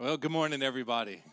Well, 0.00 0.16
good 0.16 0.30
morning, 0.30 0.62
everybody. 0.62 1.24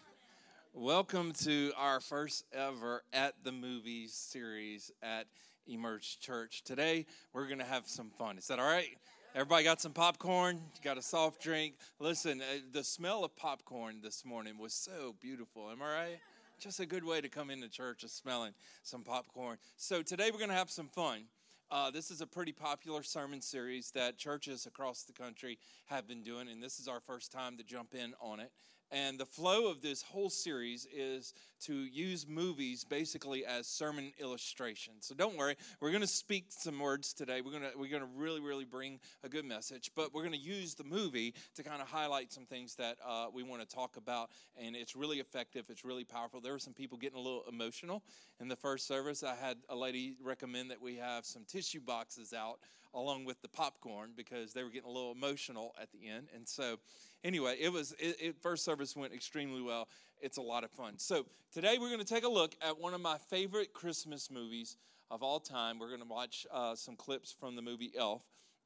Welcome 0.74 1.34
to 1.44 1.72
our 1.78 2.00
first 2.00 2.46
ever 2.52 3.04
At 3.14 3.36
the 3.44 3.52
Movies 3.52 4.12
series 4.12 4.92
at 5.04 5.28
Emerge 5.68 6.20
Church. 6.20 6.64
Today, 6.64 7.06
we're 7.32 7.46
going 7.46 7.60
to 7.60 7.64
have 7.64 7.88
some 7.88 8.10
fun. 8.18 8.40
Is 8.40 8.48
that 8.48 8.58
all 8.58 8.66
right? 8.66 8.98
Everybody 9.36 9.66
got 9.66 9.82
some 9.82 9.92
popcorn? 9.92 10.60
Got 10.84 10.98
a 10.98 11.04
soft 11.04 11.44
drink? 11.44 11.76
Listen, 12.00 12.42
uh, 12.42 12.62
the 12.72 12.84
smell 12.84 13.24
of 13.24 13.36
popcorn 13.36 14.00
this 14.02 14.26
morning 14.26 14.58
was 14.58 14.74
so 14.74 15.14
beautiful. 15.22 15.70
Am 15.70 15.84
I 15.84 15.94
right? 15.94 16.20
Just 16.58 16.80
a 16.80 16.88
good 16.88 17.04
way 17.04 17.22
to 17.22 17.30
come 17.30 17.52
into 17.52 17.70
church 17.70 18.04
is 18.04 18.14
smelling 18.14 18.56
some 18.82 19.04
popcorn. 19.04 19.60
So, 19.78 20.02
today, 20.02 20.32
we're 20.32 20.40
going 20.40 20.50
to 20.50 20.56
have 20.56 20.72
some 20.72 20.88
fun. 20.88 21.26
Uh, 21.72 21.90
this 21.90 22.12
is 22.12 22.22
a 22.22 22.28
pretty 22.28 22.52
popular 22.52 23.02
sermon 23.02 23.42
series 23.42 23.90
that 23.92 24.18
churches 24.18 24.68
across 24.68 25.04
the 25.04 25.14
country 25.14 25.58
have 25.88 26.08
been 26.08 26.22
doing, 26.22 26.48
and 26.48 26.62
this 26.62 26.80
is 26.80 26.88
our 26.88 27.00
first 27.00 27.32
time 27.32 27.58
to 27.58 27.64
jump 27.64 27.96
in 27.96 28.14
on 28.22 28.40
it. 28.40 28.52
And 28.92 29.20
the 29.20 29.26
flow 29.26 29.70
of 29.70 29.82
this 29.82 30.02
whole 30.02 30.30
series 30.30 30.88
is 30.94 31.34
to 31.62 31.74
use 31.74 32.28
movies 32.28 32.84
basically 32.84 33.46
as 33.46 33.68
sermon 33.68 34.12
illustrations. 34.20 35.06
So 35.06 35.16
don't 35.16 35.38
worry, 35.38 35.56
we're 35.80 35.90
going 35.90 36.02
to 36.02 36.08
speak 36.08 36.46
some 36.50 36.80
words 36.80 37.14
today. 37.14 37.42
We're 37.42 37.52
going 37.52 37.64
to 37.64 37.78
we're 37.78 37.90
going 37.90 38.04
to 38.04 38.10
really 38.16 38.42
really 38.42 38.66
bring 38.66 39.00
a 39.24 39.30
good 39.30 39.46
message, 39.46 39.92
but 39.96 40.14
we're 40.14 40.22
going 40.22 40.34
to 40.34 40.40
use 40.40 40.76
the 40.76 40.84
movie 40.84 41.34
to 41.56 41.64
kind 41.64 41.82
of 41.82 41.88
highlight 41.88 42.32
some 42.32 42.46
things 42.46 42.76
that 42.76 42.98
uh, 43.06 43.28
we 43.34 43.44
want 43.44 43.68
to 43.68 43.76
talk 43.76 43.98
about. 43.98 44.30
And 44.62 44.76
it's 44.76 44.96
really 44.96 45.20
effective. 45.20 45.66
It's 45.70 45.84
really 45.84 46.04
powerful. 46.04 46.40
There 46.40 46.54
were 46.54 46.60
some 46.60 46.74
people 46.74 46.98
getting 46.98 47.18
a 47.18 47.22
little 47.22 47.44
emotional 47.50 48.04
in 48.40 48.48
the 48.48 48.56
first 48.56 48.88
service. 48.88 49.24
I 49.24 49.36
had 49.36 49.58
a 49.70 49.76
lady 49.76 50.16
recommend 50.24 50.72
that 50.72 50.82
we 50.82 50.96
have 50.98 51.26
some 51.26 51.44
tissue 51.48 51.82
boxes 51.82 52.34
out 52.34 52.60
along 52.96 53.26
with 53.26 53.42
the 53.42 53.50
popcorn 53.50 54.12
because 54.16 54.54
they 54.54 54.64
were 54.64 54.70
getting 54.70 54.90
a 54.90 54.94
little 54.94 55.12
emotional 55.12 55.76
at 55.80 55.92
the 55.92 56.08
end. 56.08 56.28
And 56.34 56.48
so 56.48 56.78
anyway, 57.26 57.58
it 57.60 57.74
was 57.74 57.94
it, 58.00 58.16
it, 58.22 58.36
first 58.42 58.64
service 58.64 58.96
went 58.96 59.14
extremely 59.14 59.62
well. 59.62 59.90
It's 60.22 60.38
a 60.38 60.42
lot 60.42 60.64
of 60.64 60.72
fun. 60.72 60.98
So 60.98 61.26
today 61.52 61.78
we're 61.80 61.90
going 61.90 62.00
to 62.00 62.06
take 62.06 62.24
a 62.24 62.30
look 62.30 62.56
at 62.62 62.80
one 62.80 62.94
of 62.94 63.02
my 63.02 63.18
favorite 63.30 63.74
Christmas 63.74 64.32
movies 64.32 64.78
of 65.12 65.24
all 65.24 65.40
time. 65.40 65.80
We're 65.80 65.90
going 65.90 66.02
to 66.02 66.08
watch 66.08 66.48
uh, 66.54 66.76
some 66.76 66.96
clips 66.96 67.36
from 67.38 67.56
the 67.56 67.62
movie 67.62 67.92
Elf. 67.98 68.22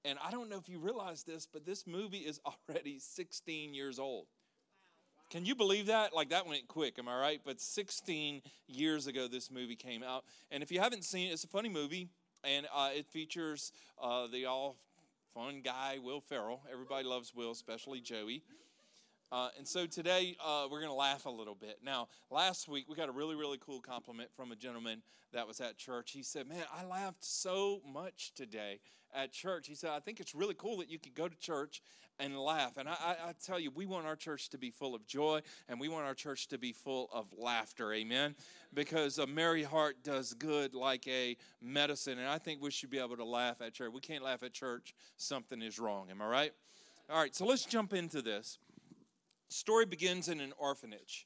And 0.06 0.20
I 0.23 0.31
don't 0.31 0.50
know 0.50 0.58
if 0.58 0.70
you 0.70 0.80
realize 0.80 1.23
this, 1.23 1.48
but 1.52 1.66
this 1.66 1.88
movie 1.88 2.20
is 2.20 2.39
already 2.70 3.00
16 3.00 3.73
years 3.73 3.98
old. 3.98 4.28
Can 5.31 5.45
you 5.45 5.55
believe 5.55 5.88
that? 5.88 6.14
Like 6.14 6.30
that 6.30 6.48
went 6.48 6.67
quick, 6.67 6.98
am 6.98 7.08
I 7.08 7.20
right? 7.20 7.42
But 7.44 7.61
16 7.61 8.42
years 8.67 9.08
ago, 9.08 9.28
this 9.28 9.52
movie 9.52 9.76
came 9.76 10.03
out. 10.03 10.23
And 10.52 10.64
if 10.64 10.72
you 10.72 10.80
haven't 10.80 11.03
seen 11.03 11.30
it, 11.30 11.33
it's 11.33 11.44
a 11.44 11.48
funny 11.48 11.70
movie. 11.70 12.09
And 12.44 12.67
uh, 12.73 12.89
it 12.95 13.05
features 13.05 13.72
uh, 14.02 14.28
the 14.28 14.45
all 14.45 14.78
fun 15.33 15.61
guy, 15.63 15.97
Will 16.02 16.22
Ferrell. 16.22 16.61
Everybody 16.72 17.05
loves 17.05 17.33
Will, 17.33 17.52
especially 17.52 18.02
Joey. 18.02 18.44
Uh, 19.31 19.49
and 19.58 19.67
so 19.67 19.85
today 19.85 20.35
uh, 20.44 20.67
we're 20.72 20.80
going 20.80 20.91
to 20.91 20.95
laugh 20.95 21.25
a 21.25 21.30
little 21.30 21.53
bit. 21.53 21.80
Now, 21.83 22.08
last 22.31 22.67
week 22.67 22.85
we 22.89 22.95
got 22.95 23.09
a 23.09 23.11
really, 23.11 23.36
really 23.36 23.59
cool 23.59 23.80
compliment 23.80 24.31
from 24.36 24.52
a 24.52 24.55
gentleman 24.55 25.03
that 25.33 25.47
was 25.47 25.61
at 25.61 25.77
church. 25.77 26.11
He 26.11 26.23
said, 26.23 26.47
Man, 26.47 26.63
I 26.75 26.83
laughed 26.83 27.23
so 27.23 27.81
much 27.88 28.33
today 28.33 28.80
at 29.13 29.31
church. 29.31 29.67
He 29.67 29.75
said, 29.75 29.91
I 29.91 29.99
think 29.99 30.19
it's 30.19 30.33
really 30.33 30.55
cool 30.55 30.77
that 30.77 30.89
you 30.89 30.97
can 30.97 31.11
go 31.13 31.27
to 31.27 31.38
church 31.38 31.83
and 32.19 32.38
laugh. 32.38 32.77
And 32.77 32.89
I, 32.89 32.94
I, 32.94 33.11
I, 33.30 33.33
tell 33.45 33.59
you, 33.59 33.71
we 33.71 33.86
want 33.86 34.05
our 34.05 34.16
church 34.16 34.49
to 34.49 34.58
be 34.58 34.71
full 34.71 34.94
of 34.94 35.05
joy 35.05 35.41
and 35.69 35.80
we 35.80 35.88
want 35.88 36.05
our 36.05 36.16
church 36.16 36.47
to 36.49 36.58
be 36.58 36.73
full 36.73 37.09
of 37.14 37.27
laughter. 37.38 37.93
Amen. 37.93 38.36
Because 38.73 39.19
a 39.19 39.27
merry 39.27 39.64
heart 39.64 40.03
does 40.03 40.33
good 40.33 40.73
like 40.73 41.08
a 41.08 41.38
medicine. 41.61 42.17
And 42.19 42.27
I 42.27 42.39
think 42.39 42.61
we 42.61 42.71
should 42.71 42.89
be 42.89 42.99
able 42.99 43.17
to 43.17 43.25
laugh 43.25 43.61
at 43.61 43.73
church. 43.73 43.91
We 43.93 44.02
can't 44.02 44.23
laugh 44.23 44.43
at 44.43 44.53
church, 44.53 44.93
something 45.17 45.61
is 45.61 45.80
wrong. 45.80 46.08
Am 46.09 46.21
I 46.21 46.27
right? 46.27 46.52
All 47.09 47.19
right, 47.19 47.33
so 47.33 47.43
let's 47.43 47.66
jump 47.66 47.93
into 47.93 48.21
this. 48.21 48.59
Story 49.50 49.86
begins 49.86 50.30
in 50.30 50.39
an 50.39 50.53
orphanage 50.58 51.25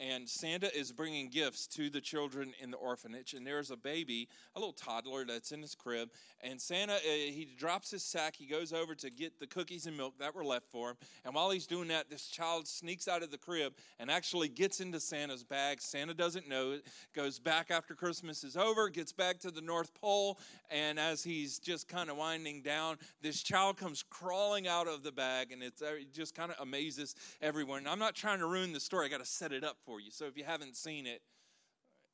and 0.00 0.26
Santa 0.26 0.74
is 0.74 0.92
bringing 0.92 1.28
gifts 1.28 1.66
to 1.66 1.90
the 1.90 2.00
children 2.00 2.54
in 2.60 2.70
the 2.70 2.78
orphanage. 2.78 3.34
And 3.34 3.46
there's 3.46 3.70
a 3.70 3.76
baby, 3.76 4.28
a 4.56 4.58
little 4.58 4.72
toddler 4.72 5.26
that's 5.26 5.52
in 5.52 5.60
his 5.60 5.74
crib. 5.74 6.08
And 6.40 6.58
Santa, 6.58 6.94
uh, 6.94 6.98
he 7.04 7.46
drops 7.58 7.90
his 7.90 8.02
sack. 8.02 8.34
He 8.34 8.46
goes 8.46 8.72
over 8.72 8.94
to 8.94 9.10
get 9.10 9.38
the 9.38 9.46
cookies 9.46 9.84
and 9.84 9.96
milk 9.96 10.14
that 10.18 10.34
were 10.34 10.44
left 10.44 10.70
for 10.70 10.90
him. 10.90 10.96
And 11.26 11.34
while 11.34 11.50
he's 11.50 11.66
doing 11.66 11.88
that, 11.88 12.08
this 12.08 12.28
child 12.28 12.66
sneaks 12.66 13.08
out 13.08 13.22
of 13.22 13.30
the 13.30 13.36
crib 13.36 13.74
and 13.98 14.10
actually 14.10 14.48
gets 14.48 14.80
into 14.80 14.98
Santa's 15.00 15.44
bag. 15.44 15.82
Santa 15.82 16.14
doesn't 16.14 16.48
know 16.48 16.72
it, 16.72 16.86
goes 17.14 17.38
back 17.38 17.70
after 17.70 17.94
Christmas 17.94 18.42
is 18.42 18.56
over, 18.56 18.88
gets 18.88 19.12
back 19.12 19.38
to 19.40 19.50
the 19.50 19.60
North 19.60 19.92
Pole. 19.92 20.38
And 20.70 20.98
as 20.98 21.22
he's 21.22 21.58
just 21.58 21.88
kind 21.88 22.08
of 22.08 22.16
winding 22.16 22.62
down, 22.62 22.96
this 23.20 23.42
child 23.42 23.76
comes 23.76 24.02
crawling 24.02 24.66
out 24.66 24.88
of 24.88 25.02
the 25.02 25.12
bag. 25.12 25.52
And 25.52 25.62
uh, 25.62 25.66
it 25.82 26.14
just 26.14 26.34
kind 26.34 26.50
of 26.50 26.56
amazes 26.58 27.16
everyone. 27.42 27.80
And 27.80 27.88
I'm 27.88 27.98
not 27.98 28.14
trying 28.14 28.38
to 28.38 28.46
ruin 28.46 28.72
the 28.72 28.80
story, 28.80 29.04
I 29.04 29.08
got 29.10 29.20
to 29.20 29.26
set 29.26 29.52
it 29.52 29.62
up 29.62 29.76
for 29.84 29.89
for 29.90 30.00
you. 30.00 30.10
So 30.12 30.26
if 30.26 30.36
you 30.36 30.44
haven't 30.44 30.76
seen 30.76 31.04
it, 31.04 31.20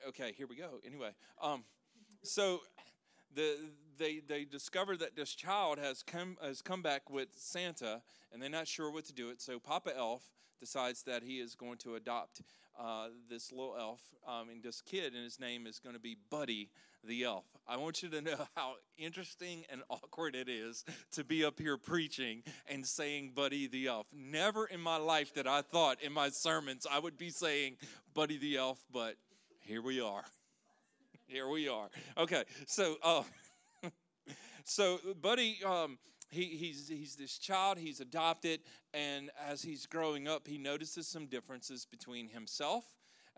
okay, 0.09 0.33
here 0.35 0.47
we 0.47 0.57
go. 0.57 0.81
Anyway, 0.87 1.11
um, 1.43 1.65
so 2.23 2.61
the 3.35 3.57
they 3.99 4.21
they 4.27 4.47
discover 4.47 4.97
that 4.97 5.15
this 5.15 5.35
child 5.35 5.79
has 5.79 6.03
come 6.03 6.39
has 6.43 6.63
come 6.63 6.81
back 6.81 7.11
with 7.11 7.29
Santa, 7.37 8.01
and 8.33 8.41
they're 8.41 8.49
not 8.49 8.67
sure 8.67 8.91
what 8.91 9.05
to 9.07 9.13
do 9.13 9.29
it. 9.29 9.43
So 9.43 9.59
Papa 9.59 9.95
Elf 9.95 10.23
decides 10.59 11.03
that 11.03 11.23
he 11.23 11.39
is 11.39 11.55
going 11.55 11.77
to 11.79 11.97
adopt 11.97 12.41
uh, 12.79 13.09
this 13.29 13.53
little 13.53 13.77
elf 13.79 14.01
um, 14.27 14.49
and 14.51 14.63
this 14.63 14.81
kid, 14.81 15.15
and 15.15 15.25
his 15.25 15.41
name 15.41 15.67
is 15.67 15.79
going 15.79 15.95
to 15.95 16.01
be 16.01 16.17
Buddy 16.31 16.69
the 17.05 17.25
elf. 17.25 17.45
I 17.69 17.77
want 17.77 18.03
you 18.03 18.09
to 18.11 18.21
know 18.21 18.37
how 18.57 18.75
interesting 18.99 19.65
and 19.71 19.83
awkward 19.89 20.35
it 20.35 20.49
is 20.49 20.85
to 21.13 21.25
be 21.25 21.45
up 21.45 21.59
here 21.59 21.77
preaching 21.77 22.43
and 22.69 22.85
saying 22.85 23.33
Buddy 23.35 23.67
the 23.67 23.87
elf. 23.87 24.07
Never 24.13 24.67
in 24.67 24.81
my 24.81 24.97
life 24.97 25.35
that 25.35 25.47
I 25.47 25.63
thought 25.63 26.03
in 26.03 26.13
my 26.13 26.31
sermons 26.31 26.87
I 26.91 26.99
would 26.99 27.19
be 27.19 27.31
saying 27.31 27.77
Buddy 28.15 28.39
the 28.39 28.57
elf, 28.57 28.85
but 28.93 29.17
here 29.61 29.83
we 29.83 30.01
are. 30.01 30.25
here 31.27 31.49
we 31.49 31.69
are. 31.69 31.89
Okay, 32.19 32.45
so 32.67 32.97
uh, 33.03 33.23
so 34.65 34.99
Buddy. 35.21 35.59
Um, 35.65 35.99
he, 36.31 36.45
he's, 36.45 36.89
he's 36.89 37.17
this 37.17 37.39
child, 37.39 37.79
he's 37.79 38.01
adopted, 38.01 38.61
and 38.93 39.31
as 39.49 39.63
he's 39.63 39.87
growing 39.87 40.29
up, 40.29 40.47
he 40.47 40.59
notices 40.59 41.07
some 41.07 41.27
differences 41.27 41.87
between 41.87 42.29
himself 42.29 42.85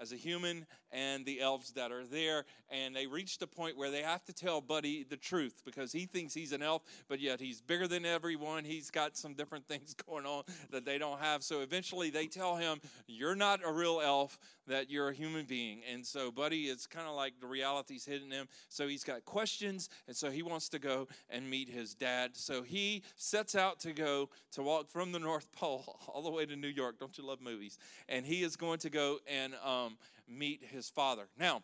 as 0.01 0.13
a 0.13 0.17
human 0.17 0.67
and 0.93 1.25
the 1.25 1.41
elves 1.41 1.73
that 1.73 1.93
are 1.93 2.05
there. 2.05 2.45
And 2.71 2.95
they 2.95 3.07
reach 3.07 3.39
the 3.39 3.47
point 3.47 3.77
where 3.77 3.91
they 3.91 4.03
have 4.03 4.25
to 4.27 4.33
tell 4.33 4.61
Buddy 4.61 5.05
the 5.05 5.17
truth 5.17 5.63
because 5.65 5.93
he 5.93 6.07
thinks 6.07 6.35
he's 6.35 6.53
an 6.53 6.63
elf, 6.63 6.83
but 7.09 7.21
yet 7.21 7.41
he's 7.41 7.61
bigger 7.61 7.89
than 7.89 8.05
everyone. 8.05 8.65
He's 8.65 8.91
got 8.91 9.17
some 9.17 9.35
different 9.35 9.67
things 9.69 9.95
going 9.95 10.27
on 10.27 10.45
that 10.71 10.85
they 10.85 10.99
don't 10.99 11.21
have. 11.21 11.43
So 11.43 11.61
eventually 11.61 12.11
they 12.11 12.27
tell 12.27 12.57
him, 12.57 12.81
You're 13.07 13.37
not 13.37 13.61
a 13.65 13.73
real 13.73 14.01
elf, 14.03 14.39
that 14.69 14.91
you're 14.91 15.09
a 15.09 15.15
human 15.15 15.45
being. 15.45 15.81
And 15.91 16.07
so 16.07 16.31
Buddy 16.31 16.65
is 16.65 16.87
kind 16.87 17.09
of 17.09 17.15
like 17.15 17.41
the 17.41 17.47
reality's 17.47 18.05
hitting 18.05 18.31
him. 18.31 18.47
So 18.69 18.87
he's 18.87 19.05
got 19.05 19.25
questions, 19.25 19.89
and 20.07 20.17
so 20.17 20.31
he 20.31 20.43
wants 20.43 20.69
to 20.71 20.79
go 20.79 21.09
and 21.29 21.49
meet 21.49 21.69
his 21.69 21.95
dad. 21.95 22.37
So 22.37 22.63
he 22.63 23.03
sets 23.17 23.55
out 23.55 23.81
to 23.81 23.93
go 23.93 24.29
to 24.53 24.63
walk 24.63 24.89
from 24.89 25.13
the 25.13 25.19
North 25.19 25.51
Pole 25.53 25.99
all 26.09 26.23
the 26.23 26.31
way 26.31 26.47
to 26.47 26.57
New 26.57 26.69
York. 26.69 26.99
Don't 26.99 27.17
you 27.19 27.25
love 27.27 27.41
movies? 27.41 27.79
And 28.09 28.25
he 28.25 28.43
is 28.43 28.57
going 28.57 28.79
to 28.81 28.91
go 28.91 29.19
and 29.27 29.55
um, 29.65 29.88
meet 30.29 30.65
his 30.71 30.89
father. 30.89 31.29
Now, 31.39 31.63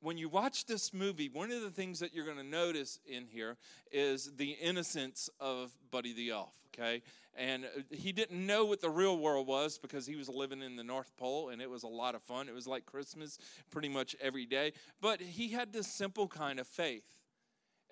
when 0.00 0.18
you 0.18 0.28
watch 0.28 0.66
this 0.66 0.92
movie, 0.92 1.28
one 1.28 1.50
of 1.50 1.62
the 1.62 1.70
things 1.70 1.98
that 2.00 2.14
you're 2.14 2.26
going 2.26 2.36
to 2.36 2.42
notice 2.42 2.98
in 3.06 3.26
here 3.26 3.56
is 3.90 4.30
the 4.36 4.50
innocence 4.50 5.30
of 5.40 5.72
Buddy 5.90 6.12
the 6.12 6.30
Elf, 6.30 6.52
okay? 6.74 7.02
And 7.36 7.64
uh, 7.64 7.80
he 7.90 8.12
didn't 8.12 8.46
know 8.46 8.66
what 8.66 8.80
the 8.80 8.90
real 8.90 9.18
world 9.18 9.46
was 9.46 9.78
because 9.78 10.06
he 10.06 10.14
was 10.14 10.28
living 10.28 10.62
in 10.62 10.76
the 10.76 10.84
North 10.84 11.16
Pole 11.16 11.48
and 11.48 11.62
it 11.62 11.70
was 11.70 11.84
a 11.84 11.88
lot 11.88 12.14
of 12.14 12.22
fun. 12.22 12.48
It 12.48 12.54
was 12.54 12.66
like 12.66 12.84
Christmas 12.84 13.38
pretty 13.70 13.88
much 13.88 14.14
every 14.20 14.46
day. 14.46 14.72
But 15.00 15.20
he 15.20 15.48
had 15.48 15.72
this 15.72 15.86
simple 15.86 16.28
kind 16.28 16.60
of 16.60 16.66
faith. 16.66 17.04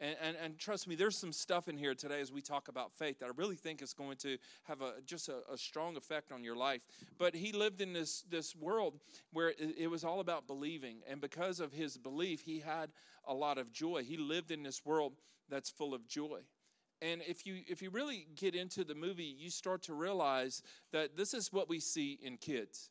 And, 0.03 0.17
and, 0.21 0.37
and, 0.43 0.59
trust 0.59 0.89
me, 0.89 0.97
there's 0.97 1.17
some 1.17 1.33
stuff 1.33 1.69
in 1.69 1.79
here 1.79 1.95
today 1.95 2.21
as 2.21 2.33
we 2.33 2.43
talk 2.43 2.67
about 2.67 2.93
faith 2.93 3.21
that 3.21 3.27
I 3.27 3.31
really 3.37 3.55
think 3.55 3.81
is 3.81 3.95
going 3.95 4.17
to 4.19 4.37
have 4.65 4.83
a, 4.83 4.95
just 5.07 5.29
a, 5.29 5.43
a 5.51 5.57
strong 5.57 5.97
effect 5.97 6.33
on 6.33 6.43
your 6.43 6.57
life. 6.57 6.81
But 7.19 7.37
he 7.37 7.53
lived 7.53 7.81
in 7.81 7.93
this, 7.93 8.23
this 8.29 8.56
world 8.56 8.94
where 9.32 9.50
it, 9.50 9.76
it 9.79 9.87
was 9.87 10.03
all 10.03 10.19
about 10.19 10.49
believing. 10.49 11.03
And 11.09 11.21
because 11.21 11.61
of 11.61 11.73
his 11.73 11.97
belief, 11.97 12.43
he 12.43 12.59
had 12.59 12.91
a 13.29 13.32
lot 13.32 13.59
of 13.59 13.73
joy. 13.73 14.03
He 14.03 14.17
lived 14.17 14.50
in 14.50 14.65
this 14.65 14.85
world 14.85 15.12
that's 15.49 15.71
full 15.71 15.94
of 15.94 16.09
joy. 16.09 16.41
And 17.00 17.23
if 17.26 17.47
you 17.47 17.62
if 17.67 17.82
you 17.82 17.91
really 17.91 18.29
get 18.37 18.55
into 18.55 18.85
the 18.85 18.94
movie, 18.94 19.37
you 19.37 19.50
start 19.50 19.82
to 19.85 19.94
realize 19.94 20.62
that 20.93 21.17
this 21.17 21.35
is 21.35 21.53
what 21.53 21.69
we 21.69 21.81
see 21.81 22.19
in 22.23 22.37
kids. 22.37 22.91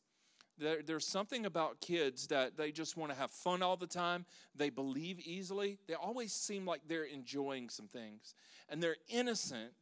There, 0.62 0.82
there's 0.82 1.06
something 1.06 1.44
about 1.44 1.80
kids 1.80 2.28
that 2.28 2.56
they 2.56 2.70
just 2.70 2.96
want 2.96 3.12
to 3.12 3.18
have 3.18 3.30
fun 3.30 3.62
all 3.62 3.76
the 3.76 3.86
time. 3.86 4.24
They 4.54 4.70
believe 4.70 5.18
easily. 5.20 5.78
They 5.88 5.94
always 5.94 6.32
seem 6.32 6.64
like 6.64 6.82
they're 6.86 7.04
enjoying 7.04 7.68
some 7.68 7.88
things. 7.88 8.34
And 8.68 8.82
they're 8.82 8.96
innocent. 9.08 9.72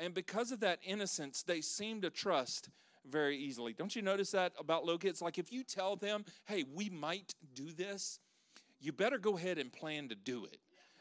And 0.00 0.14
because 0.14 0.50
of 0.50 0.60
that 0.60 0.78
innocence, 0.84 1.42
they 1.42 1.60
seem 1.60 2.00
to 2.00 2.10
trust 2.10 2.70
very 3.08 3.36
easily. 3.36 3.72
Don't 3.72 3.94
you 3.94 4.02
notice 4.02 4.30
that 4.30 4.52
about 4.58 4.84
little 4.84 4.98
kids? 4.98 5.20
Like 5.20 5.38
if 5.38 5.52
you 5.52 5.64
tell 5.64 5.96
them, 5.96 6.24
hey, 6.46 6.64
we 6.74 6.88
might 6.88 7.34
do 7.54 7.72
this, 7.72 8.18
you 8.80 8.92
better 8.92 9.18
go 9.18 9.36
ahead 9.36 9.58
and 9.58 9.72
plan 9.72 10.08
to 10.08 10.14
do 10.14 10.44
it 10.44 10.58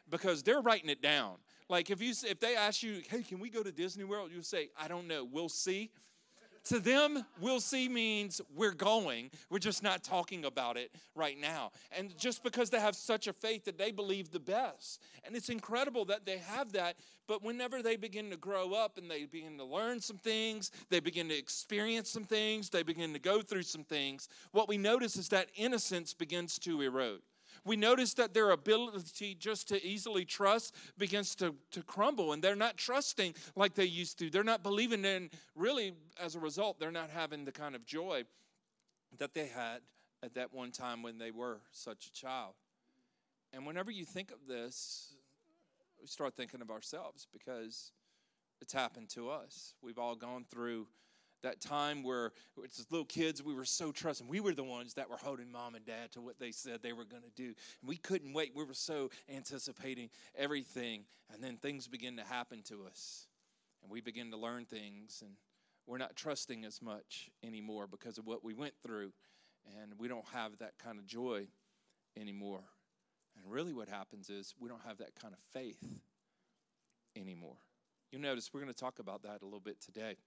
because 0.10 0.44
they're 0.44 0.62
writing 0.62 0.90
it 0.90 1.02
down. 1.02 1.36
Like 1.70 1.90
if 1.90 2.02
you 2.02 2.14
if 2.28 2.40
they 2.40 2.56
ask 2.56 2.84
you, 2.84 3.02
"Hey, 3.10 3.24
can 3.24 3.40
we 3.40 3.50
go 3.50 3.64
to 3.64 3.72
Disney 3.72 4.04
World?" 4.04 4.32
You 4.32 4.42
say, 4.42 4.70
"I 4.78 4.88
don't 4.88 5.08
know. 5.08 5.24
We'll 5.24 5.50
see." 5.50 5.90
To 6.66 6.80
them, 6.80 7.26
we'll 7.40 7.60
see 7.60 7.90
means 7.90 8.42
we're 8.56 8.74
going. 8.74 9.32
We're 9.50 9.60
just 9.60 9.82
not 9.84 10.04
talking 10.04 10.46
about 10.46 10.78
it 10.78 10.92
right 11.16 11.40
now. 11.40 11.72
And 11.98 12.16
just 12.18 12.44
because 12.44 12.70
they 12.70 12.80
have 12.80 12.96
such 12.96 13.28
a 13.28 13.34
faith 13.34 13.66
that 13.66 13.78
they 13.78 13.92
believe 13.92 14.32
the 14.32 14.40
best. 14.40 15.02
And 15.24 15.36
it's 15.36 15.50
incredible 15.50 16.06
that 16.06 16.26
they 16.26 16.38
have 16.38 16.72
that. 16.74 16.98
But 17.28 17.44
whenever 17.44 17.82
they 17.82 17.96
begin 17.96 18.30
to 18.30 18.38
grow 18.38 18.74
up 18.74 18.98
and 18.98 19.10
they 19.10 19.26
begin 19.26 19.58
to 19.58 19.66
learn 19.66 20.02
some 20.02 20.18
things, 20.18 20.72
they 20.90 21.00
begin 21.00 21.30
to 21.30 21.38
experience 21.38 22.10
some 22.10 22.26
things, 22.26 22.70
they 22.70 22.84
begin 22.84 23.14
to 23.14 23.20
go 23.20 23.42
through 23.42 23.64
some 23.64 23.84
things, 23.84 24.30
what 24.52 24.68
we 24.68 24.78
notice 24.78 25.16
is 25.16 25.30
that 25.30 25.50
innocence 25.56 26.14
begins 26.14 26.60
to 26.60 26.82
erode 26.82 27.22
we 27.64 27.76
notice 27.76 28.14
that 28.16 28.34
their 28.34 28.52
ability 28.52 29.36
just 29.36 29.68
to 29.70 29.86
easily 29.86 30.26
trust 30.26 30.76
begins 30.98 31.36
to, 31.36 31.56
to 31.72 31.84
crumble 31.84 32.34
and 32.34 32.44
they're 32.44 32.56
not 32.56 32.78
trusting 32.78 33.36
like 33.56 33.76
they 33.76 33.86
used 33.86 34.18
to. 34.20 34.30
They're 34.30 34.44
not 34.44 34.64
believing, 34.64 35.06
and 35.06 35.30
really, 35.56 35.94
as 36.20 36.36
a 36.36 36.40
result, 36.40 36.80
they're 36.80 36.92
not 36.92 37.10
having 37.10 37.46
the 37.46 37.52
kind 37.52 37.76
of 37.76 37.86
joy 37.86 38.24
that 39.20 39.34
they 39.34 39.48
had 39.48 39.82
at 40.24 40.34
that 40.36 40.54
one 40.54 40.72
time 40.72 41.04
when 41.04 41.18
they 41.18 41.32
were 41.32 41.60
such 41.72 42.08
a 42.08 42.12
child. 42.14 42.54
And 43.54 43.66
whenever 43.66 43.92
you 43.92 44.06
think 44.06 44.32
of 44.32 44.48
this, 44.48 45.16
we 46.00 46.08
start 46.08 46.36
thinking 46.36 46.62
of 46.62 46.72
ourselves 46.72 47.28
because 47.32 47.92
it's 48.62 48.74
happened 48.74 49.10
to 49.10 49.30
us. 49.30 49.74
We've 49.82 50.00
all 50.00 50.16
gone 50.16 50.46
through 50.50 50.88
that 51.44 51.62
time 51.62 52.04
where 52.04 52.32
it's 52.64 52.86
little 52.90 53.06
kids 53.06 53.44
we 53.44 53.54
were 53.54 53.66
so 53.66 53.92
trusting. 53.92 54.28
We 54.28 54.40
were 54.40 54.54
the 54.54 54.64
ones 54.64 54.94
that 54.96 55.10
were 55.10 55.18
holding 55.18 55.52
mom 55.52 55.76
and 55.76 55.86
dad 55.86 56.12
to 56.14 56.22
what 56.22 56.40
they 56.40 56.52
said 56.52 56.82
they 56.82 56.94
were 56.94 57.06
going 57.06 57.24
to 57.24 57.32
do. 57.36 57.54
And 57.82 57.88
we 57.88 57.98
couldn't 57.98 58.34
wait. 58.34 58.52
We 58.56 58.64
were 58.64 58.74
so 58.74 59.10
anticipating 59.34 60.10
everything. 60.36 61.04
And 61.34 61.44
then 61.44 61.58
things 61.58 61.88
begin 61.88 62.18
to 62.18 62.24
happen 62.24 62.62
to 62.64 62.86
us. 62.86 63.28
And 63.82 63.92
we 63.92 64.02
begin 64.02 64.32
to 64.32 64.38
learn 64.38 64.66
things. 64.66 65.22
And 65.26 65.36
we're 65.88 65.98
not 65.98 66.16
trusting 66.16 66.64
as 66.66 66.82
much 66.82 67.30
anymore 67.44 67.88
because 67.88 68.18
of 68.18 68.28
what 68.28 68.44
we 68.44 68.54
went 68.54 68.74
through. 68.84 69.12
And 69.82 69.94
we 69.98 70.08
don't 70.08 70.26
have 70.34 70.58
that 70.60 70.74
kind 70.84 71.00
of 71.00 71.06
joy 71.06 71.48
anymore. 72.20 72.64
And 73.36 73.52
really 73.52 73.74
what 73.74 73.88
happens 73.88 74.30
is 74.30 74.54
we 74.60 74.70
don't 74.70 74.82
have 74.86 74.98
that 74.98 75.16
kind 75.20 75.34
of 75.34 75.40
faith 75.54 76.02
anymore. 77.16 77.58
You'll 78.12 78.22
notice 78.22 78.54
we're 78.54 78.62
going 78.62 78.74
to 78.74 78.80
talk 78.80 79.00
about 79.00 79.24
that 79.24 79.42
a 79.42 79.46
little 79.46 79.62
bit 79.62 79.80
today 79.80 80.18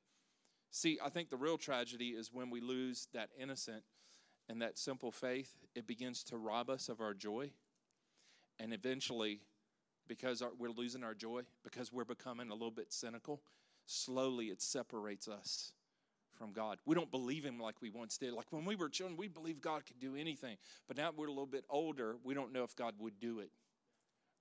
See, 0.75 0.99
I 1.01 1.09
think 1.09 1.31
the 1.31 1.37
real 1.37 1.57
tragedy 1.57 2.09
is 2.09 2.33
when 2.33 2.51
we 2.51 2.61
lose 2.61 3.07
that 3.13 3.29
innocent 3.41 3.85
and 4.49 4.61
that 4.61 4.77
simple 4.77 5.13
faith, 5.13 5.55
it 5.77 5.87
begins 5.87 6.25
to 6.25 6.37
rob 6.37 6.69
us 6.69 6.89
of 6.89 7.01
our 7.01 7.15
joy. 7.15 7.51
And 8.59 8.75
eventually, 8.75 9.39
because 10.09 10.43
our, 10.43 10.51
we're 10.59 10.73
losing 10.73 11.05
our 11.05 11.15
joy, 11.15 11.43
because 11.63 11.93
we're 11.93 12.05
becoming 12.05 12.51
a 12.51 12.55
little 12.55 12.73
bit 12.73 12.93
cynical, 12.93 13.41
slowly 13.87 14.47
it 14.47 14.61
separates 14.61 15.29
us 15.29 15.75
from 16.33 16.51
God. 16.51 16.79
We 16.87 16.97
don't 16.97 17.11
believe 17.13 17.45
Him 17.45 17.61
like 17.61 17.77
we 17.81 17.91
once 17.91 18.19
did. 18.19 18.33
Like 18.33 18.51
when 18.51 18.65
we 18.65 18.75
were 18.75 18.89
children, 18.89 19.17
we 19.17 19.29
believed 19.29 19.61
God 19.61 19.87
could 19.87 20.01
do 20.01 20.17
anything. 20.17 20.57
But 20.89 20.97
now 20.97 21.13
we're 21.17 21.27
a 21.27 21.31
little 21.31 21.47
bit 21.47 21.65
older, 21.71 22.17
we 22.25 22.35
don't 22.35 22.53
know 22.53 22.65
if 22.65 22.75
God 22.75 22.95
would 22.99 23.21
do 23.21 23.39
it. 23.39 23.53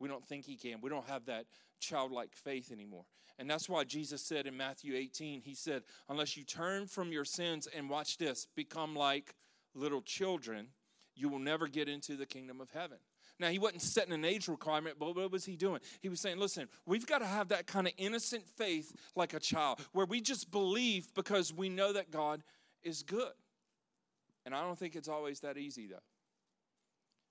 We 0.04 0.10
don't 0.10 0.28
think 0.28 0.44
He 0.44 0.58
can. 0.58 0.82
We 0.82 0.90
don't 0.90 1.08
have 1.08 1.28
that 1.28 1.46
childlike 1.80 2.36
faith 2.36 2.74
anymore. 2.74 3.06
And 3.40 3.50
that's 3.50 3.70
why 3.70 3.86
Jesus 3.86 4.22
said 4.22 4.46
in 4.48 4.58
Matthew 4.58 4.96
18, 4.96 5.40
He 5.40 5.56
said, 5.56 5.84
Unless 6.10 6.36
you 6.36 6.44
turn 6.44 6.88
from 6.88 7.14
your 7.14 7.24
sins 7.24 7.70
and 7.74 7.90
watch 7.90 8.18
this, 8.18 8.46
become 8.54 8.98
like 8.98 9.34
little 9.74 10.02
children, 10.02 10.68
you 11.16 11.30
will 11.30 11.40
never 11.40 11.70
get 11.70 11.88
into 11.88 12.18
the 12.18 12.26
kingdom 12.26 12.60
of 12.60 12.70
heaven. 12.72 12.98
Now, 13.40 13.48
he 13.48 13.60
wasn't 13.60 13.82
setting 13.82 14.12
an 14.12 14.26
age 14.26 14.50
requirement, 14.50 14.98
but 15.00 15.16
what 15.16 15.32
was 15.32 15.46
he 15.46 15.56
doing? 15.56 15.80
He 16.02 16.10
was 16.10 16.20
saying, 16.20 16.38
listen, 16.38 16.68
we've 16.86 17.08
got 17.08 17.20
to 17.20 17.26
have 17.26 17.48
that 17.48 17.66
kind 17.66 17.88
of 17.88 17.94
innocent 17.98 18.44
faith 18.58 18.94
like 19.16 19.34
a 19.34 19.40
child, 19.40 19.80
where 19.94 20.06
we 20.06 20.20
just 20.20 20.52
believe 20.52 21.14
because 21.14 21.54
we 21.54 21.70
know 21.70 21.94
that 21.94 22.12
God 22.12 22.44
is 22.84 23.04
good. 23.04 23.32
And 24.46 24.54
I 24.54 24.64
don't 24.64 24.78
think 24.78 24.98
it's 24.98 25.08
always 25.08 25.40
that 25.40 25.58
easy, 25.58 25.88
though, 25.88 26.04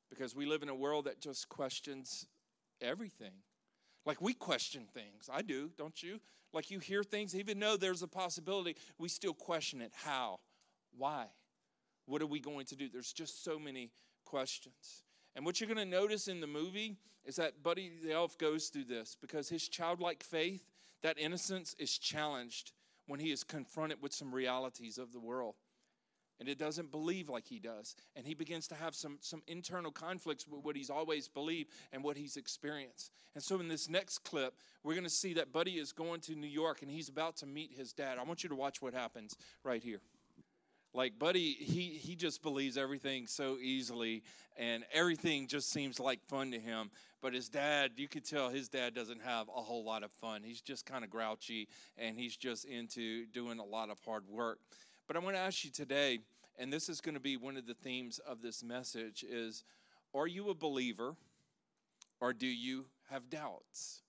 because 0.09 0.35
we 0.35 0.47
live 0.47 0.63
in 0.63 0.71
a 0.71 0.75
world 0.75 1.05
that 1.05 1.21
just 1.21 1.51
questions 1.51 2.27
everything. 2.83 3.33
Like 4.05 4.21
we 4.21 4.35
question 4.35 4.87
things. 4.93 5.31
I 5.33 5.43
do, 5.43 5.71
don't 5.79 6.03
you? 6.03 6.21
Like 6.53 6.71
you 6.71 6.81
hear 6.81 7.03
things, 7.03 7.35
even 7.35 7.59
though 7.59 7.77
there's 7.77 8.03
a 8.03 8.09
possibility, 8.09 8.77
we 8.99 9.09
still 9.09 9.33
question 9.33 9.81
it. 9.81 9.93
How? 9.95 10.41
Why? 10.97 11.27
What 12.07 12.21
are 12.21 12.27
we 12.27 12.41
going 12.41 12.67
to 12.67 12.77
do? 12.77 12.89
There's 12.89 13.13
just 13.13 13.45
so 13.45 13.59
many 13.59 13.91
questions. 14.25 15.03
And 15.35 15.47
what 15.47 15.61
you're 15.61 15.73
going 15.73 15.79
to 15.79 15.85
notice 15.85 16.29
in 16.29 16.41
the 16.41 16.47
movie 16.47 16.97
is 17.25 17.37
that 17.37 17.63
Buddy 17.63 17.93
the 18.05 18.13
Elf 18.13 18.37
goes 18.37 18.69
through 18.69 18.85
this 18.85 19.17
because 19.21 19.49
his 19.49 19.69
childlike 19.69 20.23
faith, 20.23 20.69
that 21.03 21.19
innocence, 21.19 21.75
is 21.79 21.97
challenged 21.97 22.73
when 23.07 23.21
he 23.21 23.31
is 23.31 23.45
confronted 23.45 24.03
with 24.03 24.13
some 24.13 24.35
realities 24.35 24.99
of 24.99 25.13
the 25.13 25.21
world 25.21 25.55
and 26.43 26.49
it 26.49 26.59
doesn't 26.59 26.91
believe 26.91 27.29
like 27.29 27.47
he 27.47 27.61
does. 27.61 27.95
And 28.17 28.27
he 28.27 28.35
begins 28.35 28.67
to 28.67 28.75
have 28.75 28.97
some, 28.97 29.19
some 29.21 29.45
internal 29.47 29.93
conflicts 29.93 30.49
with 30.49 30.65
what 30.65 30.75
he's 30.75 30.91
always 30.91 31.29
believed 31.29 31.71
and 31.93 32.03
what 32.03 32.17
he's 32.17 32.37
experienced. 32.37 33.13
And 33.37 33.45
so, 33.45 33.61
in 33.61 33.69
this 33.69 33.89
next 33.89 34.25
clip, 34.25 34.55
we're 34.83 34.95
going 34.95 35.05
to 35.05 35.11
see 35.11 35.35
that 35.35 35.53
Buddy 35.53 35.79
is 35.79 35.93
going 35.93 36.21
to 36.23 36.35
New 36.35 36.49
York 36.49 36.83
and 36.83 36.91
he's 36.91 37.09
about 37.09 37.37
to 37.37 37.47
meet 37.47 37.71
his 37.77 37.93
dad. 37.93 38.19
I 38.19 38.25
want 38.25 38.43
you 38.43 38.49
to 38.49 38.57
watch 38.57 38.83
what 38.83 38.93
happens 38.93 39.37
right 39.63 39.81
here. 39.81 40.01
Like 40.93 41.17
Buddy, 41.17 41.53
he 41.53 41.91
he 41.91 42.17
just 42.17 42.43
believes 42.43 42.77
everything 42.77 43.29
so 43.29 43.59
easily, 43.63 44.25
and 44.57 44.85
everything 44.93 45.47
just 45.47 45.71
seems 45.71 46.01
like 46.01 46.23
fun 46.25 46.51
to 46.51 46.59
him. 46.59 46.91
But 47.23 47.35
his 47.35 47.49
dad, 47.49 47.93
you 47.97 48.09
could 48.09 48.25
tell 48.25 48.51
his 48.51 48.69
dad 48.69 48.95
doesn't 48.95 49.23
have 49.23 49.49
a 49.49 49.63
whole 49.63 49.85
lot 49.85 50.03
of 50.03 50.11
fun. 50.11 50.43
He's 50.43 50.61
just 50.61 50.87
kind 50.87 51.05
of 51.05 51.09
grouchy, 51.09 51.69
and 51.97 52.19
he's 52.19 52.37
just 52.37 52.65
into 52.65 53.27
doing 53.27 53.61
a 53.61 53.65
lot 53.65 53.91
of 53.91 54.01
hard 54.05 54.25
work. 54.29 54.59
But 55.07 55.17
I 55.17 55.25
want 55.25 55.37
to 55.37 55.41
ask 55.41 55.65
you 55.65 55.71
today, 55.71 56.21
and 56.59 56.73
this 56.73 56.89
is 56.89 57.01
going 57.01 57.15
to 57.15 57.21
be 57.21 57.37
one 57.37 57.57
of 57.57 57.67
the 57.67 57.75
themes 57.75 58.19
of 58.27 58.43
this 58.43 58.63
message 58.63 59.25
is 59.29 59.65
are 60.15 60.27
you 60.27 60.51
a 60.51 60.55
believer 60.55 61.17
or 62.21 62.33
do 62.33 62.47
you 62.47 62.87
have 63.11 63.31
doubts? 63.31 64.03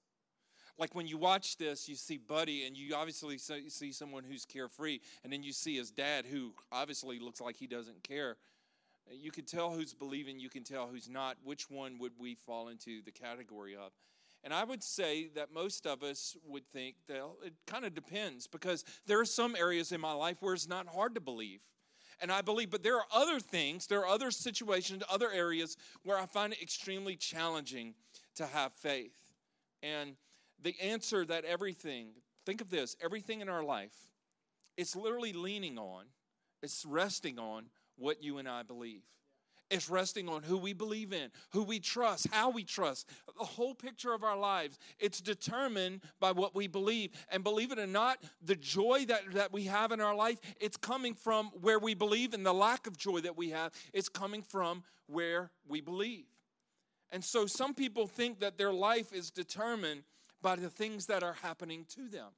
Like 0.78 0.95
when 0.95 1.07
you 1.07 1.18
watch 1.18 1.57
this, 1.57 1.88
you 1.88 1.95
see 1.95 2.18
Buddy, 2.18 2.66
and 2.66 2.75
you 2.75 2.95
obviously 2.95 3.38
see 3.38 3.92
someone 3.92 4.24
who's 4.24 4.44
carefree, 4.44 5.00
and 5.24 5.31
then 5.31 5.44
you 5.44 5.54
see 5.54 5.78
his 5.78 5.92
dad, 5.92 6.25
who 6.25 6.54
obviously 6.72 7.19
looks 7.19 7.40
like 7.40 7.56
he 7.56 7.68
doesn't 7.68 8.04
care. 8.04 8.38
You 9.12 9.31
can 9.31 9.45
tell 9.45 9.72
who's 9.72 9.94
believing, 9.94 10.40
you 10.40 10.50
can 10.50 10.63
tell 10.63 10.88
who's 10.88 11.10
not. 11.10 11.38
Which 11.44 11.69
one 11.69 12.00
would 12.00 12.13
we 12.18 12.36
fall 12.36 12.69
into 12.69 13.01
the 13.04 13.12
category 13.12 13.75
of? 13.75 13.92
And 14.44 14.54
I 14.54 14.63
would 14.63 14.84
say 14.84 15.30
that 15.36 15.54
most 15.54 15.86
of 15.86 16.04
us 16.04 16.36
would 16.45 16.68
think 16.68 16.95
that 17.07 17.22
it 17.45 17.54
kind 17.68 17.86
of 17.86 17.94
depends 17.94 18.48
because 18.48 18.84
there 19.06 19.19
are 19.19 19.25
some 19.25 19.56
areas 19.56 19.92
in 19.92 20.01
my 20.01 20.13
life 20.13 20.38
where 20.42 20.54
it's 20.54 20.68
not 20.68 20.88
hard 20.88 21.16
to 21.16 21.22
believe. 21.22 21.62
And 22.23 22.31
I 22.31 22.41
believe, 22.41 22.69
but 22.69 22.83
there 22.83 22.95
are 22.95 23.06
other 23.13 23.42
things, 23.42 23.85
there 23.87 23.99
are 23.99 24.07
other 24.07 24.31
situations, 24.31 25.03
other 25.11 25.30
areas 25.30 25.75
where 26.03 26.18
I 26.18 26.25
find 26.25 26.53
it 26.53 26.61
extremely 26.61 27.18
challenging 27.18 27.95
to 28.35 28.45
have 28.45 28.71
faith. 28.71 29.13
And 29.83 30.15
the 30.61 30.73
answer 30.81 31.25
that 31.25 31.44
everything, 31.44 32.11
think 32.45 32.61
of 32.61 32.69
this, 32.69 32.95
everything 33.03 33.42
in 33.42 33.49
our 33.49 33.61
life, 33.61 33.94
it's 34.77 34.95
literally 34.95 35.33
leaning 35.33 35.77
on, 35.77 36.06
it's 36.61 36.85
resting 36.85 37.39
on 37.39 37.65
what 37.97 38.23
you 38.23 38.37
and 38.37 38.47
I 38.47 38.63
believe. 38.63 39.03
It's 39.73 39.89
resting 39.89 40.30
on 40.30 40.44
who 40.44 40.59
we 40.59 40.73
believe 40.73 41.13
in, 41.13 41.31
who 41.49 41.63
we 41.63 41.80
trust, 41.80 42.27
how 42.31 42.51
we 42.51 42.63
trust. 42.63 43.09
The 43.39 43.44
whole 43.44 43.73
picture 43.73 44.13
of 44.13 44.23
our 44.23 44.37
lives, 44.37 44.77
it's 44.99 45.19
determined 45.19 46.01
by 46.19 46.31
what 46.31 46.53
we 46.53 46.68
believe. 46.68 47.09
And 47.30 47.44
believe 47.44 47.71
it 47.71 47.80
or 47.80 47.87
not, 47.87 48.19
the 48.39 48.56
joy 48.56 49.06
that, 49.07 49.33
that 49.33 49.51
we 49.51 49.63
have 49.63 49.92
in 49.92 49.99
our 49.99 50.13
life, 50.13 50.39
it's 50.61 50.77
coming 50.77 51.15
from 51.15 51.47
where 51.59 51.80
we 51.80 51.95
believe, 51.95 52.35
and 52.35 52.45
the 52.45 52.53
lack 52.53 52.85
of 52.85 52.97
joy 52.97 53.21
that 53.21 53.35
we 53.35 53.49
have 53.49 53.71
it's 53.94 54.09
coming 54.09 54.44
from 54.44 54.83
where 55.07 55.49
we 55.68 55.81
believe. 55.81 56.25
And 57.11 57.23
so 57.23 57.47
some 57.47 57.73
people 57.73 58.06
think 58.06 58.42
that 58.42 58.59
their 58.59 58.73
life 58.73 59.11
is 59.11 59.31
determined 59.31 60.03
by 60.44 60.56
the 60.56 60.69
things 60.69 61.07
that 61.07 61.23
are 61.23 61.37
happening 61.42 61.85
to 61.95 62.07
them. 62.07 62.30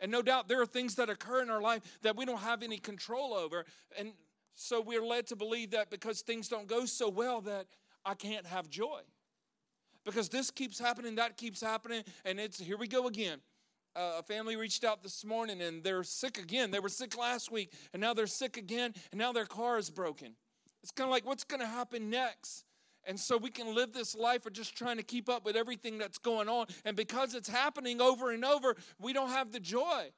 And 0.00 0.12
no 0.12 0.20
doubt 0.20 0.48
there 0.48 0.60
are 0.60 0.66
things 0.66 0.96
that 0.96 1.08
occur 1.08 1.40
in 1.40 1.48
our 1.48 1.62
life 1.62 1.82
that 2.02 2.16
we 2.16 2.26
don't 2.26 2.40
have 2.40 2.62
any 2.62 2.76
control 2.76 3.32
over. 3.32 3.64
And 3.98 4.12
so 4.54 4.80
we're 4.80 5.04
led 5.04 5.26
to 5.28 5.36
believe 5.36 5.72
that 5.72 5.90
because 5.90 6.20
things 6.20 6.48
don't 6.48 6.66
go 6.66 6.84
so 6.84 7.08
well 7.08 7.40
that 7.42 7.66
I 8.04 8.14
can't 8.14 8.46
have 8.46 8.68
joy. 8.68 9.00
Because 10.04 10.28
this 10.28 10.50
keeps 10.50 10.78
happening, 10.78 11.14
that 11.16 11.36
keeps 11.36 11.60
happening, 11.60 12.04
and 12.24 12.38
it's 12.38 12.58
here 12.58 12.76
we 12.76 12.86
go 12.86 13.06
again. 13.06 13.40
Uh, 13.96 14.16
a 14.18 14.22
family 14.22 14.56
reached 14.56 14.84
out 14.84 15.02
this 15.02 15.24
morning 15.24 15.62
and 15.62 15.84
they're 15.84 16.02
sick 16.02 16.38
again. 16.38 16.72
They 16.72 16.80
were 16.80 16.88
sick 16.88 17.16
last 17.16 17.52
week 17.52 17.72
and 17.92 18.00
now 18.00 18.12
they're 18.12 18.26
sick 18.26 18.56
again 18.56 18.92
and 19.12 19.18
now 19.20 19.30
their 19.30 19.44
car 19.46 19.78
is 19.78 19.88
broken. 19.88 20.34
It's 20.82 20.90
kind 20.90 21.08
of 21.08 21.12
like 21.12 21.24
what's 21.24 21.44
going 21.44 21.60
to 21.60 21.66
happen 21.66 22.10
next? 22.10 22.64
And 23.06 23.20
so 23.20 23.36
we 23.36 23.50
can 23.50 23.72
live 23.72 23.92
this 23.92 24.16
life 24.16 24.46
of 24.46 24.52
just 24.52 24.76
trying 24.76 24.96
to 24.96 25.04
keep 25.04 25.28
up 25.28 25.44
with 25.44 25.54
everything 25.54 25.98
that's 25.98 26.18
going 26.18 26.48
on. 26.48 26.66
And 26.84 26.96
because 26.96 27.34
it's 27.34 27.48
happening 27.48 28.00
over 28.00 28.32
and 28.32 28.44
over, 28.44 28.74
we 29.00 29.12
don't 29.12 29.30
have 29.30 29.52
the 29.52 29.60
joy. 29.60 30.10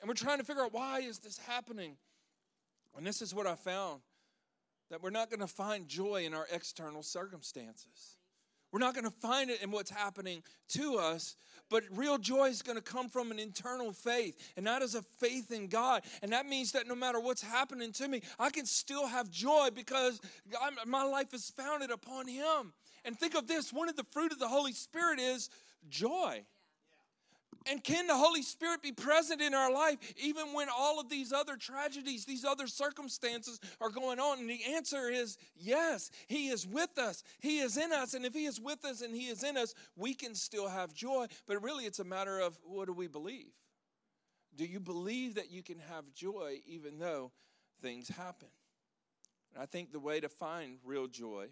And 0.00 0.08
we're 0.08 0.14
trying 0.14 0.38
to 0.38 0.44
figure 0.44 0.62
out 0.62 0.72
why 0.72 1.00
is 1.00 1.18
this 1.18 1.38
happening? 1.38 1.96
And 2.96 3.06
this 3.06 3.22
is 3.22 3.34
what 3.34 3.46
I 3.46 3.54
found 3.54 4.00
that 4.90 5.02
we're 5.02 5.10
not 5.10 5.30
going 5.30 5.40
to 5.40 5.46
find 5.46 5.86
joy 5.86 6.24
in 6.24 6.34
our 6.34 6.46
external 6.50 7.02
circumstances. 7.02 8.16
We're 8.72 8.80
not 8.80 8.94
going 8.94 9.04
to 9.04 9.10
find 9.10 9.50
it 9.50 9.62
in 9.62 9.70
what's 9.70 9.90
happening 9.90 10.42
to 10.70 10.98
us, 10.98 11.36
but 11.70 11.84
real 11.90 12.18
joy 12.18 12.48
is 12.48 12.60
going 12.60 12.76
to 12.76 12.82
come 12.82 13.08
from 13.08 13.30
an 13.30 13.38
internal 13.38 13.92
faith, 13.92 14.52
and 14.56 14.66
that 14.66 14.82
is 14.82 14.94
a 14.94 15.02
faith 15.02 15.50
in 15.50 15.68
God. 15.68 16.02
And 16.22 16.32
that 16.32 16.46
means 16.46 16.72
that 16.72 16.86
no 16.86 16.94
matter 16.94 17.18
what's 17.18 17.42
happening 17.42 17.92
to 17.92 18.08
me, 18.08 18.20
I 18.38 18.50
can 18.50 18.66
still 18.66 19.06
have 19.06 19.30
joy 19.30 19.68
because 19.74 20.20
I'm, 20.60 20.76
my 20.86 21.02
life 21.02 21.32
is 21.32 21.50
founded 21.50 21.90
upon 21.90 22.28
Him. 22.28 22.72
And 23.04 23.18
think 23.18 23.34
of 23.34 23.46
this 23.46 23.72
one 23.72 23.88
of 23.88 23.96
the 23.96 24.06
fruit 24.10 24.32
of 24.32 24.38
the 24.38 24.48
Holy 24.48 24.72
Spirit 24.72 25.18
is 25.18 25.48
joy. 25.88 26.44
And 27.70 27.82
can 27.84 28.06
the 28.06 28.16
Holy 28.16 28.42
Spirit 28.42 28.82
be 28.82 28.92
present 28.92 29.40
in 29.40 29.54
our 29.54 29.72
life 29.72 29.98
even 30.16 30.54
when 30.54 30.68
all 30.74 30.98
of 31.00 31.08
these 31.08 31.32
other 31.32 31.56
tragedies, 31.56 32.24
these 32.24 32.44
other 32.44 32.66
circumstances 32.66 33.60
are 33.80 33.90
going 33.90 34.18
on? 34.18 34.38
And 34.38 34.48
the 34.48 34.74
answer 34.74 35.08
is 35.10 35.36
yes. 35.56 36.10
He 36.26 36.48
is 36.48 36.66
with 36.66 36.98
us, 36.98 37.22
He 37.40 37.58
is 37.58 37.76
in 37.76 37.92
us. 37.92 38.14
And 38.14 38.24
if 38.24 38.34
He 38.34 38.46
is 38.46 38.60
with 38.60 38.84
us 38.84 39.02
and 39.02 39.14
He 39.14 39.28
is 39.28 39.42
in 39.42 39.56
us, 39.56 39.74
we 39.96 40.14
can 40.14 40.34
still 40.34 40.68
have 40.68 40.94
joy. 40.94 41.26
But 41.46 41.62
really, 41.62 41.84
it's 41.84 41.98
a 41.98 42.04
matter 42.04 42.38
of 42.38 42.58
what 42.64 42.86
do 42.86 42.92
we 42.92 43.06
believe? 43.06 43.52
Do 44.56 44.64
you 44.64 44.80
believe 44.80 45.36
that 45.36 45.50
you 45.50 45.62
can 45.62 45.78
have 45.78 46.12
joy 46.14 46.60
even 46.66 46.98
though 46.98 47.32
things 47.80 48.08
happen? 48.08 48.48
And 49.54 49.62
I 49.62 49.66
think 49.66 49.92
the 49.92 50.00
way 50.00 50.20
to 50.20 50.28
find 50.28 50.78
real 50.84 51.06
joy 51.06 51.46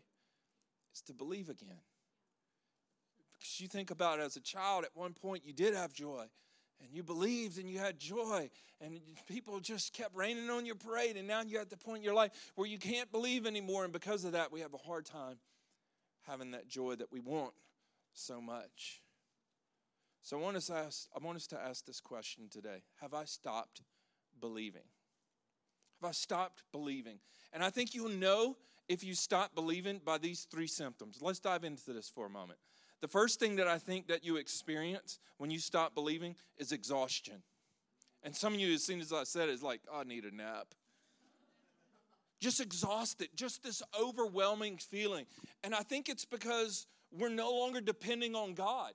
is 0.95 1.03
to 1.03 1.13
believe 1.13 1.49
again. 1.49 1.81
Because 3.39 3.61
you 3.61 3.69
think 3.69 3.91
about 3.91 4.19
it 4.19 4.23
as 4.23 4.37
a 4.37 4.41
child, 4.41 4.85
at 4.85 4.91
one 4.95 5.13
point 5.13 5.45
you 5.45 5.53
did 5.53 5.75
have 5.75 5.93
joy 5.93 6.27
and 6.81 6.93
you 6.93 7.03
believed 7.03 7.59
and 7.59 7.71
you 7.71 7.79
had 7.79 7.99
joy 7.99 8.51
and 8.81 9.01
people 9.29 9.61
just 9.61 9.93
kept 9.93 10.15
raining 10.15 10.51
on 10.51 10.67
your 10.67 10.75
parade 10.75 11.17
and 11.17 11.27
now 11.27 11.43
you're 11.43 11.61
at 11.61 11.71
the 11.71 11.77
point 11.77 11.99
in 11.99 12.05
your 12.05 12.15
life 12.15 12.53
where 12.55 12.69
you 12.69 12.79
can't 12.79 13.11
believe 13.11 13.47
anymore 13.47 13.85
and 13.85 13.93
because 13.93 14.25
of 14.25 14.33
that 14.33 14.53
we 14.53 14.61
have 14.61 14.75
a 14.75 14.79
hard 14.79 15.05
time 15.05 15.37
having 16.27 16.51
that 16.51 16.69
joy 16.69 16.95
that 16.95 17.11
we 17.13 17.21
want 17.21 17.55
so 18.13 18.41
much. 18.41 19.01
So 20.23 20.37
i 20.37 20.43
want 20.43 20.57
us 20.57 20.67
to 20.67 20.75
ask, 20.75 21.09
I 21.15 21.25
want 21.25 21.37
us 21.37 21.47
to 21.49 21.61
ask 21.61 21.85
this 21.87 22.01
question 22.01 22.49
today. 22.51 22.83
Have 23.01 23.15
i 23.15 23.25
stopped 23.25 23.83
believing? 24.41 24.83
Have 26.01 26.11
i 26.11 26.13
stopped 26.13 26.63
believing? 26.73 27.19
And 27.53 27.63
i 27.63 27.71
think 27.71 27.95
you'll 27.95 28.09
know 28.09 28.57
if 28.89 29.03
you 29.03 29.15
stop 29.15 29.55
believing 29.55 30.01
by 30.05 30.19
these 30.19 30.47
three 30.51 30.69
symptoms. 30.69 31.19
Let's 31.21 31.41
dive 31.41 31.65
into 31.65 31.93
this 31.93 32.09
for 32.09 32.27
a 32.27 32.31
moment 32.31 32.59
the 33.01 33.09
first 33.09 33.39
thing 33.39 33.57
that 33.57 33.69
I 33.69 33.79
think 33.79 34.09
that 34.09 34.25
you 34.25 34.37
experience 34.37 35.19
when 35.39 35.51
you 35.51 35.59
stop 35.59 35.95
believing 35.95 36.37
is 36.57 36.73
exhaustion. 36.73 37.43
And 38.23 38.35
some 38.35 38.55
of 38.55 38.61
you, 38.61 38.75
as 38.75 38.83
soon 38.83 39.01
as 39.01 39.13
I 39.13 39.25
said 39.25 39.49
it, 39.49 39.53
is 39.53 39.63
like, 39.63 39.81
oh, 39.93 40.01
I 40.01 40.05
need 40.05 40.25
a 40.25 40.35
nap. 40.35 40.75
Just 42.41 42.61
exhausted, 42.61 43.29
just 43.35 43.63
this 43.63 43.83
overwhelming 43.99 44.79
feeling. 44.79 45.27
And 45.63 45.75
I 45.75 45.81
think 45.81 46.09
it's 46.09 46.25
because 46.25 46.87
we're 47.11 47.29
no 47.29 47.51
longer 47.51 47.81
depending 47.81 48.35
on 48.35 48.55
God. 48.55 48.93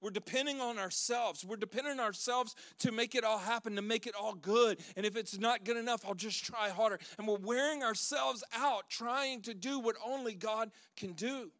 We're 0.00 0.10
depending 0.10 0.60
on 0.60 0.78
ourselves. 0.78 1.44
We're 1.44 1.56
depending 1.56 1.94
on 1.94 2.00
ourselves 2.00 2.54
to 2.80 2.92
make 2.92 3.14
it 3.14 3.24
all 3.24 3.38
happen, 3.38 3.74
to 3.76 3.82
make 3.82 4.06
it 4.06 4.14
all 4.14 4.34
good. 4.34 4.78
And 4.96 5.06
if 5.06 5.16
it's 5.16 5.38
not 5.38 5.64
good 5.64 5.76
enough, 5.76 6.04
I'll 6.06 6.14
just 6.14 6.44
try 6.44 6.68
harder. 6.68 6.98
And 7.18 7.26
we're 7.26 7.38
wearing 7.38 7.82
ourselves 7.82 8.44
out 8.54 8.90
trying 8.90 9.40
to 9.42 9.54
do 9.54 9.80
what 9.80 9.96
only 10.04 10.34
God 10.34 10.70
can 10.96 11.12
do. 11.12 11.50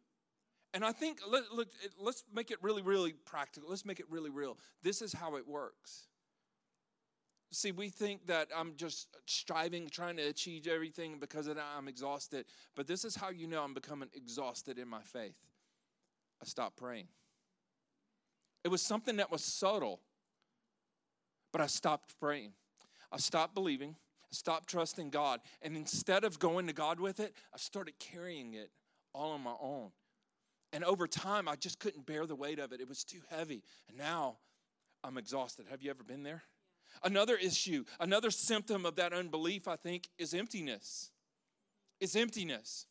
And 0.73 0.83
I 0.83 0.91
think, 0.91 1.19
let, 1.27 1.51
look, 1.51 1.69
let's 1.99 2.23
make 2.33 2.51
it 2.51 2.57
really, 2.61 2.81
really 2.81 3.13
practical. 3.13 3.69
Let's 3.69 3.85
make 3.85 3.99
it 3.99 4.05
really 4.09 4.29
real. 4.29 4.57
This 4.83 5.01
is 5.01 5.13
how 5.13 5.35
it 5.35 5.47
works. 5.47 6.07
See, 7.51 7.71
we 7.71 7.89
think 7.89 8.27
that 8.27 8.49
I'm 8.55 8.73
just 8.75 9.07
striving, 9.25 9.89
trying 9.89 10.17
to 10.17 10.23
achieve 10.23 10.67
everything 10.67 11.17
because 11.19 11.47
I'm 11.47 11.87
exhausted. 11.87 12.45
But 12.75 12.87
this 12.87 13.05
is 13.05 13.15
how 13.15 13.29
you 13.29 13.47
know 13.47 13.63
I'm 13.63 13.73
becoming 13.73 14.09
exhausted 14.13 14.77
in 14.77 14.87
my 14.87 15.01
faith. 15.01 15.37
I 16.41 16.45
stopped 16.45 16.77
praying. 16.77 17.07
It 18.63 18.67
was 18.67 18.81
something 18.81 19.15
that 19.15 19.31
was 19.31 19.43
subtle, 19.43 20.01
but 21.53 21.61
I 21.61 21.67
stopped 21.67 22.19
praying. 22.19 22.51
I 23.11 23.17
stopped 23.17 23.55
believing. 23.55 23.95
I 24.23 24.35
stopped 24.35 24.67
trusting 24.67 25.09
God. 25.09 25.39
And 25.61 25.77
instead 25.77 26.25
of 26.25 26.37
going 26.39 26.67
to 26.67 26.73
God 26.73 26.99
with 26.99 27.21
it, 27.21 27.33
I 27.53 27.57
started 27.57 27.97
carrying 27.97 28.55
it 28.55 28.71
all 29.13 29.31
on 29.31 29.41
my 29.41 29.55
own. 29.61 29.91
And 30.73 30.83
over 30.83 31.07
time, 31.07 31.47
I 31.47 31.55
just 31.55 31.79
couldn't 31.79 32.05
bear 32.05 32.25
the 32.25 32.35
weight 32.35 32.59
of 32.59 32.71
it. 32.71 32.81
It 32.81 32.89
was 32.89 33.03
too 33.03 33.21
heavy. 33.29 33.63
And 33.87 33.97
now 33.97 34.37
I'm 35.03 35.17
exhausted. 35.17 35.65
Have 35.69 35.81
you 35.81 35.89
ever 35.89 36.03
been 36.03 36.23
there? 36.23 36.43
Another 37.03 37.35
issue, 37.35 37.83
another 37.99 38.31
symptom 38.31 38.85
of 38.85 38.95
that 38.95 39.13
unbelief, 39.13 39.67
I 39.67 39.75
think, 39.75 40.07
is 40.17 40.33
emptiness. 40.33 41.11
Is 41.99 42.15
emptiness. 42.15 42.85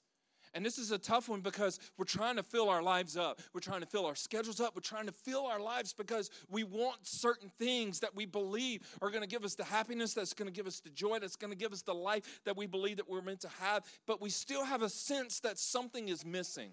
And 0.54 0.64
this 0.64 0.78
is 0.78 0.90
a 0.90 0.97
tough 0.97 1.28
one 1.28 1.42
because 1.42 1.78
we're 1.99 2.06
trying 2.06 2.37
to 2.37 2.42
fill 2.42 2.71
our 2.71 2.83
lives 2.83 3.14
up. 3.14 3.42
We're 3.52 3.61
trying 3.61 3.80
to 3.80 3.87
fill 3.87 4.06
our 4.06 4.14
schedules 4.14 4.59
up. 4.59 4.75
We're 4.75 4.80
trying 4.80 5.04
to 5.04 5.12
fill 5.12 5.45
our 5.45 5.61
lives 5.61 5.92
because 5.92 6.30
we 6.49 6.64
want 6.64 7.06
certain 7.06 7.50
things 7.59 8.00
that 8.00 8.14
we 8.14 8.25
believe 8.25 8.80
are 9.02 9.11
going 9.11 9.23
to 9.23 9.28
give 9.28 9.45
us 9.45 9.54
the 9.54 9.64
happiness, 9.64 10.14
that's 10.14 10.33
going 10.33 10.49
to 10.49 10.54
give 10.54 10.66
us 10.66 10.80
the 10.80 10.88
joy, 10.88 11.18
that's 11.18 11.37
going 11.37 11.50
to 11.50 11.59
give 11.59 11.75
us 11.75 11.83
the 11.83 11.95
life 11.95 12.40
that 12.47 12.56
we 12.56 12.64
believe 12.64 12.97
that 12.97 13.09
we're 13.09 13.21
meant 13.21 13.40
to 13.40 13.50
have. 13.61 13.85
But 14.06 14.23
we 14.23 14.30
still 14.30 14.64
have 14.64 14.80
a 14.80 14.88
sense 14.88 15.40
that 15.40 15.59
something 15.59 16.09
is 16.09 16.25
missing. 16.25 16.71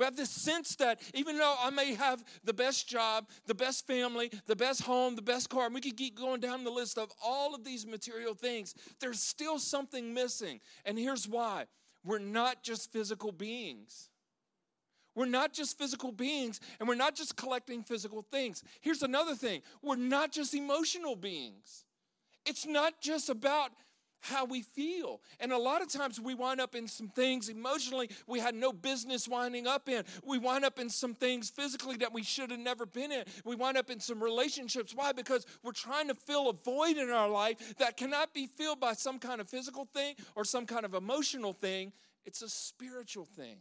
We 0.00 0.06
have 0.06 0.16
this 0.16 0.30
sense 0.30 0.76
that 0.76 0.98
even 1.12 1.36
though 1.36 1.56
I 1.62 1.68
may 1.68 1.92
have 1.92 2.24
the 2.42 2.54
best 2.54 2.88
job, 2.88 3.28
the 3.44 3.54
best 3.54 3.86
family, 3.86 4.32
the 4.46 4.56
best 4.56 4.80
home, 4.80 5.14
the 5.14 5.20
best 5.20 5.50
car, 5.50 5.66
and 5.66 5.74
we 5.74 5.82
could 5.82 5.98
keep 5.98 6.18
going 6.18 6.40
down 6.40 6.64
the 6.64 6.70
list 6.70 6.96
of 6.96 7.12
all 7.22 7.54
of 7.54 7.64
these 7.64 7.86
material 7.86 8.32
things, 8.32 8.74
there's 8.98 9.20
still 9.20 9.58
something 9.58 10.14
missing. 10.14 10.60
And 10.86 10.98
here's 10.98 11.28
why 11.28 11.66
we're 12.02 12.18
not 12.18 12.62
just 12.62 12.90
physical 12.90 13.30
beings. 13.30 14.08
We're 15.14 15.26
not 15.26 15.52
just 15.52 15.76
physical 15.76 16.12
beings 16.12 16.60
and 16.78 16.88
we're 16.88 16.94
not 16.94 17.14
just 17.14 17.36
collecting 17.36 17.82
physical 17.82 18.22
things. 18.22 18.64
Here's 18.80 19.02
another 19.02 19.34
thing 19.34 19.60
we're 19.82 19.96
not 19.96 20.32
just 20.32 20.54
emotional 20.54 21.14
beings. 21.14 21.84
It's 22.46 22.66
not 22.66 23.02
just 23.02 23.28
about 23.28 23.72
how 24.20 24.44
we 24.44 24.62
feel. 24.62 25.20
And 25.38 25.52
a 25.52 25.58
lot 25.58 25.82
of 25.82 25.88
times 25.88 26.20
we 26.20 26.34
wind 26.34 26.60
up 26.60 26.74
in 26.74 26.86
some 26.86 27.08
things 27.08 27.48
emotionally 27.48 28.10
we 28.26 28.40
had 28.40 28.54
no 28.54 28.72
business 28.72 29.28
winding 29.28 29.66
up 29.66 29.88
in. 29.88 30.04
We 30.24 30.38
wind 30.38 30.64
up 30.64 30.78
in 30.78 30.88
some 30.88 31.14
things 31.14 31.50
physically 31.50 31.96
that 31.98 32.12
we 32.12 32.22
should 32.22 32.50
have 32.50 32.60
never 32.60 32.86
been 32.86 33.12
in. 33.12 33.24
We 33.44 33.56
wind 33.56 33.76
up 33.76 33.90
in 33.90 34.00
some 34.00 34.22
relationships. 34.22 34.94
Why? 34.94 35.12
Because 35.12 35.46
we're 35.62 35.72
trying 35.72 36.08
to 36.08 36.14
fill 36.14 36.50
a 36.50 36.52
void 36.52 36.96
in 36.96 37.10
our 37.10 37.28
life 37.28 37.76
that 37.78 37.96
cannot 37.96 38.34
be 38.34 38.46
filled 38.46 38.80
by 38.80 38.92
some 38.92 39.18
kind 39.18 39.40
of 39.40 39.48
physical 39.48 39.88
thing 39.94 40.14
or 40.34 40.44
some 40.44 40.66
kind 40.66 40.84
of 40.84 40.94
emotional 40.94 41.52
thing. 41.52 41.92
It's 42.24 42.42
a 42.42 42.48
spiritual 42.48 43.24
thing. 43.24 43.56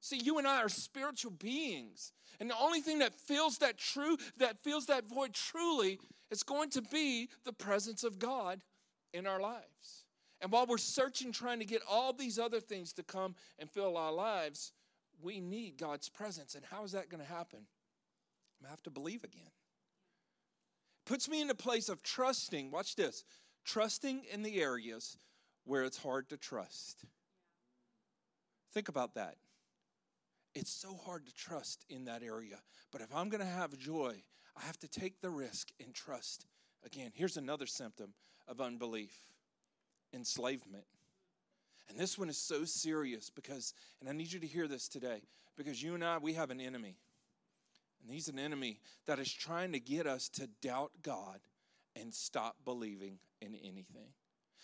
See, 0.00 0.18
you 0.18 0.38
and 0.38 0.46
I 0.46 0.62
are 0.62 0.68
spiritual 0.68 1.32
beings. 1.32 2.12
And 2.40 2.48
the 2.48 2.58
only 2.58 2.80
thing 2.80 3.00
that 3.00 3.14
fills 3.14 3.58
that 3.58 3.76
true, 3.76 4.16
that 4.38 4.62
fills 4.64 4.86
that 4.86 5.08
void 5.08 5.34
truly, 5.34 5.98
is 6.30 6.42
going 6.42 6.70
to 6.70 6.82
be 6.82 7.28
the 7.44 7.52
presence 7.52 8.02
of 8.02 8.18
God 8.18 8.62
in 9.12 9.26
our 9.26 9.40
lives. 9.40 10.04
And 10.40 10.50
while 10.50 10.66
we're 10.66 10.78
searching, 10.78 11.32
trying 11.32 11.58
to 11.58 11.64
get 11.64 11.82
all 11.88 12.12
these 12.12 12.38
other 12.38 12.60
things 12.60 12.92
to 12.94 13.02
come 13.02 13.34
and 13.58 13.70
fill 13.70 13.96
our 13.96 14.12
lives, 14.12 14.72
we 15.22 15.40
need 15.40 15.76
God's 15.76 16.08
presence. 16.08 16.54
And 16.54 16.64
how 16.64 16.84
is 16.84 16.92
that 16.92 17.10
going 17.10 17.22
to 17.22 17.30
happen? 17.30 17.60
I 18.64 18.70
have 18.70 18.82
to 18.84 18.90
believe 18.90 19.24
again. 19.24 19.50
Puts 21.06 21.28
me 21.28 21.40
in 21.40 21.50
a 21.50 21.54
place 21.54 21.88
of 21.88 22.02
trusting, 22.02 22.70
watch 22.70 22.94
this, 22.94 23.24
trusting 23.64 24.22
in 24.32 24.42
the 24.42 24.60
areas 24.60 25.18
where 25.64 25.82
it's 25.84 25.98
hard 25.98 26.28
to 26.30 26.36
trust. 26.36 27.04
Think 28.72 28.88
about 28.88 29.14
that. 29.14 29.36
It's 30.54 30.70
so 30.70 30.94
hard 30.94 31.26
to 31.26 31.34
trust 31.34 31.84
in 31.88 32.04
that 32.04 32.22
area. 32.22 32.56
But 32.92 33.00
if 33.00 33.14
I'm 33.14 33.28
going 33.28 33.40
to 33.40 33.46
have 33.46 33.76
joy, 33.78 34.22
I 34.56 34.66
have 34.66 34.78
to 34.80 34.88
take 34.88 35.20
the 35.20 35.30
risk 35.30 35.70
and 35.84 35.94
trust 35.94 36.46
again. 36.84 37.12
Here's 37.14 37.36
another 37.36 37.66
symptom 37.66 38.14
of 38.50 38.60
unbelief 38.60 39.14
enslavement. 40.12 40.84
And 41.88 41.98
this 41.98 42.18
one 42.18 42.28
is 42.28 42.36
so 42.36 42.64
serious 42.64 43.30
because, 43.30 43.74
and 44.00 44.08
I 44.08 44.12
need 44.12 44.32
you 44.32 44.40
to 44.40 44.46
hear 44.46 44.68
this 44.68 44.88
today, 44.88 45.22
because 45.56 45.82
you 45.82 45.94
and 45.94 46.04
I, 46.04 46.18
we 46.18 46.34
have 46.34 46.50
an 46.50 46.60
enemy. 46.60 46.96
And 48.02 48.12
he's 48.12 48.28
an 48.28 48.38
enemy 48.38 48.80
that 49.06 49.18
is 49.18 49.32
trying 49.32 49.72
to 49.72 49.80
get 49.80 50.06
us 50.06 50.28
to 50.30 50.48
doubt 50.62 50.92
God 51.02 51.40
and 51.96 52.14
stop 52.14 52.56
believing 52.64 53.18
in 53.40 53.54
anything. 53.54 54.12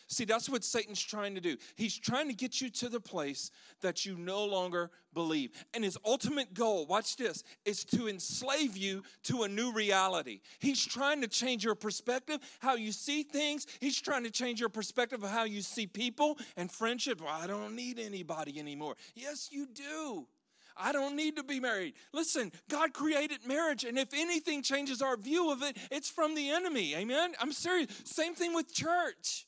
See, 0.08 0.24
that's 0.24 0.48
what 0.48 0.62
Satan's 0.62 1.02
trying 1.02 1.34
to 1.34 1.40
do. 1.40 1.56
He's 1.74 1.98
trying 1.98 2.28
to 2.28 2.34
get 2.34 2.60
you 2.60 2.70
to 2.70 2.88
the 2.88 3.00
place 3.00 3.50
that 3.80 4.06
you 4.06 4.16
no 4.16 4.44
longer 4.44 4.90
believe. 5.12 5.50
And 5.74 5.82
his 5.82 5.98
ultimate 6.04 6.54
goal, 6.54 6.86
watch 6.86 7.16
this, 7.16 7.42
is 7.64 7.84
to 7.86 8.08
enslave 8.08 8.76
you 8.76 9.02
to 9.24 9.42
a 9.42 9.48
new 9.48 9.72
reality. 9.72 10.40
He's 10.60 10.84
trying 10.84 11.22
to 11.22 11.28
change 11.28 11.64
your 11.64 11.74
perspective, 11.74 12.38
how 12.60 12.76
you 12.76 12.92
see 12.92 13.24
things. 13.24 13.66
He's 13.80 14.00
trying 14.00 14.22
to 14.24 14.30
change 14.30 14.60
your 14.60 14.68
perspective 14.68 15.24
of 15.24 15.30
how 15.30 15.44
you 15.44 15.60
see 15.60 15.88
people 15.88 16.38
and 16.56 16.70
friendship. 16.70 17.20
Well, 17.20 17.30
I 17.30 17.48
don't 17.48 17.74
need 17.74 17.98
anybody 17.98 18.60
anymore. 18.60 18.94
Yes, 19.14 19.48
you 19.50 19.66
do. 19.66 20.28
I 20.76 20.92
don't 20.92 21.16
need 21.16 21.36
to 21.36 21.42
be 21.42 21.58
married. 21.58 21.94
Listen, 22.12 22.52
God 22.68 22.92
created 22.92 23.46
marriage, 23.46 23.84
and 23.84 23.98
if 23.98 24.12
anything 24.14 24.62
changes 24.62 25.00
our 25.00 25.16
view 25.16 25.50
of 25.50 25.62
it, 25.62 25.76
it's 25.90 26.10
from 26.10 26.34
the 26.34 26.50
enemy. 26.50 26.94
Amen? 26.94 27.32
I'm 27.40 27.52
serious. 27.52 27.88
Same 28.04 28.34
thing 28.34 28.54
with 28.54 28.72
church. 28.72 29.45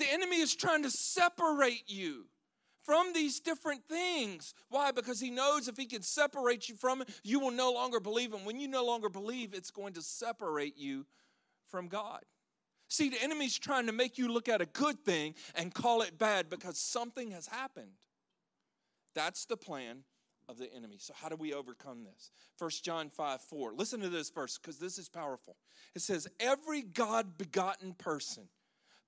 The 0.00 0.10
enemy 0.10 0.38
is 0.38 0.56
trying 0.56 0.82
to 0.84 0.90
separate 0.90 1.84
you 1.86 2.24
from 2.84 3.12
these 3.12 3.38
different 3.38 3.82
things. 3.86 4.54
Why? 4.70 4.92
Because 4.92 5.20
he 5.20 5.30
knows 5.30 5.68
if 5.68 5.76
he 5.76 5.84
can 5.84 6.00
separate 6.00 6.70
you 6.70 6.74
from 6.74 7.02
it, 7.02 7.10
you 7.22 7.38
will 7.38 7.50
no 7.50 7.70
longer 7.70 8.00
believe 8.00 8.32
him. 8.32 8.46
When 8.46 8.58
you 8.58 8.66
no 8.66 8.84
longer 8.84 9.10
believe, 9.10 9.52
it's 9.52 9.70
going 9.70 9.92
to 9.92 10.02
separate 10.02 10.78
you 10.78 11.04
from 11.68 11.88
God. 11.88 12.22
See, 12.88 13.10
the 13.10 13.22
enemy's 13.22 13.58
trying 13.58 13.86
to 13.86 13.92
make 13.92 14.16
you 14.16 14.32
look 14.32 14.48
at 14.48 14.62
a 14.62 14.66
good 14.66 15.04
thing 15.04 15.34
and 15.54 15.72
call 15.72 16.00
it 16.00 16.18
bad 16.18 16.48
because 16.48 16.78
something 16.78 17.30
has 17.32 17.46
happened. 17.46 17.92
That's 19.14 19.44
the 19.44 19.58
plan 19.58 19.98
of 20.48 20.56
the 20.56 20.72
enemy. 20.74 20.96
So, 20.98 21.12
how 21.14 21.28
do 21.28 21.36
we 21.36 21.52
overcome 21.52 22.04
this? 22.04 22.30
1 22.58 22.70
John 22.82 23.10
5 23.10 23.42
4. 23.42 23.74
Listen 23.74 24.00
to 24.00 24.08
this 24.08 24.30
verse 24.30 24.56
because 24.56 24.78
this 24.78 24.96
is 24.96 25.10
powerful. 25.10 25.56
It 25.94 26.00
says, 26.00 26.26
Every 26.40 26.80
God 26.80 27.36
begotten 27.36 27.92
person 27.92 28.48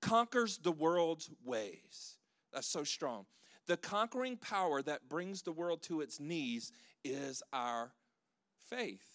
conquers 0.02 0.58
the 0.58 0.72
world's 0.72 1.30
ways. 1.44 2.18
That's 2.52 2.66
so 2.66 2.84
strong. 2.84 3.24
The 3.66 3.76
conquering 3.76 4.36
power 4.36 4.82
that 4.82 5.08
brings 5.08 5.42
the 5.42 5.52
world 5.52 5.82
to 5.84 6.00
its 6.00 6.20
knees 6.20 6.72
is 7.04 7.42
our 7.52 7.92
faith. 8.68 9.06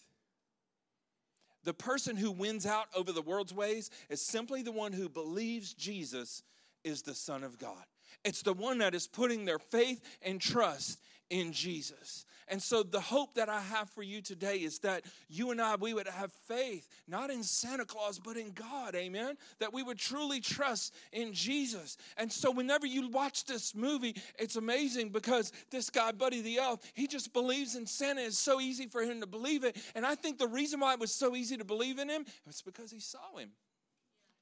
The 1.64 1.74
person 1.74 2.16
who 2.16 2.30
wins 2.30 2.66
out 2.66 2.86
over 2.96 3.12
the 3.12 3.22
world's 3.22 3.52
ways 3.52 3.90
is 4.08 4.20
simply 4.20 4.62
the 4.62 4.72
one 4.72 4.92
who 4.92 5.08
believes 5.08 5.74
Jesus 5.74 6.42
is 6.82 7.02
the 7.02 7.14
Son 7.14 7.44
of 7.44 7.58
God. 7.58 7.84
It's 8.24 8.42
the 8.42 8.54
one 8.54 8.78
that 8.78 8.94
is 8.94 9.06
putting 9.06 9.44
their 9.44 9.58
faith 9.58 10.02
and 10.22 10.40
trust 10.40 11.00
in 11.30 11.52
Jesus. 11.52 12.24
And 12.50 12.62
so 12.62 12.82
the 12.82 13.00
hope 13.00 13.34
that 13.34 13.48
I 13.48 13.60
have 13.60 13.90
for 13.90 14.02
you 14.02 14.22
today 14.22 14.56
is 14.56 14.78
that 14.80 15.04
you 15.28 15.50
and 15.50 15.60
I, 15.60 15.76
we 15.76 15.92
would 15.92 16.08
have 16.08 16.32
faith, 16.32 16.88
not 17.06 17.30
in 17.30 17.42
Santa 17.42 17.84
Claus, 17.84 18.18
but 18.18 18.36
in 18.36 18.52
God, 18.52 18.94
amen? 18.94 19.36
That 19.60 19.72
we 19.72 19.82
would 19.82 19.98
truly 19.98 20.40
trust 20.40 20.94
in 21.12 21.32
Jesus. 21.32 21.98
And 22.16 22.32
so 22.32 22.50
whenever 22.50 22.86
you 22.86 23.08
watch 23.10 23.44
this 23.44 23.74
movie, 23.74 24.16
it's 24.38 24.56
amazing 24.56 25.10
because 25.10 25.52
this 25.70 25.90
guy, 25.90 26.12
Buddy 26.12 26.40
the 26.40 26.58
Elf, 26.58 26.80
he 26.94 27.06
just 27.06 27.32
believes 27.32 27.76
in 27.76 27.86
Santa. 27.86 28.22
It's 28.22 28.38
so 28.38 28.60
easy 28.60 28.86
for 28.86 29.02
him 29.02 29.20
to 29.20 29.26
believe 29.26 29.64
it. 29.64 29.76
And 29.94 30.06
I 30.06 30.14
think 30.14 30.38
the 30.38 30.48
reason 30.48 30.80
why 30.80 30.94
it 30.94 31.00
was 31.00 31.12
so 31.12 31.36
easy 31.36 31.58
to 31.58 31.64
believe 31.64 31.98
in 31.98 32.08
him 32.08 32.24
was 32.46 32.62
because 32.62 32.90
he 32.90 33.00
saw 33.00 33.36
him. 33.36 33.50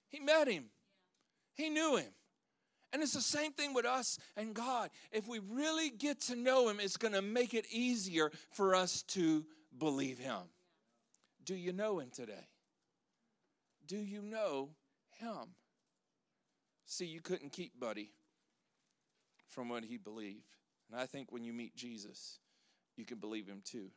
He 0.09 0.21
met 0.21 0.49
him. 0.49 0.67
He 1.55 1.71
knew 1.71 1.97
him. 1.97 2.13
And 2.93 3.03
it's 3.03 3.15
the 3.15 3.21
same 3.21 3.53
thing 3.53 3.75
with 3.75 3.85
us 3.85 4.19
and 4.37 4.55
God. 4.55 4.91
If 5.13 5.29
we 5.29 5.41
really 5.51 5.91
get 5.91 6.21
to 6.23 6.37
know 6.37 6.69
Him, 6.69 6.79
it's 6.81 6.97
going 6.97 7.15
to 7.15 7.23
make 7.23 7.53
it 7.55 7.67
easier 7.71 8.31
for 8.51 8.75
us 8.75 9.03
to 9.09 9.45
believe 9.77 10.19
Him. 10.19 10.43
Do 11.45 11.55
you 11.55 11.73
know 11.73 11.99
Him 11.99 12.11
today? 12.11 12.49
Do 13.87 13.97
you 13.97 14.23
know 14.23 14.71
Him? 15.19 15.55
See, 16.87 17.07
you 17.07 17.21
couldn't 17.21 17.53
keep 17.53 17.79
Buddy 17.79 18.13
from 19.49 19.69
what 19.69 19.85
he 19.85 19.97
believed. 19.97 20.45
And 20.91 21.01
I 21.01 21.07
think 21.07 21.33
when 21.33 21.43
you 21.43 21.53
meet 21.53 21.75
Jesus, 21.75 22.39
you 22.97 23.05
can 23.05 23.19
believe 23.19 23.47
Him 23.47 23.63
too. 23.65 23.91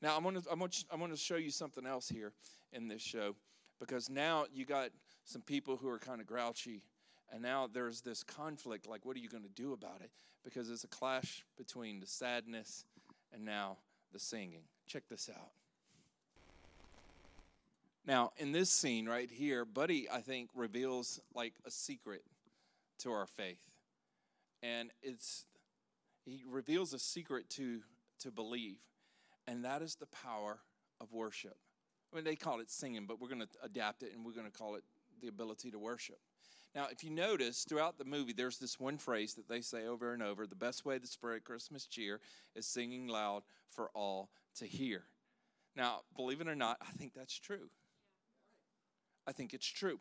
Now, 0.00 0.16
I'm 0.16 0.22
going 0.22 0.40
to, 0.40 1.08
to 1.08 1.16
show 1.16 1.36
you 1.36 1.50
something 1.50 1.86
else 1.86 2.08
here 2.08 2.32
in 2.72 2.88
this 2.88 3.02
show 3.02 3.34
because 3.80 4.08
now 4.08 4.46
you 4.52 4.64
got 4.64 4.90
some 5.24 5.42
people 5.42 5.76
who 5.76 5.88
are 5.88 5.98
kind 5.98 6.20
of 6.20 6.26
grouchy 6.26 6.82
and 7.32 7.42
now 7.42 7.68
there's 7.72 8.00
this 8.00 8.22
conflict 8.22 8.86
like, 8.86 9.04
what 9.04 9.16
are 9.16 9.20
you 9.20 9.28
going 9.28 9.44
to 9.44 9.48
do 9.50 9.72
about 9.72 10.00
it? 10.00 10.10
Because 10.44 10.70
it's 10.70 10.84
a 10.84 10.88
clash 10.88 11.44
between 11.56 12.00
the 12.00 12.06
sadness 12.06 12.84
and 13.32 13.44
now 13.44 13.78
the 14.12 14.18
singing. 14.18 14.62
Check 14.86 15.04
this 15.08 15.28
out. 15.28 15.50
Now, 18.06 18.32
in 18.38 18.52
this 18.52 18.70
scene 18.70 19.06
right 19.06 19.30
here, 19.30 19.66
Buddy, 19.66 20.08
I 20.10 20.20
think, 20.20 20.48
reveals 20.54 21.20
like 21.34 21.52
a 21.66 21.70
secret 21.70 22.22
to 23.00 23.12
our 23.12 23.26
faith. 23.26 23.60
And 24.62 24.90
it's, 25.02 25.44
he 26.24 26.42
reveals 26.48 26.94
a 26.94 26.98
secret 26.98 27.50
to, 27.50 27.80
to 28.20 28.30
believe, 28.30 28.78
and 29.46 29.64
that 29.64 29.82
is 29.82 29.96
the 29.96 30.06
power 30.06 30.58
of 31.00 31.12
worship. 31.12 31.56
I 32.10 32.16
mean, 32.16 32.24
they 32.24 32.34
call 32.34 32.60
it 32.60 32.70
singing, 32.70 33.04
but 33.06 33.20
we're 33.20 33.28
going 33.28 33.42
to 33.42 33.48
adapt 33.62 34.02
it 34.02 34.12
and 34.14 34.24
we're 34.24 34.32
going 34.32 34.50
to 34.50 34.58
call 34.58 34.76
it 34.76 34.84
the 35.20 35.28
ability 35.28 35.70
to 35.72 35.78
worship. 35.78 36.18
Now, 36.74 36.86
if 36.90 37.02
you 37.02 37.10
notice 37.10 37.64
throughout 37.64 37.98
the 37.98 38.04
movie, 38.04 38.32
there's 38.32 38.58
this 38.58 38.78
one 38.78 38.98
phrase 38.98 39.34
that 39.34 39.48
they 39.48 39.60
say 39.60 39.86
over 39.86 40.12
and 40.12 40.22
over 40.22 40.46
the 40.46 40.54
best 40.54 40.84
way 40.84 40.98
to 40.98 41.06
spread 41.06 41.44
Christmas 41.44 41.86
cheer 41.86 42.20
is 42.54 42.66
singing 42.66 43.08
loud 43.08 43.42
for 43.70 43.90
all 43.94 44.30
to 44.56 44.66
hear. 44.66 45.04
Now, 45.76 46.00
believe 46.16 46.40
it 46.40 46.48
or 46.48 46.54
not, 46.54 46.78
I 46.80 46.92
think 46.92 47.14
that's 47.14 47.38
true. 47.38 47.70
I 49.26 49.32
think 49.32 49.54
it's 49.54 49.66
true. 49.66 50.00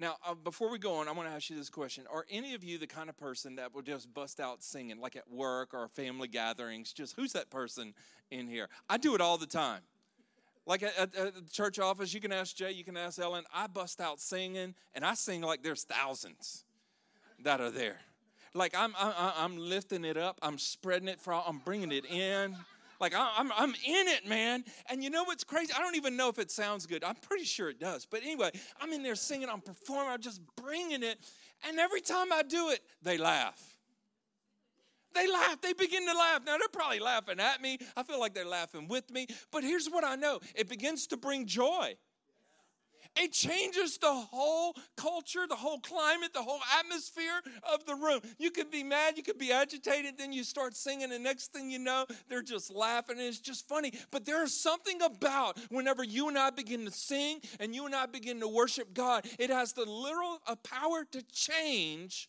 Now, 0.00 0.16
uh, 0.24 0.34
before 0.34 0.70
we 0.70 0.78
go 0.78 0.94
on, 0.94 1.08
I 1.08 1.12
want 1.12 1.28
to 1.28 1.34
ask 1.34 1.50
you 1.50 1.56
this 1.56 1.70
question. 1.70 2.04
Are 2.12 2.24
any 2.30 2.54
of 2.54 2.62
you 2.62 2.78
the 2.78 2.86
kind 2.86 3.08
of 3.08 3.16
person 3.16 3.56
that 3.56 3.74
will 3.74 3.82
just 3.82 4.12
bust 4.14 4.38
out 4.38 4.62
singing, 4.62 5.00
like 5.00 5.16
at 5.16 5.28
work 5.28 5.74
or 5.74 5.88
family 5.88 6.28
gatherings? 6.28 6.92
Just 6.92 7.16
who's 7.16 7.32
that 7.32 7.50
person 7.50 7.94
in 8.30 8.46
here? 8.46 8.68
I 8.88 8.96
do 8.96 9.16
it 9.16 9.20
all 9.20 9.38
the 9.38 9.46
time. 9.46 9.80
Like 10.68 10.82
at, 10.82 11.12
the 11.12 11.32
church 11.50 11.78
office, 11.78 12.12
you 12.12 12.20
can 12.20 12.30
ask 12.30 12.54
Jay, 12.54 12.72
you 12.72 12.84
can 12.84 12.94
ask 12.94 13.18
Ellen. 13.18 13.44
I 13.54 13.68
bust 13.68 14.02
out 14.02 14.20
singing, 14.20 14.74
and 14.94 15.02
I 15.02 15.14
sing 15.14 15.40
like 15.40 15.62
there's 15.62 15.84
thousands 15.84 16.62
that 17.42 17.62
are 17.62 17.70
there. 17.70 17.96
Like 18.52 18.74
I'm, 18.76 18.94
I'm, 18.98 19.32
I'm 19.36 19.58
lifting 19.58 20.04
it 20.04 20.18
up, 20.18 20.38
I'm 20.42 20.58
spreading 20.58 21.08
it 21.08 21.20
for, 21.20 21.32
I'm 21.32 21.58
bringing 21.64 21.90
it 21.90 22.04
in. 22.04 22.54
Like 23.00 23.14
I'm, 23.16 23.50
I'm 23.56 23.70
in 23.70 24.08
it, 24.08 24.26
man. 24.26 24.62
And 24.90 25.02
you 25.02 25.08
know 25.08 25.24
what's 25.24 25.44
crazy? 25.44 25.72
I 25.74 25.80
don't 25.80 25.96
even 25.96 26.16
know 26.16 26.28
if 26.28 26.38
it 26.38 26.50
sounds 26.50 26.84
good. 26.84 27.04
I'm 27.04 27.14
pretty 27.14 27.44
sure 27.44 27.70
it 27.70 27.78
does. 27.78 28.04
But 28.04 28.22
anyway, 28.22 28.50
I'm 28.80 28.92
in 28.92 29.02
there 29.02 29.14
singing, 29.14 29.48
I'm 29.48 29.60
performing, 29.62 30.12
I'm 30.12 30.20
just 30.20 30.42
bringing 30.62 31.02
it. 31.02 31.18
And 31.66 31.78
every 31.78 32.02
time 32.02 32.30
I 32.30 32.42
do 32.42 32.68
it, 32.70 32.80
they 33.02 33.16
laugh. 33.16 33.77
They 35.18 35.30
laugh. 35.30 35.60
They 35.60 35.72
begin 35.72 36.06
to 36.06 36.16
laugh. 36.16 36.42
Now, 36.46 36.58
they're 36.58 36.68
probably 36.72 37.00
laughing 37.00 37.40
at 37.40 37.60
me. 37.60 37.78
I 37.96 38.04
feel 38.04 38.20
like 38.20 38.34
they're 38.34 38.46
laughing 38.46 38.86
with 38.86 39.10
me. 39.10 39.26
But 39.50 39.64
here's 39.64 39.88
what 39.88 40.04
I 40.04 40.14
know 40.14 40.40
it 40.54 40.68
begins 40.68 41.08
to 41.08 41.16
bring 41.16 41.46
joy. 41.46 41.96
It 43.16 43.32
changes 43.32 43.98
the 43.98 44.12
whole 44.12 44.76
culture, 44.96 45.46
the 45.48 45.56
whole 45.56 45.80
climate, 45.80 46.32
the 46.34 46.42
whole 46.42 46.60
atmosphere 46.78 47.40
of 47.72 47.84
the 47.84 47.96
room. 47.96 48.20
You 48.38 48.52
could 48.52 48.70
be 48.70 48.84
mad, 48.84 49.16
you 49.16 49.24
could 49.24 49.38
be 49.38 49.50
agitated, 49.50 50.18
then 50.18 50.32
you 50.32 50.44
start 50.44 50.76
singing, 50.76 51.10
and 51.10 51.24
next 51.24 51.52
thing 51.52 51.70
you 51.70 51.80
know, 51.80 52.06
they're 52.28 52.42
just 52.42 52.72
laughing, 52.72 53.18
and 53.18 53.26
it's 53.26 53.40
just 53.40 53.66
funny. 53.66 53.92
But 54.12 54.24
there's 54.24 54.52
something 54.52 55.00
about 55.02 55.58
whenever 55.70 56.04
you 56.04 56.28
and 56.28 56.38
I 56.38 56.50
begin 56.50 56.84
to 56.84 56.92
sing 56.92 57.40
and 57.58 57.74
you 57.74 57.86
and 57.86 57.94
I 57.94 58.06
begin 58.06 58.38
to 58.40 58.48
worship 58.48 58.94
God, 58.94 59.26
it 59.38 59.50
has 59.50 59.72
the 59.72 59.86
literal 59.86 60.38
power 60.62 61.04
to 61.10 61.22
change 61.32 62.28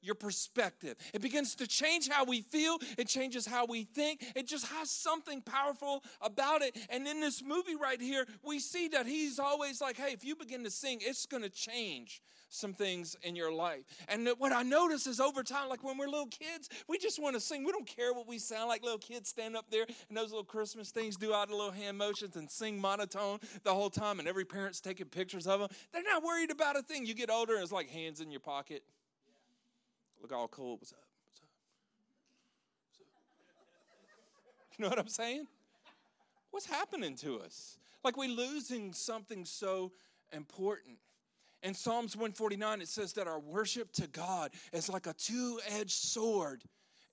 your 0.00 0.14
perspective. 0.14 0.96
It 1.14 1.22
begins 1.22 1.54
to 1.56 1.66
change 1.66 2.08
how 2.08 2.24
we 2.24 2.42
feel, 2.42 2.78
it 2.96 3.08
changes 3.08 3.46
how 3.46 3.66
we 3.66 3.84
think. 3.84 4.24
It 4.34 4.46
just 4.46 4.66
has 4.66 4.90
something 4.90 5.42
powerful 5.42 6.02
about 6.20 6.62
it. 6.62 6.76
And 6.90 7.06
in 7.06 7.20
this 7.20 7.42
movie 7.42 7.76
right 7.76 8.00
here, 8.00 8.26
we 8.44 8.58
see 8.58 8.88
that 8.88 9.06
he's 9.06 9.38
always 9.38 9.80
like, 9.80 9.96
hey, 9.96 10.12
if 10.12 10.24
you 10.24 10.36
begin 10.36 10.64
to 10.64 10.70
sing, 10.70 10.98
it's 11.00 11.26
going 11.26 11.42
to 11.42 11.50
change 11.50 12.22
some 12.50 12.72
things 12.72 13.14
in 13.22 13.36
your 13.36 13.52
life. 13.52 13.84
And 14.08 14.26
what 14.38 14.52
I 14.52 14.62
notice 14.62 15.06
is 15.06 15.20
over 15.20 15.42
time, 15.42 15.68
like 15.68 15.84
when 15.84 15.98
we're 15.98 16.08
little 16.08 16.26
kids, 16.26 16.70
we 16.88 16.98
just 16.98 17.20
want 17.20 17.34
to 17.34 17.40
sing. 17.40 17.64
We 17.64 17.72
don't 17.72 17.86
care 17.86 18.14
what 18.14 18.26
we 18.26 18.38
sound 18.38 18.68
like. 18.68 18.82
Little 18.82 18.98
kids 18.98 19.28
stand 19.28 19.56
up 19.56 19.66
there 19.70 19.84
and 20.08 20.16
those 20.16 20.30
little 20.30 20.44
Christmas 20.44 20.90
things 20.90 21.16
do 21.16 21.34
out 21.34 21.48
the 21.48 21.56
little 21.56 21.72
hand 21.72 21.98
motions 21.98 22.36
and 22.36 22.50
sing 22.50 22.80
monotone 22.80 23.38
the 23.64 23.74
whole 23.74 23.90
time, 23.90 24.18
and 24.18 24.26
every 24.26 24.44
parent's 24.44 24.80
taking 24.80 25.06
pictures 25.06 25.46
of 25.46 25.60
them. 25.60 25.68
They're 25.92 26.02
not 26.02 26.22
worried 26.22 26.50
about 26.50 26.76
a 26.76 26.82
thing. 26.82 27.04
You 27.04 27.14
get 27.14 27.30
older, 27.30 27.54
and 27.54 27.62
it's 27.62 27.72
like 27.72 27.90
hands 27.90 28.20
in 28.20 28.30
your 28.30 28.40
pocket 28.40 28.82
look 30.20 30.32
all 30.32 30.48
cool. 30.48 30.76
What's 30.76 30.92
up? 30.92 30.98
What's 31.26 31.42
up? 31.42 31.48
What's 32.84 33.00
up? 33.00 34.78
You 34.78 34.82
know 34.84 34.88
what 34.88 34.98
I'm 34.98 35.08
saying? 35.08 35.46
What's 36.50 36.66
happening 36.66 37.14
to 37.16 37.40
us? 37.40 37.78
Like 38.04 38.16
we're 38.16 38.28
losing 38.28 38.92
something 38.92 39.44
so 39.44 39.92
important. 40.32 40.98
In 41.62 41.74
Psalms 41.74 42.14
149, 42.16 42.80
it 42.80 42.88
says 42.88 43.12
that 43.14 43.26
our 43.26 43.40
worship 43.40 43.92
to 43.94 44.06
God 44.06 44.52
is 44.72 44.88
like 44.88 45.06
a 45.06 45.12
two 45.14 45.58
edged 45.68 45.90
sword 45.90 46.62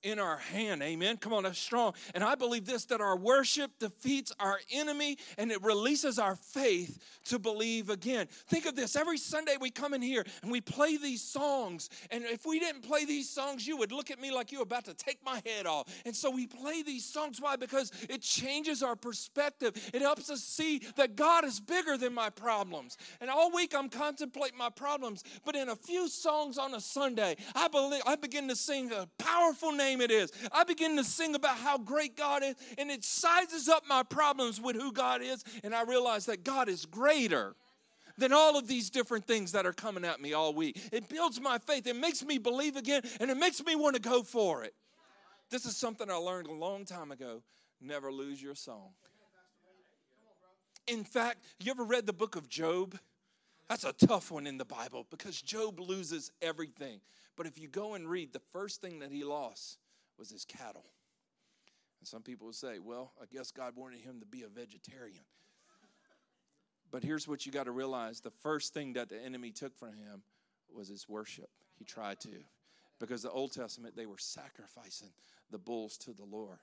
in 0.06 0.20
our 0.20 0.38
hand. 0.38 0.84
Amen. 0.84 1.18
Come 1.18 1.34
on, 1.34 1.44
that's 1.44 1.58
strong. 1.58 1.94
And 2.14 2.24
I 2.24 2.36
believe 2.36 2.66
this 2.66 2.86
that 2.86 3.02
our 3.02 3.18
worship 3.18 3.72
defeats 3.80 4.32
our 4.40 4.60
enemy 4.72 5.18
and 5.38 5.52
it 5.52 5.62
releases 5.64 6.20
our 6.20 6.36
faith 6.36 7.00
to 7.26 7.40
believe 7.40 7.90
again. 7.90 8.28
Think 8.48 8.68
of 8.68 8.76
this 8.76 8.96
every 8.96 9.18
Sunday 9.18 9.58
we 9.60 9.72
come 9.72 9.96
in 9.96 10.04
here 10.04 10.24
and 10.44 10.52
we 10.52 10.62
play 10.62 10.98
these 10.98 11.24
songs. 11.24 11.90
And 12.12 12.24
if 12.24 12.46
we 12.46 12.60
didn't 12.60 12.84
play 12.84 13.06
these 13.06 13.28
songs, 13.28 13.68
you 13.68 13.78
would 13.78 13.92
look 13.92 14.12
at 14.12 14.22
me 14.22 14.32
like 14.32 14.52
you're 14.52 14.62
about 14.62 14.86
to 14.86 14.94
take 14.94 15.18
my 15.26 15.42
head 15.44 15.66
off. 15.66 15.92
And 16.06 16.16
so 16.16 16.30
we 16.30 16.46
play 16.46 16.84
these 16.84 17.04
songs. 17.04 17.42
Why? 17.42 17.56
Because 17.56 17.92
it 18.08 18.22
changes 18.22 18.84
our 18.84 18.96
perspective, 18.96 19.74
it 19.92 20.04
helps 20.04 20.30
us 20.30 20.44
see 20.44 20.84
that 20.98 21.16
God 21.16 21.46
is 21.46 21.60
bigger 21.60 21.98
than 21.98 22.14
my 22.14 22.30
problems. 22.30 22.96
And 23.20 23.32
all 23.32 23.52
week 23.52 23.74
I'm 23.76 23.90
contemplating 23.90 24.58
my 24.58 24.70
problems, 24.70 25.24
but 25.44 25.56
in 25.56 25.70
a 25.70 25.76
few 25.76 26.08
songs 26.08 26.60
on 26.60 26.76
a 26.76 26.80
Sunday, 26.80 27.38
I 27.56 27.68
believe 27.70 28.04
I 28.06 28.16
begin 28.18 28.48
to 28.50 28.56
sing 28.56 28.92
a 28.92 29.08
powerful 29.18 29.72
name 29.72 29.95
name 29.96 30.02
it 30.02 30.12
is. 30.12 30.32
I 30.52 30.64
begin 30.64 30.98
to 30.98 31.04
sing 31.04 31.36
about 31.36 31.58
how 31.58 31.78
great 31.78 32.16
God 32.16 32.44
is, 32.44 32.56
and 32.78 32.92
it 32.92 33.04
sizes 33.04 33.70
up 33.70 33.84
my 33.88 34.04
problems 34.04 34.60
with 34.62 34.76
who 34.76 34.92
God 34.92 35.22
is, 35.22 35.44
and 35.64 35.74
I 35.74 35.84
realize 35.84 36.26
that 36.26 36.44
God 36.44 36.70
is 36.70 36.86
greater 36.86 37.56
than 38.18 38.32
all 38.32 38.58
of 38.58 38.68
these 38.68 38.90
different 38.90 39.28
things 39.28 39.52
that 39.52 39.66
are 39.66 39.74
coming 39.74 40.06
at 40.06 40.22
me 40.22 40.34
all 40.34 40.54
week. 40.54 40.80
It 40.92 41.10
builds 41.10 41.40
my 41.42 41.58
faith, 41.58 41.88
it 41.88 41.96
makes 41.96 42.24
me 42.24 42.38
believe 42.38 42.76
again, 42.76 43.02
and 43.20 43.30
it 43.30 43.38
makes 43.38 43.64
me 43.64 43.76
want 43.76 43.96
to 43.96 44.02
go 44.02 44.24
for 44.24 44.64
it. 44.64 44.74
This 45.50 45.66
is 45.66 45.78
something 45.78 46.10
I 46.10 46.16
learned 46.16 46.48
a 46.48 46.54
long 46.54 46.86
time 46.86 47.12
ago. 47.12 47.42
Never 47.82 48.12
lose 48.12 48.42
your 48.42 48.56
song. 48.56 48.90
In 50.88 51.04
fact, 51.04 51.44
you 51.60 51.72
ever 51.72 51.84
read 51.84 52.06
the 52.06 52.14
book 52.14 52.36
of 52.36 52.48
Job? 52.48 52.98
That's 53.70 53.84
a 53.84 53.94
tough 53.94 54.32
one 54.32 54.46
in 54.46 54.58
the 54.58 54.66
Bible 54.66 55.08
because 55.10 55.42
Job 55.42 55.80
loses 55.80 56.32
everything. 56.42 57.00
But 57.36 57.48
if 57.48 57.60
you 57.60 57.68
go 57.68 57.96
and 57.96 58.08
read, 58.08 58.32
the 58.32 58.42
first 58.54 58.82
thing 58.82 59.00
that 59.00 59.12
he 59.12 59.24
lost 59.24 59.80
was 60.18 60.30
his 60.30 60.46
cattle. 60.46 60.86
And 62.00 62.08
some 62.08 62.22
people 62.22 62.48
would 62.48 62.56
say, 62.56 62.80
well, 62.80 63.14
I 63.22 63.26
guess 63.34 63.52
God 63.52 63.74
wanted 63.76 64.00
him 64.00 64.20
to 64.20 64.26
be 64.26 64.44
a 64.44 64.48
vegetarian. 64.48 65.24
But 66.92 67.04
here's 67.04 67.28
what 67.28 67.46
you 67.46 67.52
got 67.52 67.66
to 67.66 67.72
realize 67.72 68.22
the 68.22 68.32
first 68.32 68.74
thing 68.74 68.94
that 68.94 69.10
the 69.10 69.22
enemy 69.22 69.52
took 69.52 69.78
from 69.78 69.94
him 69.94 70.22
was 70.74 70.88
his 70.88 71.10
worship. 71.10 71.50
He 71.78 71.84
tried 71.84 72.20
to. 72.22 72.30
Because 73.00 73.22
the 73.22 73.32
Old 73.32 73.52
Testament, 73.52 73.96
they 73.96 74.06
were 74.06 74.18
sacrificing 74.18 75.10
the 75.52 75.58
bulls 75.58 75.98
to 75.98 76.14
the 76.14 76.24
Lord. 76.24 76.60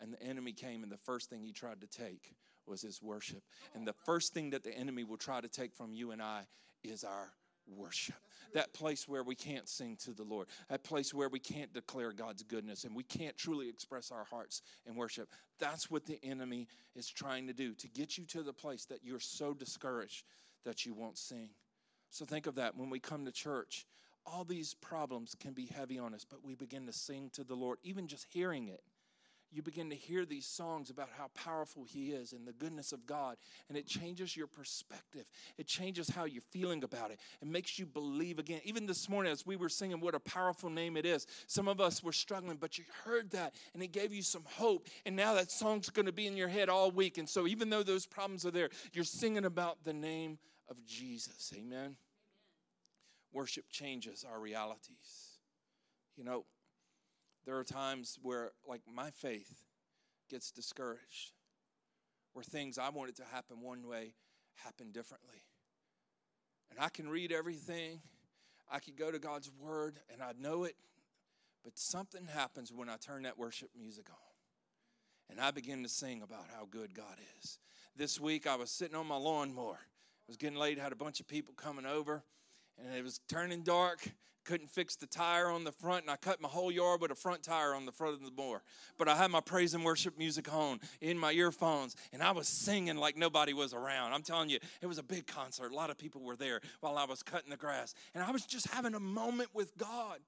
And 0.00 0.12
the 0.12 0.22
enemy 0.22 0.52
came, 0.52 0.82
and 0.82 0.92
the 0.92 0.96
first 0.96 1.30
thing 1.30 1.42
he 1.42 1.52
tried 1.52 1.80
to 1.80 1.86
take 1.86 2.34
was 2.66 2.82
his 2.82 3.02
worship. 3.02 3.42
And 3.74 3.86
the 3.86 3.94
first 4.04 4.32
thing 4.34 4.50
that 4.50 4.62
the 4.62 4.74
enemy 4.74 5.04
will 5.04 5.16
try 5.16 5.40
to 5.40 5.48
take 5.48 5.74
from 5.74 5.92
you 5.92 6.10
and 6.10 6.22
I 6.22 6.42
is 6.82 7.04
our 7.04 7.32
worship. 7.68 8.16
That 8.52 8.72
place 8.72 9.08
where 9.08 9.22
we 9.22 9.34
can't 9.34 9.68
sing 9.68 9.96
to 10.04 10.12
the 10.12 10.22
Lord, 10.22 10.46
that 10.70 10.84
place 10.84 11.12
where 11.12 11.28
we 11.28 11.38
can't 11.38 11.72
declare 11.72 12.12
God's 12.12 12.42
goodness 12.42 12.84
and 12.84 12.94
we 12.94 13.02
can't 13.02 13.36
truly 13.36 13.68
express 13.68 14.10
our 14.10 14.24
hearts 14.24 14.62
in 14.86 14.94
worship. 14.94 15.28
That's 15.58 15.90
what 15.90 16.06
the 16.06 16.18
enemy 16.22 16.68
is 16.94 17.08
trying 17.08 17.46
to 17.48 17.52
do 17.52 17.74
to 17.74 17.88
get 17.88 18.16
you 18.16 18.24
to 18.26 18.42
the 18.42 18.52
place 18.52 18.84
that 18.86 19.00
you're 19.02 19.20
so 19.20 19.52
discouraged 19.52 20.24
that 20.64 20.86
you 20.86 20.94
won't 20.94 21.18
sing. 21.18 21.50
So 22.10 22.24
think 22.24 22.46
of 22.46 22.54
that 22.56 22.76
when 22.76 22.90
we 22.90 22.98
come 22.98 23.24
to 23.24 23.32
church. 23.32 23.86
All 24.24 24.44
these 24.44 24.74
problems 24.74 25.36
can 25.38 25.52
be 25.52 25.66
heavy 25.66 25.98
on 25.98 26.12
us, 26.12 26.26
but 26.28 26.44
we 26.44 26.56
begin 26.56 26.86
to 26.86 26.92
sing 26.92 27.30
to 27.34 27.44
the 27.44 27.54
Lord, 27.54 27.78
even 27.84 28.08
just 28.08 28.26
hearing 28.28 28.68
it 28.68 28.82
you 29.56 29.62
begin 29.62 29.88
to 29.88 29.96
hear 29.96 30.26
these 30.26 30.44
songs 30.44 30.90
about 30.90 31.08
how 31.16 31.28
powerful 31.34 31.84
He 31.84 32.10
is 32.10 32.34
and 32.34 32.46
the 32.46 32.52
goodness 32.52 32.92
of 32.92 33.06
God, 33.06 33.36
and 33.68 33.78
it 33.78 33.86
changes 33.86 34.36
your 34.36 34.46
perspective. 34.46 35.24
It 35.56 35.66
changes 35.66 36.10
how 36.10 36.24
you're 36.24 36.42
feeling 36.42 36.84
about 36.84 37.10
it. 37.10 37.18
It 37.40 37.48
makes 37.48 37.78
you 37.78 37.86
believe 37.86 38.38
again. 38.38 38.60
Even 38.64 38.84
this 38.84 39.08
morning, 39.08 39.32
as 39.32 39.46
we 39.46 39.56
were 39.56 39.70
singing, 39.70 39.98
what 40.00 40.14
a 40.14 40.20
powerful 40.20 40.68
name 40.68 40.96
it 40.98 41.06
is. 41.06 41.26
Some 41.46 41.68
of 41.68 41.80
us 41.80 42.04
were 42.04 42.12
struggling, 42.12 42.58
but 42.58 42.76
you 42.76 42.84
heard 43.04 43.30
that, 43.30 43.54
and 43.72 43.82
it 43.82 43.92
gave 43.92 44.12
you 44.12 44.22
some 44.22 44.44
hope. 44.44 44.86
And 45.06 45.16
now 45.16 45.32
that 45.34 45.50
song's 45.50 45.88
going 45.88 46.06
to 46.06 46.12
be 46.12 46.26
in 46.26 46.36
your 46.36 46.48
head 46.48 46.68
all 46.68 46.90
week. 46.90 47.16
And 47.16 47.26
so, 47.28 47.46
even 47.46 47.70
though 47.70 47.82
those 47.82 48.04
problems 48.04 48.44
are 48.44 48.50
there, 48.50 48.68
you're 48.92 49.04
singing 49.04 49.46
about 49.46 49.84
the 49.84 49.94
name 49.94 50.38
of 50.68 50.84
Jesus. 50.84 51.52
Amen. 51.56 51.78
Amen. 51.78 51.96
Worship 53.32 53.64
changes 53.70 54.24
our 54.30 54.38
realities. 54.38 55.38
You 56.16 56.24
know, 56.24 56.44
there 57.46 57.56
are 57.56 57.64
times 57.64 58.18
where, 58.20 58.50
like, 58.68 58.82
my 58.92 59.10
faith 59.10 59.64
gets 60.28 60.50
discouraged, 60.50 61.32
where 62.32 62.42
things 62.42 62.76
I 62.76 62.90
wanted 62.90 63.16
to 63.16 63.24
happen 63.32 63.60
one 63.60 63.86
way 63.86 64.14
happen 64.56 64.90
differently. 64.90 65.42
And 66.70 66.80
I 66.80 66.88
can 66.88 67.08
read 67.08 67.30
everything, 67.30 68.00
I 68.70 68.80
can 68.80 68.94
go 68.96 69.12
to 69.12 69.18
God's 69.20 69.50
Word, 69.60 70.00
and 70.12 70.20
I 70.20 70.32
know 70.38 70.64
it, 70.64 70.74
but 71.62 71.78
something 71.78 72.26
happens 72.26 72.72
when 72.72 72.88
I 72.88 72.96
turn 72.96 73.22
that 73.22 73.38
worship 73.38 73.70
music 73.78 74.10
on. 74.10 74.16
And 75.30 75.40
I 75.40 75.50
begin 75.52 75.82
to 75.82 75.88
sing 75.88 76.22
about 76.22 76.46
how 76.52 76.66
good 76.68 76.94
God 76.94 77.16
is. 77.40 77.58
This 77.96 78.20
week 78.20 78.46
I 78.46 78.56
was 78.56 78.70
sitting 78.70 78.96
on 78.96 79.06
my 79.06 79.16
lawnmower. 79.16 79.78
It 80.26 80.28
was 80.28 80.36
getting 80.36 80.58
late, 80.58 80.78
had 80.78 80.92
a 80.92 80.96
bunch 80.96 81.20
of 81.20 81.28
people 81.28 81.54
coming 81.54 81.86
over, 81.86 82.24
and 82.78 82.94
it 82.96 83.02
was 83.02 83.20
turning 83.28 83.62
dark 83.62 84.08
couldn't 84.46 84.70
fix 84.70 84.96
the 84.96 85.06
tire 85.06 85.50
on 85.50 85.64
the 85.64 85.72
front, 85.72 86.02
and 86.02 86.10
I 86.10 86.16
cut 86.16 86.40
my 86.40 86.48
whole 86.48 86.70
yard 86.72 87.00
with 87.00 87.10
a 87.10 87.14
front 87.14 87.42
tire 87.42 87.74
on 87.74 87.84
the 87.84 87.92
front 87.92 88.14
of 88.14 88.20
the 88.20 88.30
mower. 88.30 88.62
But 88.96 89.08
I 89.08 89.16
had 89.16 89.30
my 89.30 89.40
praise 89.40 89.74
and 89.74 89.84
worship 89.84 90.16
music 90.16 90.52
on 90.52 90.80
in 91.00 91.18
my 91.18 91.32
earphones, 91.32 91.96
and 92.12 92.22
I 92.22 92.30
was 92.30 92.48
singing 92.48 92.96
like 92.96 93.16
nobody 93.16 93.52
was 93.52 93.74
around. 93.74 94.12
I'm 94.12 94.22
telling 94.22 94.48
you, 94.48 94.58
it 94.80 94.86
was 94.86 94.98
a 94.98 95.02
big 95.02 95.26
concert. 95.26 95.72
A 95.72 95.74
lot 95.74 95.90
of 95.90 95.98
people 95.98 96.22
were 96.22 96.36
there 96.36 96.60
while 96.80 96.96
I 96.96 97.04
was 97.04 97.22
cutting 97.22 97.50
the 97.50 97.56
grass, 97.56 97.94
and 98.14 98.24
I 98.24 98.30
was 98.30 98.46
just 98.46 98.68
having 98.68 98.94
a 98.94 99.00
moment 99.00 99.50
with 99.52 99.76
God 99.76 100.20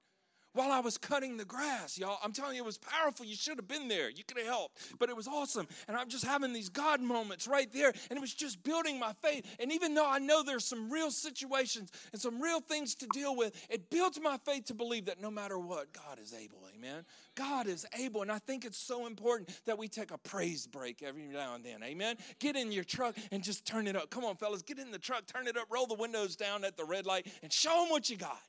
while 0.59 0.73
I 0.73 0.81
was 0.81 0.97
cutting 0.97 1.37
the 1.37 1.45
grass, 1.45 1.97
y'all. 1.97 2.19
I'm 2.21 2.33
telling 2.33 2.57
you, 2.57 2.63
it 2.63 2.65
was 2.65 2.77
powerful. 2.77 3.25
You 3.25 3.37
should 3.37 3.55
have 3.55 3.67
been 3.69 3.87
there. 3.87 4.09
You 4.09 4.25
could 4.25 4.37
have 4.37 4.45
helped, 4.45 4.99
but 4.99 5.07
it 5.07 5.15
was 5.15 5.25
awesome. 5.25 5.65
And 5.87 5.95
I'm 5.95 6.09
just 6.09 6.25
having 6.25 6.51
these 6.51 6.67
God 6.67 6.99
moments 6.99 7.47
right 7.47 7.71
there, 7.71 7.93
and 8.09 8.17
it 8.17 8.19
was 8.19 8.33
just 8.33 8.61
building 8.61 8.99
my 8.99 9.13
faith. 9.13 9.45
And 9.57 9.71
even 9.71 9.93
though 9.93 10.05
I 10.05 10.19
know 10.19 10.43
there's 10.43 10.65
some 10.65 10.89
real 10.89 11.11
situations 11.11 11.91
and 12.11 12.21
some 12.21 12.41
real 12.41 12.59
things 12.59 12.93
to 12.95 13.07
deal 13.13 13.37
with, 13.37 13.55
it 13.69 13.89
builds 13.89 14.19
my 14.19 14.35
faith 14.35 14.65
to 14.65 14.73
believe 14.73 15.05
that 15.05 15.21
no 15.21 15.31
matter 15.31 15.57
what, 15.57 15.93
God 15.93 16.19
is 16.21 16.33
able. 16.33 16.59
Amen. 16.75 17.05
God 17.35 17.67
is 17.67 17.85
able. 17.97 18.21
And 18.21 18.29
I 18.29 18.39
think 18.39 18.65
it's 18.65 18.77
so 18.77 19.07
important 19.07 19.57
that 19.65 19.77
we 19.77 19.87
take 19.87 20.11
a 20.11 20.17
praise 20.17 20.67
break 20.67 21.01
every 21.01 21.23
now 21.23 21.55
and 21.55 21.63
then. 21.63 21.81
Amen. 21.83 22.17
Get 22.39 22.57
in 22.57 22.73
your 22.73 22.83
truck 22.83 23.15
and 23.31 23.41
just 23.41 23.65
turn 23.65 23.87
it 23.87 23.95
up. 23.95 24.09
Come 24.09 24.25
on, 24.25 24.35
fellas, 24.35 24.61
get 24.61 24.77
in 24.77 24.91
the 24.91 24.99
truck, 24.99 25.25
turn 25.25 25.47
it 25.47 25.55
up, 25.55 25.67
roll 25.69 25.87
the 25.87 25.95
windows 25.95 26.35
down 26.35 26.65
at 26.65 26.75
the 26.75 26.83
red 26.83 27.05
light, 27.05 27.27
and 27.43 27.53
show 27.53 27.83
them 27.83 27.89
what 27.89 28.09
you 28.09 28.17
got. 28.17 28.41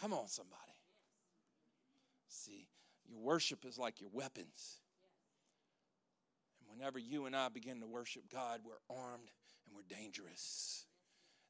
Come 0.00 0.12
on, 0.12 0.26
somebody. 0.26 0.61
Your 3.12 3.20
worship 3.20 3.66
is 3.66 3.78
like 3.78 4.00
your 4.00 4.08
weapons. 4.10 4.80
And 6.60 6.78
whenever 6.78 6.98
you 6.98 7.26
and 7.26 7.36
I 7.36 7.50
begin 7.50 7.80
to 7.80 7.86
worship 7.86 8.22
God, 8.32 8.60
we're 8.64 8.96
armed 8.96 9.30
and 9.66 9.76
we're 9.76 9.94
dangerous. 9.94 10.86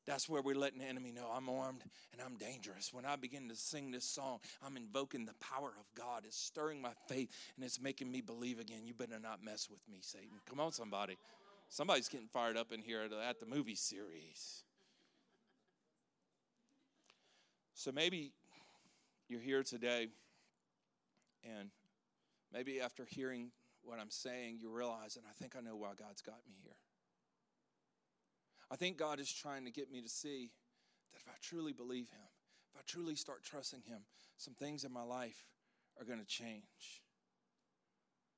That's 0.04 0.28
where 0.28 0.42
we're 0.42 0.56
letting 0.56 0.80
the 0.80 0.86
enemy 0.86 1.12
know 1.12 1.30
I'm 1.32 1.48
armed 1.48 1.82
and 2.12 2.20
I'm 2.20 2.36
dangerous. 2.36 2.92
When 2.92 3.04
I 3.04 3.14
begin 3.14 3.48
to 3.48 3.54
sing 3.54 3.92
this 3.92 4.04
song, 4.04 4.40
I'm 4.66 4.76
invoking 4.76 5.24
the 5.24 5.34
power 5.34 5.68
of 5.68 5.86
God. 5.96 6.24
It's 6.24 6.36
stirring 6.36 6.82
my 6.82 6.92
faith 7.06 7.30
and 7.54 7.64
it's 7.64 7.80
making 7.80 8.10
me 8.10 8.20
believe 8.20 8.58
again. 8.58 8.84
You 8.84 8.94
better 8.94 9.20
not 9.22 9.44
mess 9.44 9.70
with 9.70 9.78
me, 9.88 9.98
Satan. 10.00 10.40
Come 10.48 10.58
on, 10.58 10.72
somebody. 10.72 11.16
Somebody's 11.68 12.08
getting 12.08 12.26
fired 12.26 12.56
up 12.56 12.72
in 12.72 12.82
here 12.82 13.02
at 13.24 13.38
the 13.38 13.46
movie 13.46 13.76
series. 13.76 14.64
So 17.74 17.92
maybe 17.92 18.32
you're 19.28 19.40
here 19.40 19.62
today 19.62 20.08
and 21.44 21.70
maybe 22.52 22.80
after 22.80 23.06
hearing 23.08 23.50
what 23.82 23.98
I'm 23.98 24.10
saying, 24.10 24.58
you 24.60 24.70
realize, 24.70 25.16
and 25.16 25.24
I 25.28 25.32
think 25.32 25.56
I 25.56 25.60
know 25.60 25.76
why 25.76 25.90
God's 25.98 26.22
got 26.22 26.38
me 26.46 26.54
here. 26.62 26.76
I 28.70 28.76
think 28.76 28.96
God 28.96 29.20
is 29.20 29.32
trying 29.32 29.64
to 29.64 29.70
get 29.70 29.90
me 29.90 30.00
to 30.00 30.08
see 30.08 30.50
that 31.12 31.18
if 31.18 31.28
I 31.28 31.36
truly 31.42 31.72
believe 31.72 32.08
Him, 32.08 32.30
if 32.72 32.78
I 32.78 32.82
truly 32.86 33.16
start 33.16 33.42
trusting 33.42 33.82
Him, 33.82 34.02
some 34.38 34.54
things 34.54 34.84
in 34.84 34.92
my 34.92 35.02
life 35.02 35.44
are 35.98 36.04
going 36.04 36.20
to 36.20 36.26
change. 36.26 37.02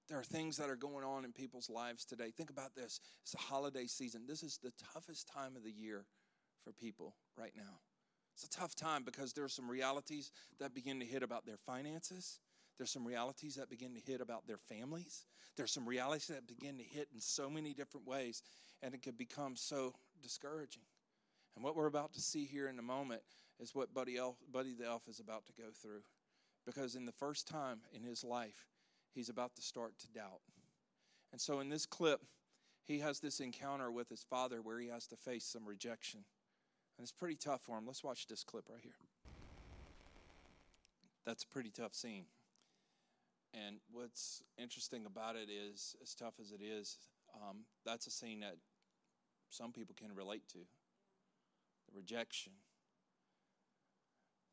There 0.08 0.18
are 0.18 0.24
things 0.24 0.56
that 0.58 0.68
are 0.68 0.76
going 0.76 1.04
on 1.04 1.24
in 1.24 1.32
people's 1.32 1.70
lives 1.70 2.04
today. 2.04 2.30
Think 2.36 2.50
about 2.50 2.74
this 2.74 3.00
it's 3.22 3.34
a 3.34 3.38
holiday 3.38 3.86
season. 3.86 4.22
This 4.26 4.42
is 4.42 4.58
the 4.62 4.72
toughest 4.92 5.28
time 5.28 5.56
of 5.56 5.64
the 5.64 5.72
year 5.72 6.04
for 6.62 6.72
people 6.72 7.14
right 7.38 7.52
now. 7.56 7.80
It's 8.34 8.44
a 8.44 8.50
tough 8.50 8.74
time 8.74 9.04
because 9.04 9.32
there 9.32 9.44
are 9.44 9.48
some 9.48 9.70
realities 9.70 10.32
that 10.58 10.74
begin 10.74 10.98
to 11.00 11.06
hit 11.06 11.22
about 11.22 11.46
their 11.46 11.56
finances. 11.56 12.40
There's 12.76 12.90
some 12.90 13.06
realities 13.06 13.54
that 13.56 13.70
begin 13.70 13.94
to 13.94 14.00
hit 14.00 14.20
about 14.20 14.46
their 14.46 14.58
families. 14.58 15.24
There's 15.56 15.72
some 15.72 15.86
realities 15.86 16.26
that 16.28 16.46
begin 16.48 16.78
to 16.78 16.84
hit 16.84 17.08
in 17.14 17.20
so 17.20 17.48
many 17.48 17.74
different 17.74 18.06
ways, 18.06 18.42
and 18.82 18.94
it 18.94 19.02
can 19.02 19.14
become 19.14 19.56
so 19.56 19.94
discouraging. 20.22 20.82
And 21.54 21.64
what 21.64 21.76
we're 21.76 21.86
about 21.86 22.12
to 22.14 22.20
see 22.20 22.44
here 22.44 22.68
in 22.68 22.78
a 22.78 22.82
moment 22.82 23.22
is 23.60 23.74
what 23.74 23.94
Buddy, 23.94 24.16
Elf, 24.16 24.36
Buddy 24.52 24.74
the 24.74 24.86
Elf 24.86 25.02
is 25.08 25.20
about 25.20 25.46
to 25.46 25.52
go 25.52 25.68
through. 25.80 26.02
Because 26.66 26.96
in 26.96 27.06
the 27.06 27.12
first 27.12 27.46
time 27.46 27.80
in 27.92 28.02
his 28.02 28.24
life, 28.24 28.66
he's 29.14 29.28
about 29.28 29.54
to 29.56 29.62
start 29.62 29.98
to 30.00 30.08
doubt. 30.08 30.40
And 31.30 31.40
so 31.40 31.60
in 31.60 31.68
this 31.68 31.86
clip, 31.86 32.20
he 32.84 32.98
has 33.00 33.20
this 33.20 33.40
encounter 33.40 33.90
with 33.90 34.08
his 34.08 34.22
father 34.22 34.60
where 34.62 34.78
he 34.78 34.88
has 34.88 35.06
to 35.08 35.16
face 35.16 35.44
some 35.44 35.66
rejection. 35.66 36.20
And 36.98 37.04
it's 37.04 37.12
pretty 37.12 37.36
tough 37.36 37.62
for 37.62 37.78
him. 37.78 37.86
Let's 37.86 38.02
watch 38.02 38.26
this 38.26 38.44
clip 38.44 38.64
right 38.68 38.82
here. 38.82 38.92
That's 41.24 41.44
a 41.44 41.48
pretty 41.48 41.70
tough 41.70 41.94
scene. 41.94 42.24
And 43.54 43.76
what's 43.92 44.42
interesting 44.58 45.06
about 45.06 45.36
it 45.36 45.48
is, 45.48 45.94
as 46.02 46.14
tough 46.14 46.34
as 46.40 46.50
it 46.50 46.60
is, 46.60 46.98
um, 47.34 47.58
that's 47.84 48.06
a 48.06 48.10
scene 48.10 48.40
that 48.40 48.56
some 49.50 49.70
people 49.70 49.94
can 49.96 50.14
relate 50.14 50.48
to 50.48 50.58
the 50.58 51.96
rejection. 51.96 52.52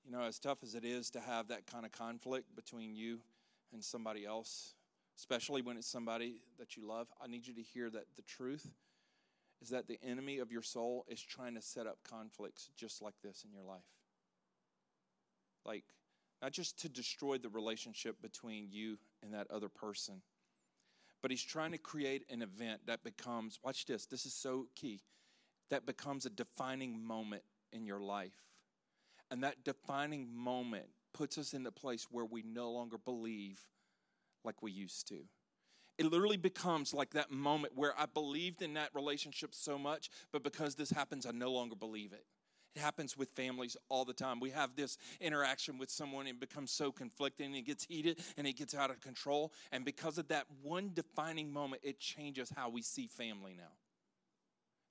You 0.05 0.11
know, 0.11 0.21
as 0.21 0.37
tough 0.37 0.59
as 0.63 0.75
it 0.75 0.85
is 0.85 1.09
to 1.11 1.19
have 1.19 1.47
that 1.47 1.65
kind 1.65 1.85
of 1.85 1.91
conflict 1.91 2.55
between 2.55 2.95
you 2.95 3.19
and 3.73 3.83
somebody 3.83 4.25
else, 4.25 4.75
especially 5.17 5.61
when 5.61 5.77
it's 5.77 5.87
somebody 5.87 6.41
that 6.59 6.77
you 6.77 6.87
love, 6.87 7.07
I 7.23 7.27
need 7.27 7.47
you 7.47 7.53
to 7.55 7.61
hear 7.61 7.89
that 7.89 8.05
the 8.15 8.23
truth 8.23 8.67
is 9.61 9.69
that 9.69 9.87
the 9.87 9.99
enemy 10.03 10.39
of 10.39 10.51
your 10.51 10.63
soul 10.63 11.05
is 11.07 11.21
trying 11.21 11.55
to 11.55 11.61
set 11.61 11.87
up 11.87 11.97
conflicts 12.07 12.69
just 12.75 13.01
like 13.01 13.13
this 13.23 13.43
in 13.45 13.51
your 13.51 13.63
life. 13.63 13.81
Like, 15.65 15.85
not 16.41 16.51
just 16.51 16.79
to 16.81 16.89
destroy 16.89 17.37
the 17.37 17.49
relationship 17.49 18.21
between 18.21 18.67
you 18.69 18.97
and 19.21 19.33
that 19.33 19.49
other 19.51 19.69
person, 19.69 20.21
but 21.21 21.31
he's 21.31 21.43
trying 21.43 21.71
to 21.71 21.77
create 21.77 22.25
an 22.29 22.41
event 22.41 22.81
that 22.87 23.03
becomes, 23.03 23.59
watch 23.63 23.85
this, 23.85 24.05
this 24.05 24.25
is 24.25 24.33
so 24.33 24.67
key, 24.75 25.01
that 25.69 25.85
becomes 25.85 26.25
a 26.25 26.29
defining 26.29 27.05
moment 27.05 27.43
in 27.71 27.85
your 27.85 27.99
life. 27.99 28.35
And 29.29 29.43
that 29.43 29.63
defining 29.63 30.27
moment 30.33 30.87
puts 31.13 31.37
us 31.37 31.53
in 31.53 31.63
the 31.63 31.71
place 31.71 32.07
where 32.09 32.25
we 32.25 32.41
no 32.41 32.71
longer 32.71 32.97
believe 32.97 33.61
like 34.43 34.61
we 34.61 34.71
used 34.71 35.07
to. 35.09 35.19
It 35.97 36.05
literally 36.05 36.37
becomes 36.37 36.93
like 36.93 37.11
that 37.11 37.31
moment 37.31 37.73
where 37.75 37.93
I 37.97 38.07
believed 38.07 38.61
in 38.61 38.73
that 38.73 38.89
relationship 38.95 39.53
so 39.53 39.77
much, 39.77 40.09
but 40.31 40.43
because 40.43 40.75
this 40.75 40.89
happens, 40.89 41.25
I 41.25 41.31
no 41.31 41.51
longer 41.51 41.75
believe 41.75 42.11
it. 42.11 42.25
It 42.75 42.79
happens 42.79 43.17
with 43.17 43.29
families 43.31 43.75
all 43.89 44.05
the 44.05 44.13
time. 44.13 44.39
We 44.39 44.51
have 44.51 44.75
this 44.75 44.97
interaction 45.19 45.77
with 45.77 45.89
someone 45.89 46.27
and 46.27 46.37
it 46.37 46.39
becomes 46.39 46.71
so 46.71 46.91
conflicting 46.91 47.47
and 47.47 47.55
it 47.55 47.65
gets 47.65 47.85
heated 47.85 48.19
and 48.37 48.47
it 48.47 48.53
gets 48.57 48.73
out 48.73 48.89
of 48.89 49.01
control. 49.01 49.51
And 49.71 49.83
because 49.83 50.17
of 50.17 50.27
that 50.29 50.45
one 50.61 50.91
defining 50.93 51.51
moment, 51.51 51.81
it 51.83 51.99
changes 51.99 52.51
how 52.55 52.69
we 52.69 52.81
see 52.81 53.07
family 53.07 53.53
now 53.57 53.71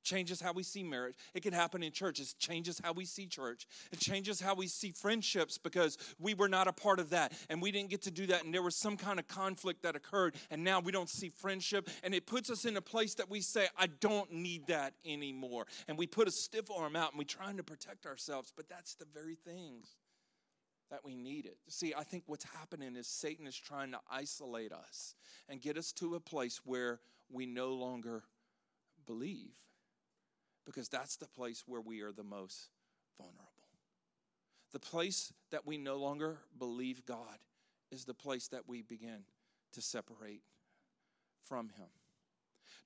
changes 0.02 0.40
how 0.40 0.52
we 0.52 0.62
see 0.62 0.82
marriage. 0.82 1.14
It 1.34 1.42
can 1.42 1.52
happen 1.52 1.82
in 1.82 1.92
church. 1.92 2.20
It 2.20 2.34
changes 2.38 2.80
how 2.82 2.92
we 2.92 3.04
see 3.04 3.26
church. 3.26 3.66
It 3.92 4.00
changes 4.00 4.40
how 4.40 4.54
we 4.54 4.66
see 4.66 4.92
friendships 4.92 5.58
because 5.58 5.98
we 6.18 6.34
were 6.34 6.48
not 6.48 6.68
a 6.68 6.72
part 6.72 7.00
of 7.00 7.10
that 7.10 7.32
and 7.48 7.60
we 7.60 7.70
didn't 7.70 7.90
get 7.90 8.02
to 8.02 8.10
do 8.10 8.26
that. 8.28 8.44
And 8.44 8.52
there 8.52 8.62
was 8.62 8.76
some 8.76 8.96
kind 8.96 9.18
of 9.18 9.28
conflict 9.28 9.82
that 9.82 9.96
occurred. 9.96 10.34
And 10.50 10.64
now 10.64 10.80
we 10.80 10.92
don't 10.92 11.08
see 11.08 11.28
friendship. 11.28 11.88
And 12.02 12.14
it 12.14 12.26
puts 12.26 12.50
us 12.50 12.64
in 12.64 12.76
a 12.76 12.82
place 12.82 13.14
that 13.14 13.30
we 13.30 13.40
say, 13.40 13.68
I 13.78 13.86
don't 13.86 14.32
need 14.32 14.66
that 14.68 14.94
anymore. 15.04 15.66
And 15.88 15.96
we 15.98 16.06
put 16.06 16.28
a 16.28 16.32
stiff 16.32 16.70
arm 16.70 16.96
out 16.96 17.12
and 17.12 17.18
we're 17.18 17.24
trying 17.24 17.56
to 17.56 17.64
protect 17.64 18.06
ourselves. 18.06 18.52
But 18.56 18.68
that's 18.68 18.94
the 18.94 19.06
very 19.12 19.34
things 19.34 19.96
that 20.90 21.04
we 21.04 21.14
need 21.14 21.46
it. 21.46 21.56
See, 21.68 21.94
I 21.96 22.02
think 22.02 22.24
what's 22.26 22.44
happening 22.44 22.96
is 22.96 23.06
Satan 23.06 23.46
is 23.46 23.56
trying 23.56 23.92
to 23.92 24.00
isolate 24.10 24.72
us 24.72 25.14
and 25.48 25.60
get 25.60 25.76
us 25.76 25.92
to 25.92 26.16
a 26.16 26.20
place 26.20 26.60
where 26.64 27.00
we 27.30 27.46
no 27.46 27.74
longer 27.74 28.24
believe 29.06 29.54
because 30.70 30.88
that's 30.88 31.16
the 31.16 31.26
place 31.26 31.64
where 31.66 31.80
we 31.80 32.00
are 32.00 32.12
the 32.12 32.22
most 32.22 32.68
vulnerable. 33.18 33.48
The 34.72 34.78
place 34.78 35.32
that 35.50 35.66
we 35.66 35.78
no 35.78 35.96
longer 35.96 36.38
believe 36.60 37.04
God 37.04 37.38
is 37.90 38.04
the 38.04 38.14
place 38.14 38.46
that 38.48 38.68
we 38.68 38.82
begin 38.82 39.24
to 39.72 39.82
separate 39.82 40.42
from 41.44 41.70
Him. 41.70 41.88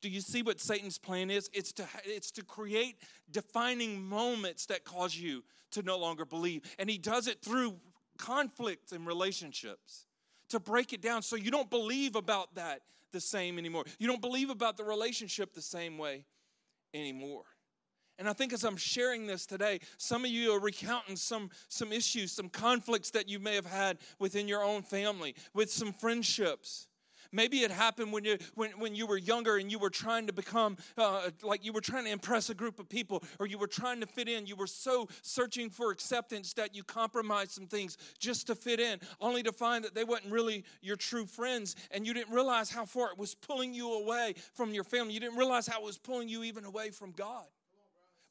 Do 0.01 0.09
you 0.09 0.23
see 0.23 0.41
what 0.41 0.61
Satan's 0.61 0.97
plan 0.97 1.31
is? 1.31 1.51
It's 1.53 1.73
to, 1.75 1.85
it's 2.07 2.31
to 2.33 2.43
create 2.43 2.97
defining 3.31 4.03
moments 4.03 4.65
that 4.67 4.85
cause 4.85 5.15
you 5.15 5.45
to 5.73 5.83
no 5.83 5.99
longer 5.99 6.25
believe. 6.25 6.63
And 6.79 6.89
he 6.89 6.97
does 6.97 7.27
it 7.27 7.43
through 7.43 7.77
conflict 8.17 8.93
and 8.93 9.07
relationships 9.07 10.07
to 10.49 10.59
break 10.59 10.95
it 10.95 11.03
down 11.03 11.21
so 11.21 11.37
you 11.37 11.51
don't 11.51 11.69
believe 11.69 12.17
about 12.17 12.55
that 12.55 12.81
the 13.13 13.21
same 13.21 13.59
anymore. 13.59 13.85
You 13.99 14.07
don't 14.07 14.23
believe 14.23 14.49
about 14.49 14.79
the 14.79 14.85
relationship 14.85 15.53
the 15.53 15.63
same 15.63 15.99
way 15.99 16.25
anymore. 16.95 17.45
And 18.19 18.29
I 18.29 18.33
think 18.33 18.53
as 18.53 18.65
I'm 18.65 18.77
sharing 18.77 19.27
this 19.27 19.45
today, 19.45 19.81
some 19.99 20.25
of 20.25 20.31
you 20.31 20.53
are 20.53 20.61
recounting 20.61 21.17
some, 21.17 21.51
some 21.69 21.93
issues, 21.93 22.31
some 22.33 22.49
conflicts 22.49 23.11
that 23.11 23.29
you 23.29 23.41
may 23.41 23.55
have 23.55 23.67
had 23.67 23.99
within 24.19 24.47
your 24.47 24.63
own 24.63 24.83
family, 24.83 25.35
with 25.53 25.71
some 25.71 25.93
friendships. 25.93 26.87
Maybe 27.33 27.65
it 27.65 27.73
happened 27.73 28.13
when 28.13 28.25
you 28.25 28.39
when, 28.55 28.71
when 28.79 28.95
you 28.95 29.09
were 29.09 29.19
younger 29.19 29.57
and 29.57 29.69
you 29.69 29.81
were 29.81 29.91
trying 29.91 30.29
to 30.29 30.33
become 30.33 30.77
uh, 30.97 31.31
like 31.43 31.65
you 31.65 31.73
were 31.73 31.81
trying 31.81 32.05
to 32.05 32.13
impress 32.13 32.49
a 32.49 32.55
group 32.55 32.79
of 32.79 32.89
people 32.89 33.25
or 33.41 33.49
you 33.49 33.59
were 33.59 33.67
trying 33.67 33.99
to 34.03 34.07
fit 34.07 34.29
in. 34.29 34.47
You 34.47 34.55
were 34.55 34.69
so 34.69 35.09
searching 35.23 35.69
for 35.69 35.91
acceptance 35.91 36.53
that 36.53 36.77
you 36.77 36.85
compromised 36.85 37.51
some 37.51 37.67
things 37.67 37.99
just 38.21 38.47
to 38.47 38.55
fit 38.55 38.79
in, 38.79 39.01
only 39.21 39.43
to 39.43 39.53
find 39.53 39.85
that 39.85 39.97
they 39.97 40.05
weren't 40.05 40.27
really 40.27 40.63
your 40.81 40.95
true 40.95 41.27
friends 41.27 41.75
and 41.91 42.07
you 42.07 42.15
didn't 42.15 42.33
realize 42.33 42.71
how 42.71 42.85
far 42.85 43.11
it 43.11 43.19
was 43.19 43.35
pulling 43.35 43.75
you 43.75 43.95
away 43.95 44.35
from 44.53 44.73
your 44.73 44.85
family. 44.85 45.13
You 45.13 45.21
didn't 45.21 45.37
realize 45.37 45.67
how 45.67 45.81
it 45.81 45.85
was 45.85 45.99
pulling 45.99 46.29
you 46.29 46.45
even 46.45 46.65
away 46.65 46.91
from 46.91 47.11
God 47.11 47.47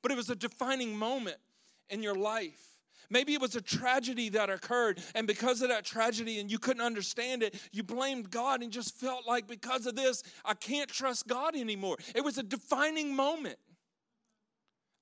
but 0.03 0.11
it 0.11 0.15
was 0.15 0.29
a 0.29 0.35
defining 0.35 0.95
moment 0.95 1.37
in 1.89 2.03
your 2.03 2.13
life. 2.13 2.59
Maybe 3.09 3.33
it 3.33 3.41
was 3.41 3.55
a 3.55 3.61
tragedy 3.61 4.29
that 4.29 4.49
occurred, 4.49 4.99
and 5.15 5.27
because 5.27 5.61
of 5.61 5.69
that 5.69 5.85
tragedy, 5.85 6.39
and 6.39 6.51
you 6.51 6.59
couldn't 6.59 6.83
understand 6.83 7.43
it, 7.43 7.55
you 7.71 7.83
blamed 7.83 8.29
God 8.29 8.61
and 8.61 8.71
just 8.71 8.95
felt 8.95 9.27
like 9.27 9.47
because 9.47 9.85
of 9.85 9.95
this, 9.95 10.23
I 10.45 10.53
can't 10.53 10.89
trust 10.89 11.27
God 11.27 11.55
anymore. 11.55 11.97
It 12.15 12.23
was 12.23 12.37
a 12.37 12.43
defining 12.43 13.15
moment. 13.15 13.57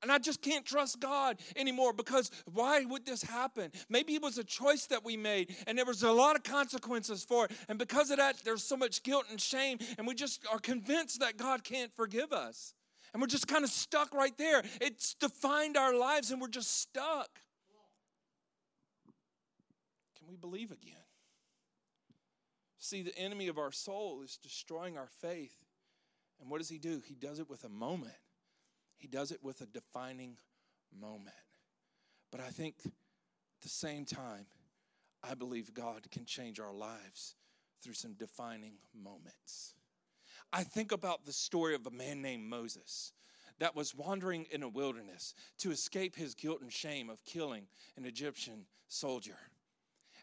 And 0.02 0.12
I 0.12 0.18
just 0.18 0.42
can't 0.42 0.66
trust 0.66 1.00
God 1.00 1.38
anymore 1.56 1.94
because 1.94 2.32
why 2.52 2.84
would 2.86 3.06
this 3.06 3.22
happen? 3.22 3.72
Maybe 3.88 4.16
it 4.16 4.22
was 4.22 4.40
a 4.40 4.44
choice 4.44 4.88
that 4.88 5.06
we 5.06 5.16
made 5.16 5.56
and 5.68 5.78
there 5.78 5.86
was 5.86 6.02
a 6.02 6.12
lot 6.12 6.36
of 6.36 6.42
consequences 6.42 7.24
for 7.24 7.46
it. 7.46 7.52
And 7.70 7.78
because 7.78 8.10
of 8.10 8.18
that, 8.18 8.38
there's 8.44 8.64
so 8.64 8.76
much 8.76 9.04
guilt 9.04 9.26
and 9.30 9.40
shame, 9.40 9.78
and 10.00 10.08
we 10.08 10.16
just 10.16 10.44
are 10.52 10.58
convinced 10.58 11.20
that 11.20 11.38
God 11.38 11.64
can't 11.64 11.96
forgive 11.96 12.34
us. 12.34 12.74
And 13.14 13.22
we're 13.22 13.28
just 13.28 13.48
kind 13.48 13.64
of 13.64 13.70
stuck 13.70 14.14
right 14.14 14.38
there. 14.38 14.64
It's 14.80 15.16
defined 15.16 15.78
our 15.78 15.94
lives 15.94 16.32
and 16.32 16.42
we're 16.42 16.48
just 16.48 16.82
stuck. 16.82 17.30
Can 20.18 20.28
we 20.30 20.36
believe 20.36 20.72
again? 20.72 20.96
See, 22.78 23.04
the 23.04 23.18
enemy 23.18 23.48
of 23.48 23.58
our 23.58 23.72
soul 23.72 24.22
is 24.24 24.38
destroying 24.38 24.98
our 24.98 25.10
faith. 25.22 25.56
And 26.40 26.50
what 26.50 26.60
does 26.60 26.70
he 26.70 26.80
do? 26.80 27.02
He 27.06 27.16
does 27.16 27.40
it 27.40 27.50
with 27.50 27.64
a 27.64 27.70
moment, 27.70 28.16
he 28.98 29.08
does 29.08 29.32
it 29.32 29.44
with 29.44 29.62
a 29.62 29.66
defining 29.66 30.38
moment. 30.98 31.36
But 32.32 32.42
I 32.42 32.50
think 32.50 32.76
at 32.86 32.92
the 33.62 33.70
same 33.70 34.06
time, 34.06 34.46
I 35.24 35.36
believe 35.36 35.74
God 35.74 36.10
can 36.12 36.26
change 36.26 36.60
our 36.60 36.74
lives 36.74 37.36
through 37.84 37.94
some 37.94 38.14
defining 38.14 38.76
moments. 38.94 39.76
I 40.54 40.64
think 40.64 40.92
about 40.92 41.26
the 41.26 41.34
story 41.34 41.76
of 41.76 41.88
a 41.88 41.92
man 41.92 42.22
named 42.22 42.50
Moses 42.50 43.14
that 43.60 43.76
was 43.76 43.96
wandering 43.96 44.48
in 44.52 44.64
a 44.64 44.70
wilderness 44.70 45.34
to 45.60 45.72
escape 45.72 46.16
his 46.16 46.34
guilt 46.34 46.62
and 46.62 46.74
shame 46.74 47.10
of 47.10 47.24
killing 47.26 47.68
an 47.96 48.06
Egyptian 48.06 48.66
soldier. 48.88 49.38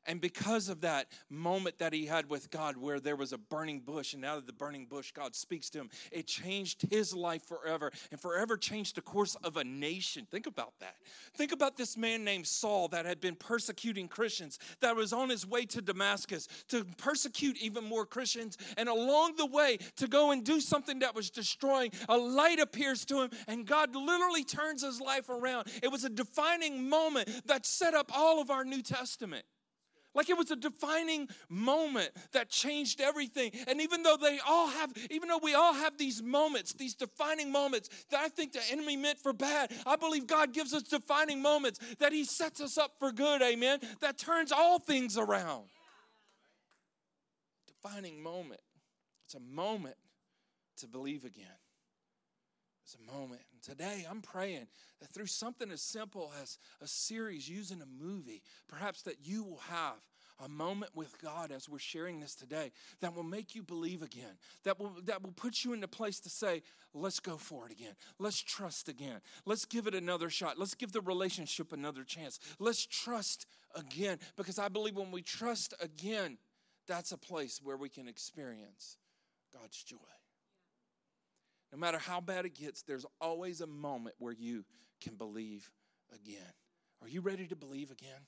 And 0.07 0.21
because 0.21 0.69
of 0.69 0.81
that 0.83 1.09
moment 1.29 1.79
that 1.79 1.93
he 1.93 2.07
had 2.07 2.29
with 2.29 2.51
God, 2.51 2.77
where 2.77 3.01
there 3.01 3.17
was 3.17 3.33
a 3.33 3.39
burning 3.39 3.81
bush, 3.81 4.15
and 4.15 4.25
out 4.25 4.39
of 4.39 4.47
the 4.47 4.53
burning 4.53 4.87
bush, 4.87 5.13
God 5.13 5.35
speaks 5.35 5.71
to 5.71 5.79
him, 5.79 5.91
it 6.11 6.27
changed 6.27 6.87
his 6.91 7.15
life 7.15 7.43
forever 7.43 7.93
and 8.11 8.21
forever 8.21 8.57
changed 8.57 8.97
the 8.97 9.03
course 9.03 9.35
of 9.37 9.57
a 9.57 9.65
nation. 9.65 10.27
Think 10.31 10.47
about 10.47 10.75
that. 10.81 10.97
Think 11.35 11.53
about 11.53 11.77
this 11.77 11.97
man 11.97 12.25
named 12.25 12.47
Saul 12.47 12.89
that 12.89 13.07
had 13.07 13.21
been 13.21 13.35
persecuting 13.35 14.09
Christians, 14.09 14.59
that 14.81 14.97
was 14.97 15.13
on 15.13 15.29
his 15.29 15.47
way 15.47 15.65
to 15.67 15.83
Damascus 15.83 16.49
to 16.69 16.85
persecute 16.97 17.57
even 17.59 17.85
more 17.85 18.07
Christians. 18.07 18.57
And 18.77 18.89
along 18.89 19.37
the 19.37 19.47
way, 19.47 19.79
to 19.97 20.09
go 20.09 20.31
and 20.31 20.45
do 20.45 20.61
something 20.61 21.01
that 21.01 21.15
was 21.15 21.31
destroying, 21.31 21.93
a 22.09 22.17
light 22.17 22.59
appears 22.59 23.05
to 23.07 23.23
him, 23.23 23.31
and 23.47 23.67
God 23.67 23.95
literally 23.95 24.45
turns 24.45 24.83
his 24.83 25.01
life 25.01 25.29
around. 25.29 25.69
It 25.83 25.91
was 25.91 26.05
a 26.05 26.09
defining 26.09 26.89
moment 26.89 27.29
that 27.47 27.67
set 27.67 27.95
up 27.95 28.11
all 28.15 28.41
of 28.41 28.51
our 28.51 28.65
New 28.65 28.83
Testament. 28.83 29.45
Like 30.19 30.31
it 30.31 30.37
was 30.37 30.51
a 30.51 30.57
defining 30.57 31.29
moment 31.49 32.11
that 32.33 32.51
changed 32.51 33.01
everything. 33.01 33.53
And 33.69 33.81
even 33.81 34.03
though 34.03 34.17
they 34.21 34.41
all 34.45 34.67
have, 34.67 34.93
even 35.13 35.29
though 35.29 35.39
we 35.41 35.55
all 35.55 35.73
have 35.73 35.97
these 35.97 36.21
moments, 36.21 36.73
these 36.73 36.97
defining 36.97 37.53
moments 37.53 37.89
that 38.11 38.19
I 38.19 38.29
think 38.29 38.53
the 38.53 38.61
enemy 38.73 38.97
meant 38.97 39.21
for 39.21 39.33
bad, 39.33 39.71
I 39.87 39.95
believe 39.95 40.27
God 40.27 40.53
gives 40.53 40.75
us 40.75 40.83
defining 40.83 41.41
moments 41.41 41.79
that 42.01 42.13
He 42.13 42.25
sets 42.25 42.61
us 42.61 42.77
up 42.77 42.95
for 42.99 43.13
good, 43.13 43.43
amen, 43.43 43.79
that 44.01 44.19
turns 44.19 44.51
all 44.51 44.81
things 44.81 45.17
around. 45.17 45.67
Defining 47.69 48.21
moment. 48.21 48.61
It's 49.27 49.37
a 49.37 49.55
moment 49.55 49.95
to 50.79 50.89
believe 50.89 51.25
again. 51.25 51.47
It's 52.83 52.97
a 52.97 53.13
moment. 53.13 53.43
And 53.59 53.77
today 53.77 54.07
I'm 54.09 54.21
praying 54.21 54.69
that 55.01 55.13
through 55.13 55.27
something 55.27 55.71
as 55.71 55.83
simple 55.83 56.33
as 56.41 56.59
a 56.81 56.87
series 56.87 57.49
using 57.49 57.83
a 57.83 58.05
movie, 58.05 58.43
perhaps 58.69 59.03
that 59.03 59.17
you 59.25 59.43
will 59.43 59.63
have 59.69 59.97
a 60.45 60.49
moment 60.49 60.93
with 60.95 61.21
God 61.21 61.51
as 61.51 61.69
we're 61.69 61.81
sharing 61.81 62.21
this 62.21 62.37
today 62.37 62.71
that 63.01 63.17
will 63.17 63.25
make 63.25 63.57
you 63.57 63.65
believe 63.65 64.03
again, 64.03 64.39
that 64.63 64.79
will, 64.79 64.93
that 65.07 65.25
will 65.25 65.33
put 65.33 65.65
you 65.65 65.73
in 65.73 65.81
the 65.81 65.89
place 65.89 66.21
to 66.21 66.31
say, 66.31 66.63
let's 66.95 67.19
go 67.19 67.37
for 67.37 67.67
it 67.67 67.73
again. 67.73 67.95
Let's 68.21 68.41
trust 68.41 68.89
again. 68.89 69.21
Let's 69.45 69.65
give 69.65 69.89
it 69.89 69.95
another 69.95 70.31
shot. 70.31 70.57
Let's 70.57 70.77
give 70.77 70.93
the 70.93 71.01
relationship 71.01 71.73
another 71.73 72.05
chance. 72.05 72.39
Let's 72.61 72.87
trust 72.87 73.47
again 73.75 74.19
because 74.37 74.61
I 74.61 74.69
believe 74.69 74.95
when 74.95 75.11
we 75.11 75.23
trust 75.23 75.75
again, 75.81 76.39
that's 76.87 77.11
a 77.11 77.19
place 77.19 77.61
where 77.61 77.77
we 77.77 77.89
can 77.89 78.07
experience 78.07 78.99
God's 79.53 79.83
joy. 79.83 79.97
No 81.73 81.79
matter 81.79 81.99
how 81.99 82.21
bad 82.21 82.47
it 82.47 82.55
gets, 82.55 82.83
there's 82.83 83.07
always 83.21 83.61
a 83.61 83.67
moment 83.67 84.17
where 84.19 84.33
you 84.33 84.65
can 85.01 85.15
believe 85.17 85.71
again. 86.15 86.53
Are 87.03 87.09
you 87.09 87.21
ready 87.21 87.47
to 87.47 87.57
believe 87.57 87.91
again? 87.91 88.21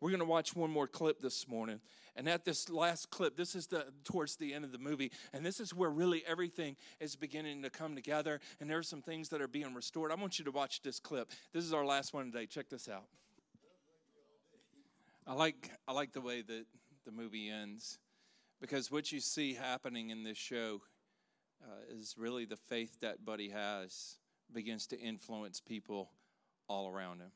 We're 0.00 0.10
going 0.10 0.20
to 0.20 0.26
watch 0.26 0.56
one 0.56 0.70
more 0.70 0.86
clip 0.86 1.20
this 1.20 1.46
morning. 1.46 1.80
And 2.16 2.26
at 2.28 2.44
this 2.44 2.70
last 2.70 3.10
clip, 3.10 3.36
this 3.36 3.54
is 3.54 3.66
the 3.66 3.86
towards 4.04 4.36
the 4.36 4.54
end 4.54 4.64
of 4.64 4.72
the 4.72 4.78
movie, 4.78 5.12
and 5.32 5.44
this 5.44 5.60
is 5.60 5.74
where 5.74 5.90
really 5.90 6.22
everything 6.26 6.76
is 7.00 7.16
beginning 7.16 7.62
to 7.62 7.70
come 7.70 7.94
together 7.94 8.40
and 8.60 8.70
there 8.70 8.78
are 8.78 8.82
some 8.82 9.02
things 9.02 9.28
that 9.28 9.42
are 9.42 9.48
being 9.48 9.74
restored. 9.74 10.10
I 10.10 10.14
want 10.14 10.38
you 10.38 10.44
to 10.46 10.50
watch 10.50 10.80
this 10.82 10.98
clip. 11.00 11.30
This 11.52 11.64
is 11.64 11.74
our 11.74 11.84
last 11.84 12.14
one 12.14 12.32
today. 12.32 12.46
Check 12.46 12.70
this 12.70 12.88
out. 12.88 13.04
I 15.26 15.34
like 15.34 15.70
I 15.86 15.92
like 15.92 16.12
the 16.12 16.20
way 16.20 16.42
that 16.42 16.64
the 17.04 17.12
movie 17.12 17.50
ends 17.50 17.98
because 18.60 18.90
what 18.90 19.12
you 19.12 19.20
see 19.20 19.54
happening 19.54 20.10
in 20.10 20.24
this 20.24 20.38
show 20.38 20.80
uh, 21.62 21.94
is 21.94 22.14
really 22.18 22.44
the 22.44 22.56
faith 22.56 23.00
that 23.00 23.24
Buddy 23.24 23.50
has 23.50 24.16
begins 24.52 24.86
to 24.88 24.98
influence 24.98 25.60
people 25.60 26.10
all 26.68 26.88
around 26.88 27.20
him. 27.20 27.32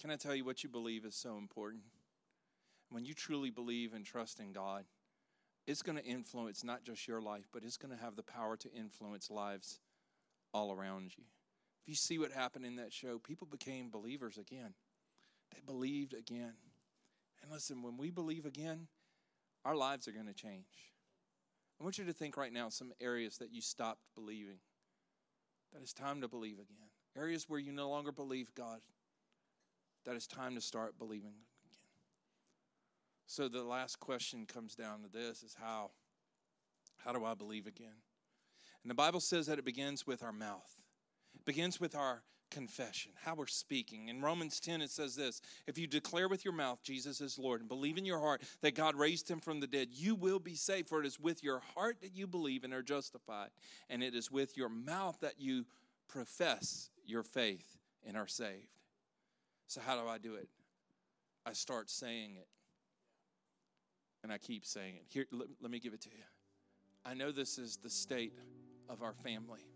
Can 0.00 0.10
I 0.10 0.16
tell 0.16 0.34
you 0.34 0.44
what 0.44 0.62
you 0.62 0.68
believe 0.68 1.04
is 1.04 1.14
so 1.14 1.36
important? 1.36 1.82
when 2.90 3.04
you 3.04 3.14
truly 3.14 3.50
believe 3.50 3.94
and 3.94 4.04
trust 4.04 4.40
in 4.40 4.52
God, 4.52 4.84
it's 5.66 5.82
going 5.82 5.96
to 5.96 6.04
influence 6.04 6.64
not 6.64 6.84
just 6.84 7.06
your 7.06 7.22
life, 7.22 7.48
but 7.52 7.62
it's 7.64 7.76
going 7.76 7.96
to 7.96 8.02
have 8.02 8.16
the 8.16 8.22
power 8.22 8.56
to 8.56 8.72
influence 8.72 9.30
lives 9.30 9.78
all 10.52 10.72
around 10.72 11.12
you. 11.16 11.24
If 11.82 11.88
you 11.88 11.94
see 11.94 12.18
what 12.18 12.32
happened 12.32 12.66
in 12.66 12.76
that 12.76 12.92
show, 12.92 13.18
people 13.18 13.46
became 13.46 13.90
believers 13.90 14.36
again. 14.36 14.74
They 15.54 15.60
believed 15.64 16.14
again. 16.14 16.54
And 17.42 17.50
listen, 17.50 17.82
when 17.82 17.96
we 17.96 18.10
believe 18.10 18.44
again, 18.44 18.88
our 19.64 19.76
lives 19.76 20.08
are 20.08 20.12
going 20.12 20.26
to 20.26 20.34
change. 20.34 20.89
I 21.80 21.84
want 21.84 21.96
you 21.96 22.04
to 22.04 22.12
think 22.12 22.36
right 22.36 22.52
now 22.52 22.68
some 22.68 22.92
areas 23.00 23.38
that 23.38 23.52
you 23.52 23.62
stopped 23.62 24.02
believing. 24.14 24.58
That 25.72 25.80
it's 25.82 25.94
time 25.94 26.20
to 26.20 26.28
believe 26.28 26.58
again. 26.58 26.90
Areas 27.16 27.48
where 27.48 27.58
you 27.60 27.72
no 27.72 27.88
longer 27.88 28.12
believe 28.12 28.54
God. 28.54 28.80
That 30.04 30.14
it's 30.14 30.26
time 30.26 30.54
to 30.56 30.60
start 30.60 30.98
believing 30.98 31.30
again. 31.30 31.78
So 33.26 33.48
the 33.48 33.62
last 33.62 34.00
question 34.00 34.44
comes 34.44 34.74
down 34.74 35.02
to 35.02 35.08
this 35.08 35.42
is 35.42 35.56
how 35.58 35.92
how 36.98 37.12
do 37.12 37.24
I 37.24 37.34
believe 37.34 37.66
again? 37.66 38.02
And 38.82 38.90
the 38.90 38.94
Bible 38.94 39.20
says 39.20 39.46
that 39.46 39.58
it 39.58 39.64
begins 39.64 40.06
with 40.06 40.22
our 40.22 40.32
mouth. 40.32 40.82
It 41.34 41.44
begins 41.44 41.80
with 41.80 41.94
our 41.94 42.22
confession, 42.50 43.12
how 43.22 43.34
we're 43.34 43.46
speaking. 43.46 44.08
In 44.08 44.20
Romans 44.20 44.60
10, 44.60 44.82
it 44.82 44.90
says 44.90 45.16
this 45.16 45.40
If 45.66 45.78
you 45.78 45.86
declare 45.86 46.28
with 46.28 46.44
your 46.44 46.54
mouth 46.54 46.82
Jesus 46.82 47.20
is 47.20 47.38
Lord 47.38 47.60
and 47.60 47.68
believe 47.68 47.98
in 47.98 48.04
your 48.04 48.20
heart 48.20 48.42
that 48.60 48.74
God 48.74 48.96
raised 48.96 49.30
him 49.30 49.40
from 49.40 49.60
the 49.60 49.66
dead, 49.66 49.88
you 49.90 50.14
will 50.14 50.38
be 50.38 50.54
saved. 50.54 50.88
For 50.88 51.00
it 51.00 51.06
is 51.06 51.18
with 51.18 51.42
your 51.42 51.60
heart 51.74 52.00
that 52.02 52.14
you 52.14 52.26
believe 52.26 52.64
and 52.64 52.74
are 52.74 52.82
justified, 52.82 53.50
and 53.88 54.02
it 54.02 54.14
is 54.14 54.30
with 54.30 54.56
your 54.56 54.68
mouth 54.68 55.18
that 55.20 55.40
you 55.40 55.64
profess 56.08 56.90
your 57.06 57.22
faith 57.22 57.78
and 58.06 58.16
are 58.16 58.26
saved. 58.26 58.68
So, 59.66 59.80
how 59.80 60.00
do 60.00 60.08
I 60.08 60.18
do 60.18 60.34
it? 60.34 60.48
I 61.46 61.52
start 61.52 61.90
saying 61.90 62.36
it. 62.36 62.48
And 64.22 64.32
I 64.32 64.38
keep 64.38 64.66
saying 64.66 64.96
it. 64.96 65.04
Here, 65.08 65.26
let, 65.32 65.48
let 65.62 65.70
me 65.70 65.78
give 65.78 65.94
it 65.94 66.02
to 66.02 66.10
you. 66.10 66.22
I 67.04 67.14
know 67.14 67.32
this 67.32 67.56
is 67.56 67.78
the 67.78 67.88
state 67.88 68.34
of 68.88 69.02
our 69.02 69.14
family. 69.14 69.69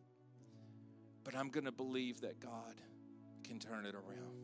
But 1.24 1.34
I'm 1.34 1.48
going 1.48 1.64
to 1.64 1.72
believe 1.72 2.20
that 2.20 2.38
God 2.38 2.80
can 3.42 3.58
turn 3.58 3.86
it 3.86 3.94
around. 3.94 4.36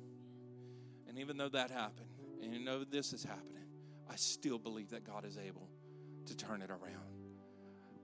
And 1.08 1.18
even 1.18 1.36
though 1.36 1.48
that 1.50 1.70
happened, 1.70 2.08
and 2.42 2.54
you 2.54 2.60
know 2.60 2.84
this 2.84 3.12
is 3.12 3.22
happening, 3.22 3.66
I 4.08 4.16
still 4.16 4.58
believe 4.58 4.90
that 4.90 5.04
God 5.04 5.24
is 5.24 5.38
able 5.38 5.68
to 6.26 6.36
turn 6.36 6.62
it 6.62 6.70
around. 6.70 7.10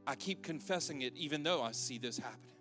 I 0.07 0.15
keep 0.15 0.43
confessing 0.43 1.03
it 1.03 1.17
even 1.17 1.43
though 1.43 1.63
I 1.63 1.73
see 1.73 1.99
this 1.99 2.19
happening. 2.19 2.55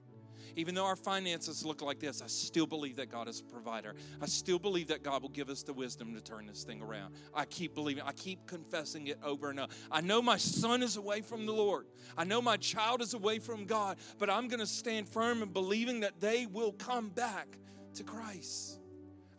Even 0.56 0.76
though 0.76 0.86
our 0.86 0.96
finances 0.96 1.66
look 1.66 1.82
like 1.82 2.00
this, 2.00 2.22
I 2.22 2.28
still 2.28 2.66
believe 2.66 2.96
that 2.98 3.10
God 3.10 3.28
is 3.28 3.42
a 3.42 3.44
provider. 3.44 3.96
I 4.22 4.26
still 4.26 4.60
believe 4.60 4.88
that 4.88 5.04
God 5.04 5.22
will 5.22 5.30
give 5.30 5.50
us 5.50 5.64
the 5.64 5.74
wisdom 5.74 6.14
to 6.14 6.22
turn 6.22 6.46
this 6.48 6.64
thing 6.64 6.82
around. 6.82 7.16
I 7.34 7.46
keep 7.46 7.76
believing, 7.76 8.04
I 8.06 8.12
keep 8.14 8.46
confessing 8.48 9.08
it 9.08 9.20
over 9.24 9.50
and 9.50 9.60
over. 9.60 9.72
I 9.92 10.02
know 10.02 10.22
my 10.22 10.38
son 10.38 10.84
is 10.84 10.98
away 10.98 11.22
from 11.22 11.46
the 11.46 11.54
Lord, 11.54 11.88
I 12.18 12.24
know 12.24 12.42
my 12.42 12.58
child 12.58 13.02
is 13.02 13.14
away 13.14 13.40
from 13.40 13.66
God, 13.66 13.98
but 14.18 14.30
I'm 14.30 14.48
going 14.48 14.60
to 14.60 14.68
stand 14.68 15.08
firm 15.08 15.42
in 15.42 15.50
believing 15.50 16.02
that 16.02 16.20
they 16.20 16.46
will 16.46 16.74
come 16.74 17.10
back 17.10 17.58
to 17.96 18.04
Christ. 18.04 18.80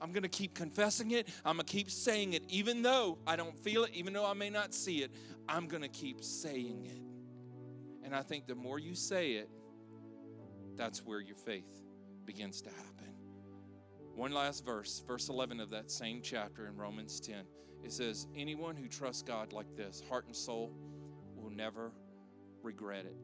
I'm 0.00 0.12
going 0.12 0.24
to 0.24 0.28
keep 0.28 0.54
confessing 0.54 1.12
it. 1.12 1.28
I'm 1.44 1.56
going 1.56 1.66
to 1.66 1.72
keep 1.72 1.90
saying 1.90 2.34
it, 2.34 2.42
even 2.48 2.82
though 2.82 3.18
I 3.26 3.36
don't 3.36 3.56
feel 3.56 3.84
it, 3.84 3.92
even 3.94 4.12
though 4.12 4.26
I 4.26 4.34
may 4.34 4.50
not 4.50 4.74
see 4.74 4.98
it. 4.98 5.10
I'm 5.48 5.68
going 5.68 5.82
to 5.82 5.88
keep 5.88 6.22
saying 6.22 6.86
it. 6.86 7.00
And 8.04 8.14
I 8.14 8.22
think 8.22 8.46
the 8.46 8.54
more 8.54 8.78
you 8.78 8.94
say 8.94 9.32
it, 9.32 9.48
that's 10.76 11.04
where 11.04 11.20
your 11.20 11.36
faith 11.36 11.82
begins 12.24 12.60
to 12.62 12.70
happen. 12.70 13.14
One 14.14 14.32
last 14.32 14.64
verse, 14.64 15.02
verse 15.06 15.28
11 15.28 15.60
of 15.60 15.70
that 15.70 15.90
same 15.90 16.20
chapter 16.22 16.66
in 16.66 16.76
Romans 16.76 17.20
10. 17.20 17.44
It 17.84 17.92
says, 17.92 18.26
Anyone 18.34 18.76
who 18.76 18.88
trusts 18.88 19.22
God 19.22 19.52
like 19.52 19.76
this, 19.76 20.02
heart 20.08 20.26
and 20.26 20.34
soul, 20.34 20.72
will 21.34 21.50
never 21.50 21.92
regret 22.62 23.04
it. 23.04 23.16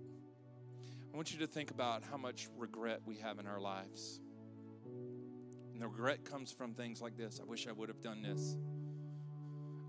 I 1.13 1.17
want 1.17 1.33
you 1.33 1.39
to 1.41 1.47
think 1.47 1.71
about 1.71 2.03
how 2.11 2.17
much 2.17 2.49
regret 2.57 3.01
we 3.05 3.17
have 3.17 3.39
in 3.39 3.47
our 3.47 3.61
lives. 3.61 4.21
And 5.73 5.81
the 5.81 5.89
regret 5.89 6.25
comes 6.25 6.53
from 6.53 6.75
things 6.75 7.01
like 7.03 7.17
this 7.17 7.41
I 7.41 7.45
wish 7.45 7.67
I 7.67 7.73
would 7.73 7.89
have 7.89 8.01
done 8.01 8.23
this. 8.23 8.57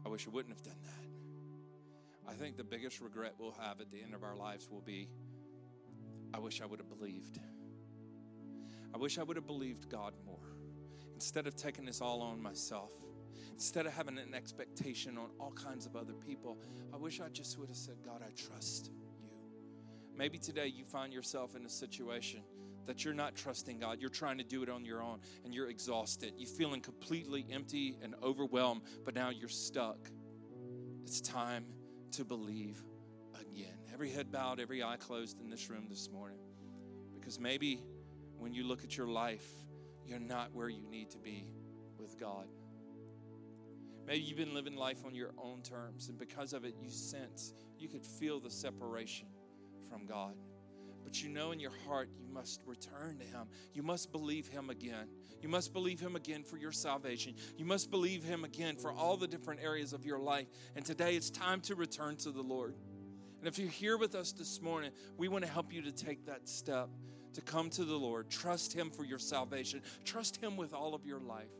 I 0.05 0.09
wish 0.09 0.27
I 0.27 0.31
wouldn't 0.31 0.53
have 0.53 0.63
done 0.63 0.81
that. 0.83 2.31
I 2.31 2.33
think 2.33 2.57
the 2.57 2.63
biggest 2.63 2.99
regret 3.01 3.35
we'll 3.37 3.55
have 3.61 3.79
at 3.81 3.91
the 3.91 4.01
end 4.01 4.13
of 4.13 4.23
our 4.23 4.35
lives 4.35 4.69
will 4.71 4.81
be 4.81 5.09
I 6.33 6.39
wish 6.39 6.61
I 6.61 6.65
would 6.65 6.79
have 6.79 6.89
believed. 6.89 7.39
I 8.93 8.97
wish 8.97 9.17
I 9.17 9.23
would 9.23 9.37
have 9.37 9.47
believed 9.47 9.89
God 9.89 10.13
more. 10.25 10.55
Instead 11.13 11.47
of 11.47 11.55
taking 11.55 11.85
this 11.85 12.01
all 12.01 12.21
on 12.21 12.41
myself, 12.41 12.91
instead 13.51 13.85
of 13.85 13.93
having 13.93 14.17
an 14.17 14.33
expectation 14.33 15.17
on 15.17 15.29
all 15.39 15.51
kinds 15.51 15.85
of 15.85 15.95
other 15.95 16.13
people, 16.13 16.57
I 16.93 16.97
wish 16.97 17.21
I 17.21 17.29
just 17.29 17.57
would 17.57 17.69
have 17.69 17.77
said, 17.77 17.95
God, 18.05 18.21
I 18.21 18.31
trust 18.31 18.91
you. 18.93 19.03
Maybe 20.15 20.37
today 20.37 20.67
you 20.67 20.85
find 20.85 21.11
yourself 21.11 21.55
in 21.55 21.65
a 21.65 21.69
situation 21.69 22.41
that 22.85 23.03
you're 23.05 23.13
not 23.13 23.35
trusting 23.35 23.79
God. 23.79 23.99
You're 23.99 24.09
trying 24.09 24.37
to 24.37 24.43
do 24.43 24.61
it 24.61 24.69
on 24.69 24.85
your 24.85 25.01
own 25.01 25.19
and 25.43 25.53
you're 25.53 25.69
exhausted. 25.69 26.33
You're 26.37 26.49
feeling 26.49 26.81
completely 26.81 27.45
empty 27.51 27.97
and 28.03 28.13
overwhelmed, 28.21 28.81
but 29.05 29.15
now 29.15 29.29
you're 29.29 29.49
stuck. 29.49 30.09
It's 31.03 31.21
time 31.21 31.65
to 32.11 32.25
believe 32.25 32.83
again. 33.39 33.77
Every 33.93 34.11
head 34.11 34.31
bowed, 34.31 34.59
every 34.59 34.83
eye 34.83 34.97
closed 34.97 35.39
in 35.39 35.49
this 35.49 35.69
room 35.69 35.87
this 35.89 36.09
morning. 36.11 36.39
Because 37.19 37.39
maybe 37.39 37.81
when 38.43 38.53
you 38.53 38.65
look 38.65 38.83
at 38.83 38.97
your 38.97 39.07
life, 39.07 39.47
you're 40.05 40.19
not 40.19 40.53
where 40.53 40.67
you 40.67 40.83
need 40.91 41.09
to 41.11 41.17
be 41.17 41.47
with 41.97 42.19
God. 42.19 42.45
Maybe 44.05 44.19
you've 44.19 44.37
been 44.37 44.53
living 44.53 44.75
life 44.75 45.05
on 45.05 45.15
your 45.15 45.31
own 45.41 45.61
terms, 45.61 46.09
and 46.09 46.19
because 46.19 46.51
of 46.51 46.65
it, 46.65 46.75
you 46.77 46.89
sense, 46.89 47.53
you 47.79 47.87
could 47.87 48.05
feel 48.05 48.41
the 48.41 48.51
separation 48.51 49.27
from 49.89 50.05
God. 50.05 50.33
But 51.05 51.23
you 51.23 51.29
know 51.29 51.53
in 51.53 51.59
your 51.61 51.71
heart, 51.87 52.09
you 52.19 52.27
must 52.33 52.61
return 52.65 53.17
to 53.19 53.23
Him. 53.23 53.47
You 53.73 53.81
must 53.81 54.11
believe 54.11 54.47
Him 54.49 54.69
again. 54.69 55.07
You 55.41 55.47
must 55.47 55.71
believe 55.71 56.01
Him 56.01 56.17
again 56.17 56.43
for 56.43 56.57
your 56.57 56.73
salvation. 56.73 57.35
You 57.57 57.63
must 57.63 57.91
believe 57.91 58.25
Him 58.25 58.43
again 58.43 58.75
for 58.75 58.91
all 58.91 59.15
the 59.15 59.27
different 59.27 59.61
areas 59.61 59.93
of 59.93 60.05
your 60.05 60.19
life. 60.19 60.47
And 60.75 60.85
today 60.85 61.15
it's 61.15 61.29
time 61.29 61.61
to 61.61 61.75
return 61.75 62.17
to 62.17 62.31
the 62.31 62.41
Lord. 62.41 62.75
And 63.39 63.47
if 63.47 63.57
you're 63.57 63.69
here 63.69 63.97
with 63.97 64.15
us 64.15 64.33
this 64.33 64.61
morning, 64.61 64.91
we 65.17 65.29
want 65.29 65.45
to 65.45 65.49
help 65.49 65.71
you 65.71 65.81
to 65.83 65.93
take 65.93 66.25
that 66.25 66.49
step 66.49 66.89
to 67.33 67.41
come 67.41 67.69
to 67.71 67.85
the 67.85 67.95
Lord. 67.95 68.29
Trust 68.29 68.73
Him 68.73 68.89
for 68.89 69.03
your 69.03 69.19
salvation. 69.19 69.81
Trust 70.05 70.37
Him 70.37 70.57
with 70.57 70.73
all 70.73 70.93
of 70.93 71.05
your 71.05 71.19
life. 71.19 71.51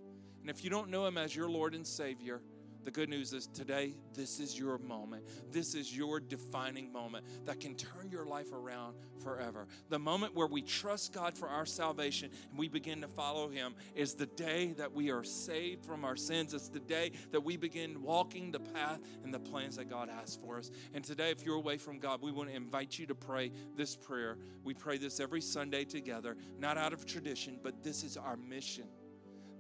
And 0.42 0.50
if 0.50 0.64
you 0.64 0.70
don't 0.70 0.90
know 0.90 1.06
Him 1.06 1.18
as 1.18 1.36
your 1.36 1.50
Lord 1.50 1.74
and 1.74 1.86
Savior, 1.86 2.42
the 2.84 2.92
good 2.92 3.10
news 3.10 3.34
is 3.34 3.48
today, 3.48 3.94
this 4.14 4.40
is 4.40 4.58
your 4.58 4.78
moment. 4.78 5.24
This 5.52 5.76
is 5.76 5.96
your 5.96 6.20
defining 6.20 6.92
moment 6.92 7.26
that 7.46 7.60
can 7.60 7.76
turn 7.76 8.10
your 8.12 8.26
life 8.26 8.52
around 8.52 8.96
forever. 9.24 9.68
The 9.90 10.00
moment 10.00 10.36
where 10.36 10.48
we 10.48 10.62
trust 10.62 11.14
God 11.14 11.38
for 11.38 11.48
our 11.48 11.66
salvation 11.66 12.30
and 12.50 12.60
we 12.60 12.68
begin 12.68 13.02
to 13.02 13.08
follow 13.08 13.50
Him 13.50 13.76
is 13.96 14.14
the 14.14 14.26
day 14.26 14.74
that 14.78 14.92
we 14.92 15.12
are 15.12 15.24
saved 15.24 15.86
from 15.86 16.04
our 16.04 16.16
sins. 16.16 16.54
It's 16.54 16.70
the 16.70 16.80
day 16.80 17.12
that 17.32 17.44
we 17.44 17.58
begin 17.58 18.02
walking 18.02 18.52
the 18.52 18.60
path 18.60 19.00
and 19.24 19.34
the 19.34 19.40
plans 19.40 19.78
that 19.78 19.90
God 19.90 20.10
has 20.10 20.36
for 20.36 20.58
us. 20.58 20.72
And 20.94 21.04
today, 21.04 21.32
if 21.32 21.46
you're 21.46 21.56
away 21.56 21.78
from 21.78 22.00
God, 22.00 22.22
we 22.22 22.32
want 22.32 22.50
to 22.50 22.56
invite 22.56 23.00
you 23.00 23.06
to 23.08 23.16
pray 23.16 23.52
this 23.76 23.96
prayer. 23.96 24.38
We 24.64 24.74
pray 24.74 24.98
this 24.98 25.20
every 25.20 25.42
Sunday 25.42 25.86
together, 25.86 26.38
not 26.60 26.78
out 26.78 26.94
of 26.94 27.06
tradition, 27.06 27.60
but 27.64 27.84
this 27.84 28.04
is 28.04 28.18
our 28.18 28.38
mission. 28.38 28.86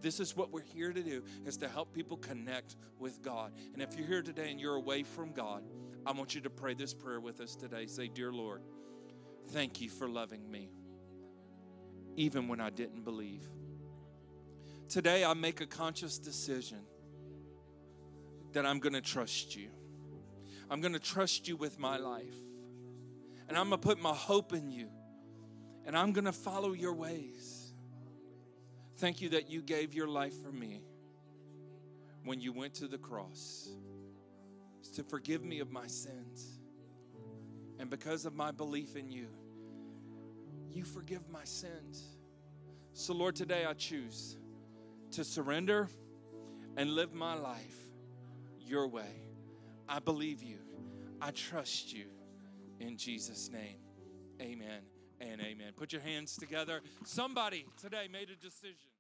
This 0.04 0.20
is 0.20 0.36
what 0.36 0.52
we're 0.52 0.62
here 0.62 0.92
to 0.92 1.02
do 1.02 1.24
is 1.46 1.56
to 1.58 1.70
help 1.70 1.94
people 1.94 2.18
connect 2.18 2.76
with 3.00 3.22
God. 3.22 3.54
And 3.72 3.82
if 3.82 3.98
you're 3.98 4.06
here 4.06 4.22
today 4.22 4.52
and 4.52 4.60
you're 4.60 4.76
away 4.76 5.04
from 5.04 5.32
God, 5.32 5.64
I 6.06 6.12
want 6.12 6.36
you 6.36 6.42
to 6.42 6.50
pray 6.50 6.74
this 6.74 6.94
prayer 6.94 7.22
with 7.22 7.40
us 7.40 7.56
today. 7.56 7.88
Say, 7.88 8.10
"Dear 8.10 8.34
Lord, 8.34 8.62
thank 9.52 9.80
you 9.80 9.90
for 9.90 10.10
loving 10.10 10.52
me 10.52 10.70
even 12.18 12.50
when 12.50 12.60
I 12.60 12.70
didn't 12.70 13.04
believe." 13.04 13.50
Today 14.90 15.24
I 15.24 15.34
make 15.34 15.62
a 15.62 15.66
conscious 15.66 16.20
decision 16.20 16.86
that 18.52 18.66
I'm 18.66 18.80
going 18.80 18.94
to 18.94 19.02
trust 19.02 19.56
you. 19.56 19.70
I'm 20.70 20.82
going 20.82 20.94
to 20.94 21.00
trust 21.00 21.48
you 21.48 21.56
with 21.56 21.80
my 21.80 21.98
life. 21.98 22.36
And 23.48 23.58
I'm 23.58 23.70
going 23.70 23.80
to 23.82 23.88
put 23.88 24.02
my 24.02 24.14
hope 24.14 24.52
in 24.54 24.70
you. 24.70 24.90
And 25.86 25.98
I'm 25.98 26.12
going 26.12 26.26
to 26.26 26.34
follow 26.34 26.74
your 26.74 26.94
ways. 26.94 27.53
Thank 28.98 29.22
you 29.22 29.30
that 29.30 29.50
you 29.50 29.62
gave 29.62 29.94
your 29.94 30.08
life 30.08 30.34
for 30.44 30.52
me 30.52 30.82
when 32.24 32.40
you 32.40 32.54
went 32.54 32.74
to 32.76 32.88
the 32.88 32.98
cross 32.98 33.70
to 34.94 35.04
forgive 35.04 35.44
me 35.44 35.60
of 35.60 35.72
my 35.72 35.88
sins. 35.88 36.60
And 37.80 37.90
because 37.90 38.26
of 38.26 38.36
my 38.36 38.52
belief 38.52 38.96
in 38.96 39.10
you, 39.10 39.28
you 40.72 40.84
forgive 40.84 41.28
my 41.30 41.44
sins. 41.44 42.18
So, 42.94 43.14
Lord, 43.14 43.36
today 43.36 43.66
I 43.66 43.74
choose 43.74 44.38
to 45.12 45.24
surrender 45.24 45.90
and 46.78 46.92
live 46.92 47.14
my 47.14 47.34
life 47.34 47.78
your 48.60 48.88
way. 48.88 49.22
I 49.90 50.00
believe 50.00 50.42
you. 50.42 50.60
I 51.22 51.32
trust 51.32 51.94
you. 51.94 52.06
In 52.80 52.98
Jesus' 52.98 53.50
name, 53.50 53.78
amen 54.42 54.93
and 55.20 55.42
amen. 55.42 55.74
Put 55.76 55.94
your 55.94 56.02
hands 56.02 56.38
together. 56.38 56.82
Somebody 57.06 57.66
today 57.82 58.08
made 58.12 58.30
a 58.30 58.36
decision. 58.36 58.93